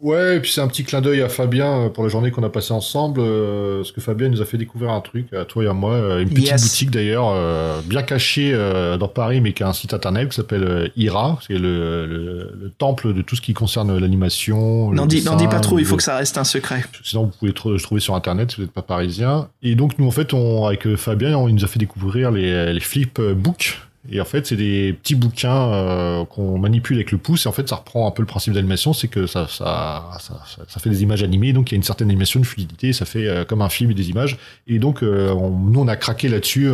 [0.00, 2.44] Ouais, et puis c'est un petit clin d'œil à Fabien euh, pour la journée qu'on
[2.44, 5.64] a passée ensemble, euh, parce que Fabien nous a fait découvrir un truc, à toi
[5.64, 6.62] et à moi, euh, une petite Yes.
[6.62, 10.36] boutique d'ailleurs, euh, bien cachée euh, dans Paris, mais qui a un site internet qui
[10.36, 14.92] s'appelle euh, IRA, c'est le, le, le temple de tout ce qui concerne l'animation.
[14.92, 16.84] N'en dis, dis pas trop, il faut que ça reste un secret.
[17.02, 19.48] Sinon, vous pouvez le trouver sur Internet si vous n'êtes pas parisien.
[19.64, 22.30] Et donc, nous, en fait, on, avec euh, Fabien, on, il nous a fait découvrir
[22.30, 23.76] les, les flip euh, books.
[24.10, 27.44] Et en fait, c'est des petits bouquins euh, qu'on manipule avec le pouce.
[27.44, 30.40] Et en fait, ça reprend un peu le principe d'animation, c'est que ça, ça, ça,
[30.66, 31.52] ça- fait des images animées.
[31.52, 32.92] Donc, il y a une certaine animation, une fluidité.
[32.92, 34.38] Ça fait euh, comme un film et des images.
[34.66, 36.68] Et donc, euh, on- nous, on a craqué là-dessus.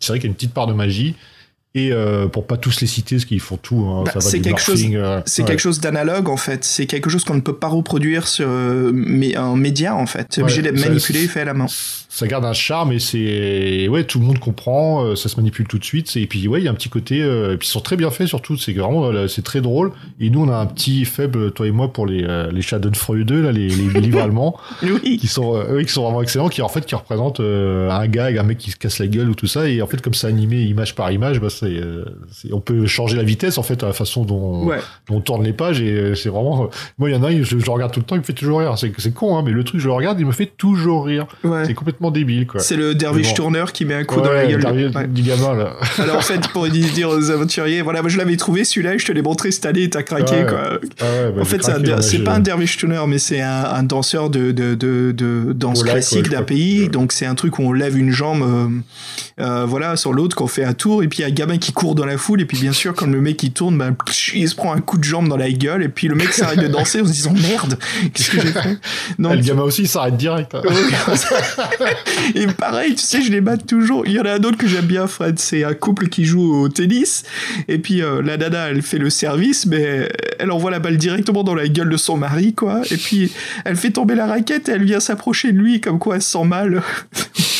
[0.00, 1.14] c'est vrai qu'il y a une petite part de magie.
[1.76, 1.92] Et
[2.32, 4.80] pour pas tous les citer, parce qu'ils font tout, hein, Bah, c'est quelque chose-
[5.24, 5.48] C'est ouais.
[5.48, 6.64] quelque chose d'analogue en fait.
[6.64, 8.48] C'est quelque chose qu'on ne peut pas reproduire sur
[8.92, 10.26] mais un média en fait.
[10.30, 11.66] C'est obligé Ouais, d'être manipulé et fait à la main.
[12.12, 15.68] Ça garde un charme et c'est ouais tout le monde comprend, euh, ça se manipule
[15.68, 16.16] tout de suite.
[16.16, 17.96] Et puis ouais il y a un petit côté, euh, et puis ils sont très
[17.96, 18.56] bien faits surtout.
[18.56, 19.92] C'est vraiment euh, c'est très drôle.
[20.18, 23.22] Et nous on a un petit faible toi et moi pour les euh, les Schadenfreude
[23.26, 25.18] 2 là les, les livres allemands Oui.
[25.18, 28.00] qui sont euh, oui, qui sont vraiment excellents, qui en fait qui représentent euh, un
[28.00, 29.68] avec un mec qui se casse la gueule ou tout ça.
[29.68, 32.04] Et en fait comme c'est animé image par image, bah c'est euh,
[32.50, 34.78] on peut changer la vitesse en fait à la façon dont Ouais.
[35.08, 36.70] dont on tourne les pages et euh, c'est vraiment.
[36.98, 38.32] moi il y en a un, je, je regarde tout le temps, il me fait
[38.32, 38.76] toujours rire.
[38.78, 41.26] C'est c'est con hein, mais le truc je le regarde, il me fait toujours rire.
[41.44, 41.64] Ouais.
[41.66, 42.60] C'est complètement débile, quoi.
[42.60, 43.36] C'est le dervish Mais bon.
[43.36, 44.92] tourneur qui met un coup Ouais, dans la gueule.
[44.94, 45.06] Ouais.
[45.06, 45.74] du gamin, là.
[45.98, 49.12] Alors en fait, pour dire aux aventuriers, voilà, moi, je l'avais trouvé celui-là je te
[49.12, 50.46] l'ai montré cette année t'as craqué Ouais.
[50.46, 50.60] quoi.
[51.00, 51.04] Ah
[51.34, 51.60] bah, en fait,
[52.00, 55.82] c'est pas un dervish tuner, mais c'est un, un danseur de, de, de, de danse
[55.82, 56.88] classique d'un pays.
[56.88, 60.46] Donc c'est un truc où on lève une jambe, euh, euh, voilà, sur l'autre, qu'on
[60.46, 62.40] fait un tour, et puis il y a un gamin qui court dans la foule,
[62.40, 63.94] et puis bien sûr, quand le mec il tourne, ben,
[64.34, 66.60] il se prend un coup de jambe dans la gueule, et puis le mec s'arrête
[66.60, 67.78] de danser en se disant merde,
[68.14, 68.78] qu'est-ce que j'ai fait?
[69.24, 70.54] Ah, le gamin aussi, il s'arrête direct.
[70.54, 70.62] hein.
[72.34, 74.06] et pareil, tu sais, je les bats toujours.
[74.06, 75.38] Il y en a un autre que j'aime bien, Fred.
[75.38, 77.24] C'est un couple qui joue au tennis.
[77.68, 80.08] Et puis euh, la nana, elle fait le service, mais
[80.38, 82.82] elle envoie la balle directement dans la gueule de son mari, quoi.
[82.90, 83.32] Et puis
[83.64, 86.32] elle fait tomber la raquette et elle vient s'approcher de lui, comme quoi elle se
[86.32, 86.82] sent mal.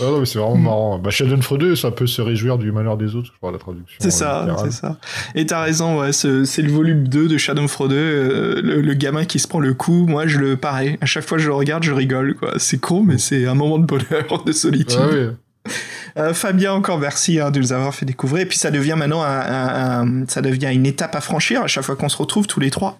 [0.00, 0.98] Ah non, mais c'est vraiment marrant.
[0.98, 3.96] Bah, Schadenfreude, ça peut se réjouir du malheur des autres, je crois, la traduction.
[4.00, 4.70] C'est euh, ça, littérale.
[4.72, 4.98] c'est ça.
[5.34, 8.94] Et t'as raison, ouais, ce- c'est le volume 2 de Shadow Frodo, euh, le, le
[8.94, 10.06] gamin qui se prend le coup.
[10.06, 10.98] Moi, je le pareil.
[11.00, 12.52] À chaque fois que je le regarde, je rigole, quoi.
[12.58, 14.98] C'est con, mais c'est un moment de bonheur, de solitude.
[15.00, 15.72] Ah oui.
[16.18, 18.42] Euh, Fabien, encore merci hein, de nous avoir fait découvrir.
[18.42, 21.66] Et puis ça devient maintenant un, un- un- ça devient une étape à franchir à
[21.68, 22.98] chaque fois qu'on se retrouve tous les trois.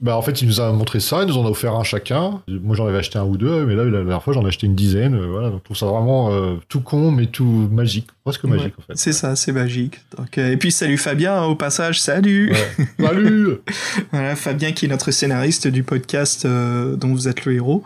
[0.00, 2.40] Bah, en fait, il nous a montré ça, il nous en a offert un chacun.
[2.48, 4.66] Moi, j'en avais acheté un ou deux, mais là, la dernière fois, j'en ai acheté
[4.66, 5.14] une dizaine.
[5.14, 8.06] euh, Voilà, donc je trouve ça vraiment euh, tout con, mais tout magique.
[8.24, 8.92] Presque magique, en fait.
[8.96, 10.00] C'est ça, c'est magique.
[10.16, 12.50] Donc, euh, et puis salut Fabien hein, au passage, salut.
[12.52, 12.86] Ouais.
[13.10, 13.48] Salut
[14.12, 17.82] Voilà, Fabien qui est notre scénariste du podcast euh, dont vous êtes le héros,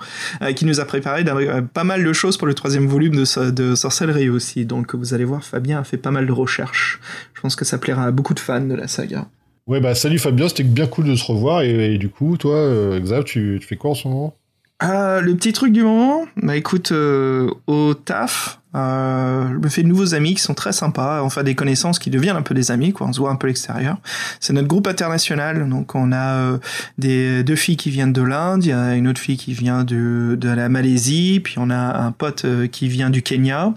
[0.55, 1.25] qui nous a préparé
[1.73, 4.65] pas mal de choses pour le troisième volume de, so- de Sorcellerie aussi.
[4.67, 7.01] Donc vous allez voir, Fabien a fait pas mal de recherches.
[7.35, 9.27] Je pense que ça plaira à beaucoup de fans de la saga.
[9.67, 11.63] Ouais, bah, salut Fabien, c'était bien cool de se revoir.
[11.63, 14.37] Et, du coup, toi, euh, Xav, tu, tu fais quoi en ce moment?
[14.83, 19.83] Euh, le petit truc du moment, bah écoute, euh, au taf, euh, je me fais
[19.83, 22.71] de nouveaux amis qui sont très sympas, enfin des connaissances qui deviennent un peu des
[22.71, 23.07] amis, quoi.
[23.07, 23.99] On se voit un peu l'extérieur.
[24.41, 26.59] C'est notre groupe international, donc on a euh,
[26.99, 29.85] des deux filles qui viennent de l'Inde, il y a une autre fille qui vient
[29.85, 33.73] de, de la Malaisie, puis on a un pote euh, qui vient du Kenya,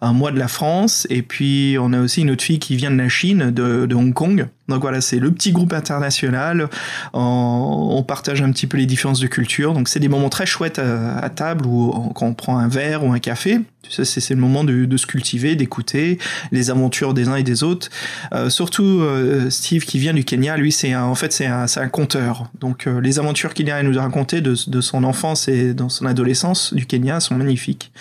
[0.00, 2.90] un mois de la France, et puis on a aussi une autre fille qui vient
[2.90, 4.46] de la Chine, de, de Hong Kong.
[4.70, 6.68] Donc voilà, c'est le petit groupe international.
[7.12, 9.74] On, partage un petit peu les différences de culture.
[9.74, 13.04] Donc c'est des moments très chouettes à, à table on- quand on prend un verre
[13.04, 13.60] ou un café.
[13.82, 16.18] Tu sais, c'est le moment de, de se cultiver, d'écouter
[16.52, 17.88] les aventures des uns et des autres.
[18.32, 21.66] Euh, surtout euh, Steve qui vient du Kenya, lui c'est un- en fait c'est un,
[21.88, 22.50] conteur.
[22.60, 25.88] Donc euh, les aventures qu'il a à nous raconter de, de son enfance et dans
[25.88, 27.92] son adolescence du Kenya sont magnifiques.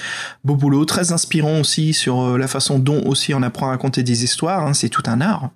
[0.44, 4.24] Beau boulot, très inspirant aussi sur la façon dont aussi on apprend à raconter des
[4.24, 4.66] histoires.
[4.66, 5.50] hein, c'est tout un art.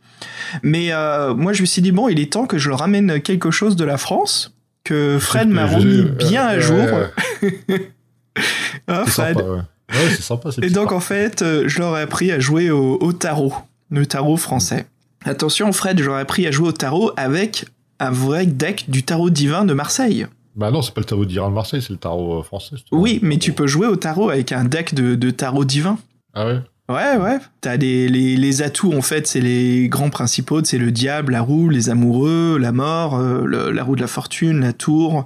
[0.62, 0.92] Mais
[1.36, 3.76] moi, je me suis dit, bon, il est temps que je leur ramène quelque chose
[3.76, 4.54] de la France
[4.84, 6.82] que Fred m'a remis euh, bien à jour.
[6.82, 7.10] Hein,
[8.38, 9.60] C'est Fred sympa, ouais.
[9.92, 10.52] Ouais, c'est sympa.
[10.52, 13.54] ces Et donc, en fait, euh, je leur ai appris à jouer au, au tarot,
[13.90, 14.86] le tarot français.
[15.26, 17.66] Attention, Fred, je leur ai appris à jouer au tarot avec
[18.00, 20.28] un vrai deck du tarot divin de Marseille.
[20.56, 22.76] Bah non, c'est pas le tarot d'Iran de Marseille, c'est le tarot euh, français.
[22.92, 25.98] Oui, mais tu peux jouer au tarot avec un deck de, de tarot divin.
[26.34, 26.60] Ah ouais?
[26.90, 27.38] Ouais, ouais.
[27.62, 31.40] T'as les, les, les atouts, en fait, c'est les grands principaux, c'est le diable, la
[31.42, 35.26] roue, les amoureux, la mort, euh, le- la roue de la fortune, la tour.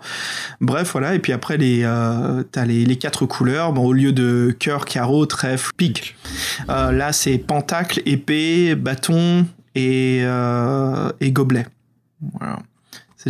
[0.62, 1.16] Bref, voilà.
[1.16, 3.74] Et puis après, les, euh, t'as les, les quatre couleurs.
[3.74, 6.16] Bon, au lieu de cœur, carreau, trèfle, pique.
[6.70, 10.22] Euh, là, c'est pentacle, épée, bâton et,
[11.20, 11.66] et gobelet.
[12.40, 12.60] Voilà.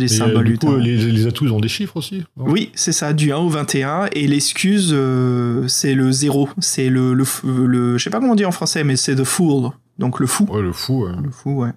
[0.06, 2.70] C'est des euh, symboles du coup, les, les atouts, ils ont des chiffres aussi Oui,
[2.74, 4.06] c'est ça, du 1 au 21.
[4.12, 6.48] Et l'excuse, euh, c'est le 0.
[6.58, 7.98] C'est le, le, f- le.
[7.98, 9.70] Je sais pas comment on dit en français, mais c'est the fool.
[9.98, 10.46] Donc le fou.
[10.48, 11.04] Ouais, le fou.
[11.06, 11.12] ouais.
[11.20, 11.70] Le fou, ouais.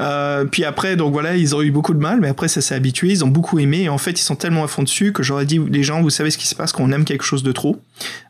[0.00, 2.74] Euh, puis après, donc voilà, ils ont eu beaucoup de mal, mais après, ça s'est
[2.76, 3.08] habitué.
[3.08, 3.82] Ils ont beaucoup aimé.
[3.82, 6.10] Et en fait, ils sont tellement à fond dessus que j'aurais dit, les gens, vous
[6.10, 7.76] savez ce qui se passe quand on aime quelque chose de trop?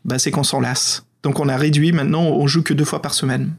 [0.03, 1.05] Bah, c'est qu'on s'en lasse.
[1.21, 1.91] Donc on a réduit.
[1.91, 3.51] Maintenant, on joue que deux fois par semaine.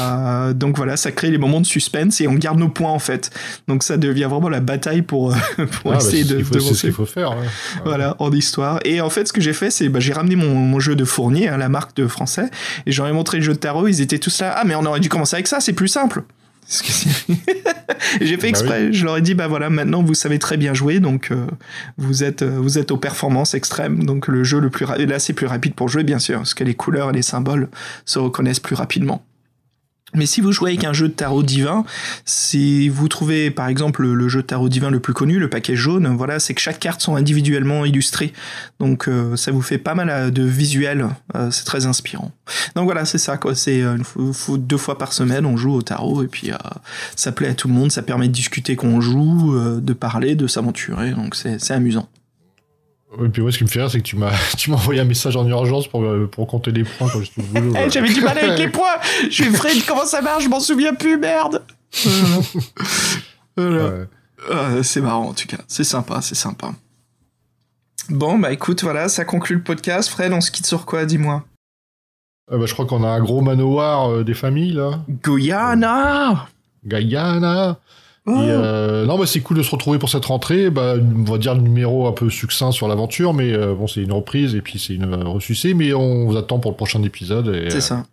[0.00, 2.98] Euh, donc voilà, ça crée les moments de suspense et on garde nos points en
[2.98, 3.30] fait.
[3.68, 6.80] Donc ça devient vraiment la bataille pour, euh, pour Ah, bah, essayer de, c'est ce
[6.80, 7.30] qu'il faut faire.
[7.30, 7.46] ouais.
[7.84, 8.80] Voilà, en histoire.
[8.84, 11.04] Et en fait, ce que j'ai fait, c'est bah, j'ai ramené mon, mon jeu de
[11.04, 12.50] Fournier, hein, la marque de français,
[12.86, 13.86] et j'en ai montré le jeu de tarot.
[13.86, 14.54] Ils étaient tous là.
[14.56, 16.24] Ah, mais on aurait dû commencer avec ça, c'est plus simple.
[18.20, 18.92] J'ai fait Bah exprès.
[18.92, 21.46] Je leur ai dit, bah voilà, maintenant vous savez très bien jouer, donc euh,
[21.98, 24.04] vous êtes euh, vous êtes aux performances extrêmes.
[24.04, 26.54] Donc le jeu le plus ra- là c'est plus rapide pour jouer, bien sûr, parce
[26.54, 27.68] que les couleurs et les symboles
[28.06, 29.22] se reconnaissent plus rapidement.
[30.14, 31.84] Mais si vous jouez avec un jeu de tarot divin,
[32.24, 35.76] si vous trouvez par exemple le, jeu de tarot divin le plus connu, le paquet
[35.76, 38.32] jaune, voilà, c'est que chaque carte sont individuellement illustrées.
[38.80, 42.32] Donc euh, ça vous fait pas mal euh, de visuels, euh, c'est très inspirant.
[42.76, 43.82] Donc voilà, c'est ça quoi, c'est
[44.56, 46.50] deux fois par semaine on joue au tarot et puis
[47.16, 50.34] ça plaît à tout le monde, ça permet de discuter quand on joue, de parler,
[50.34, 52.08] de s'aventurer, donc c'est amusant.
[53.22, 55.00] Et puis moi, ce qui me fait rire, c'est que tu m'as, tu m'as envoyé
[55.00, 57.74] un message en urgence pour, euh, pour compter les points quand j'étais au boulot.
[57.76, 57.90] Eh.
[57.90, 58.96] J'avais du mal avec les points.
[59.24, 60.44] Je suis Fred, comment ça marche?
[60.44, 61.62] Je m'en souviens plus, merde.
[63.56, 63.84] Voilà.
[63.84, 64.06] Ouais.
[64.50, 66.72] Euh, c'est marrant en tout cas, c'est sympa, c'est sympa.
[68.10, 70.10] Bon, bah écoute, voilà, ça conclut le podcast.
[70.10, 71.44] Fred, on se quitte sur quoi, dis-moi?
[72.50, 75.00] Ah bah, je crois qu'on a un gros manoir euh, des familles, là.
[75.08, 76.46] Guyana
[76.84, 77.78] Guyana.
[78.26, 78.30] Oh.
[78.32, 80.70] Et, euh, non, bah, c'est cool de se retrouver pour cette rentrée.
[80.70, 84.00] Bah, on va dire le numéro un peu succinct sur l'aventure, mais euh, bon, c'est
[84.02, 87.02] une reprise et puis c'est une euh, ressucée, mais on vous attend pour le prochain
[87.02, 87.48] épisode.
[87.54, 88.04] Et, C'est ça.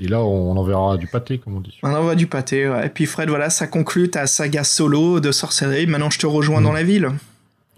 [0.00, 1.78] et là, on enverra du pâté, comme on dit.
[1.82, 2.86] On envoie du pâté, ouais.
[2.86, 5.86] Et puis Fred, voilà, ça conclut ta saga solo de sorcellerie.
[5.86, 6.64] Maintenant, je te rejoins Mm.
[6.64, 7.08] dans la ville.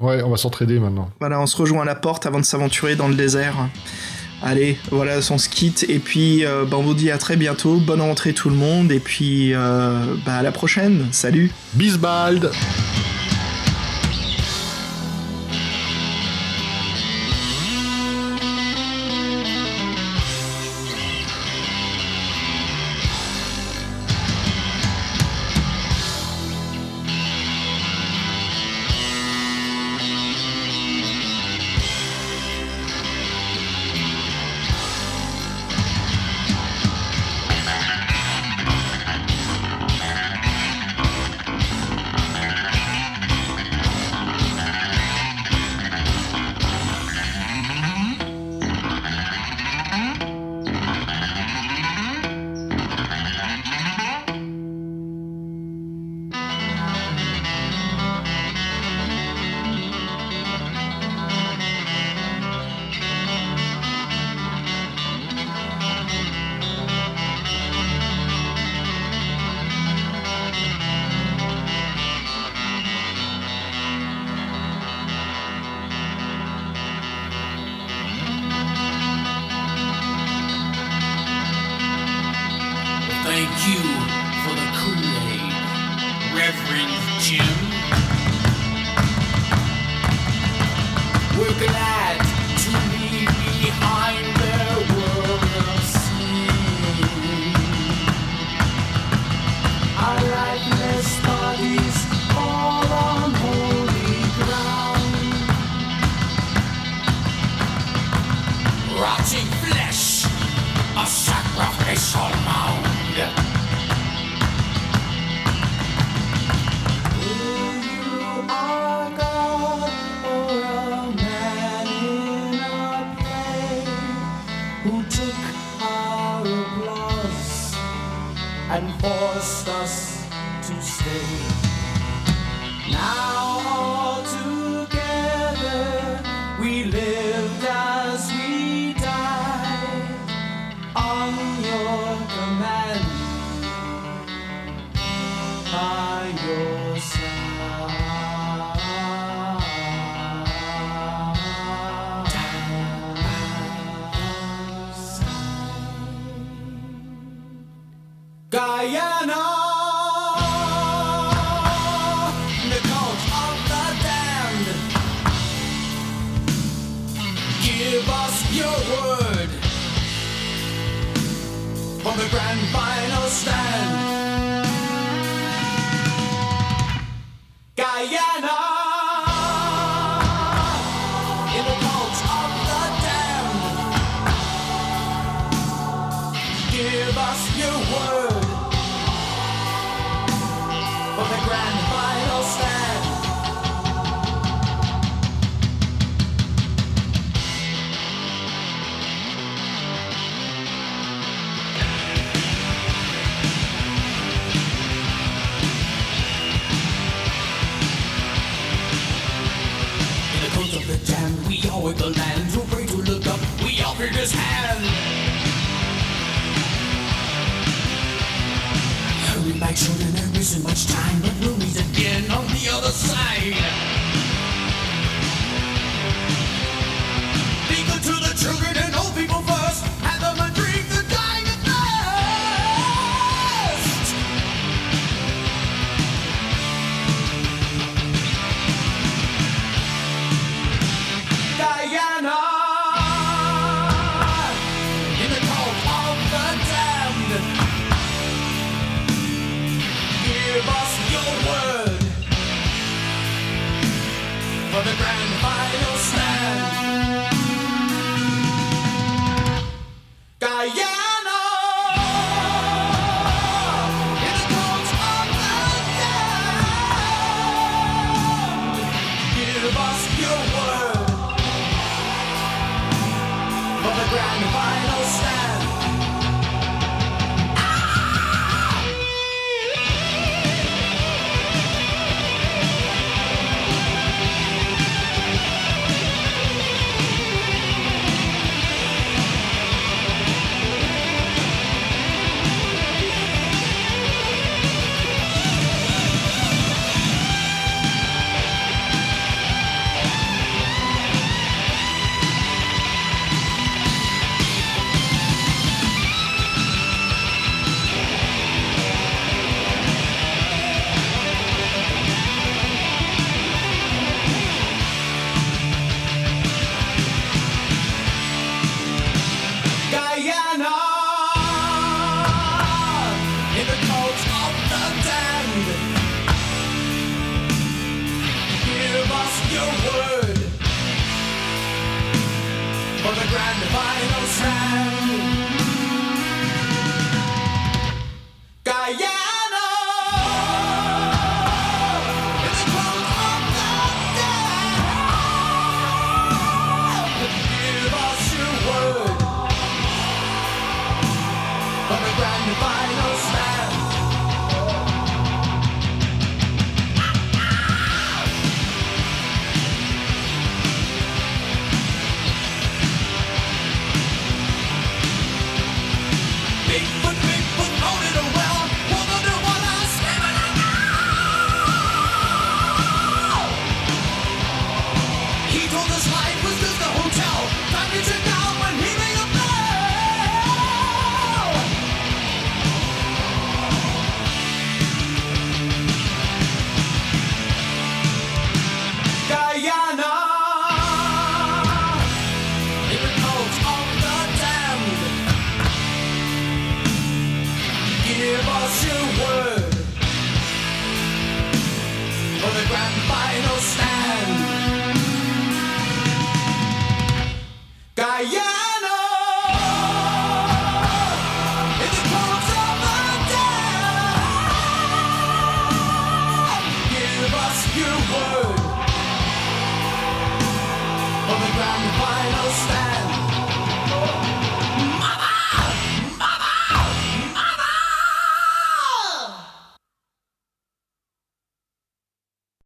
[0.00, 1.08] Ouais, on va s'entraider maintenant.
[1.20, 3.54] Voilà, on se rejoint à la porte avant de s'aventurer dans le désert.
[4.42, 5.48] Allez, voilà, on se.
[5.88, 7.76] Et puis, euh, bah, on vous dit à très bientôt.
[7.76, 8.92] Bonne rentrée tout le monde.
[8.92, 11.06] Et puis, euh, bah, à la prochaine.
[11.12, 12.50] Salut Bisbald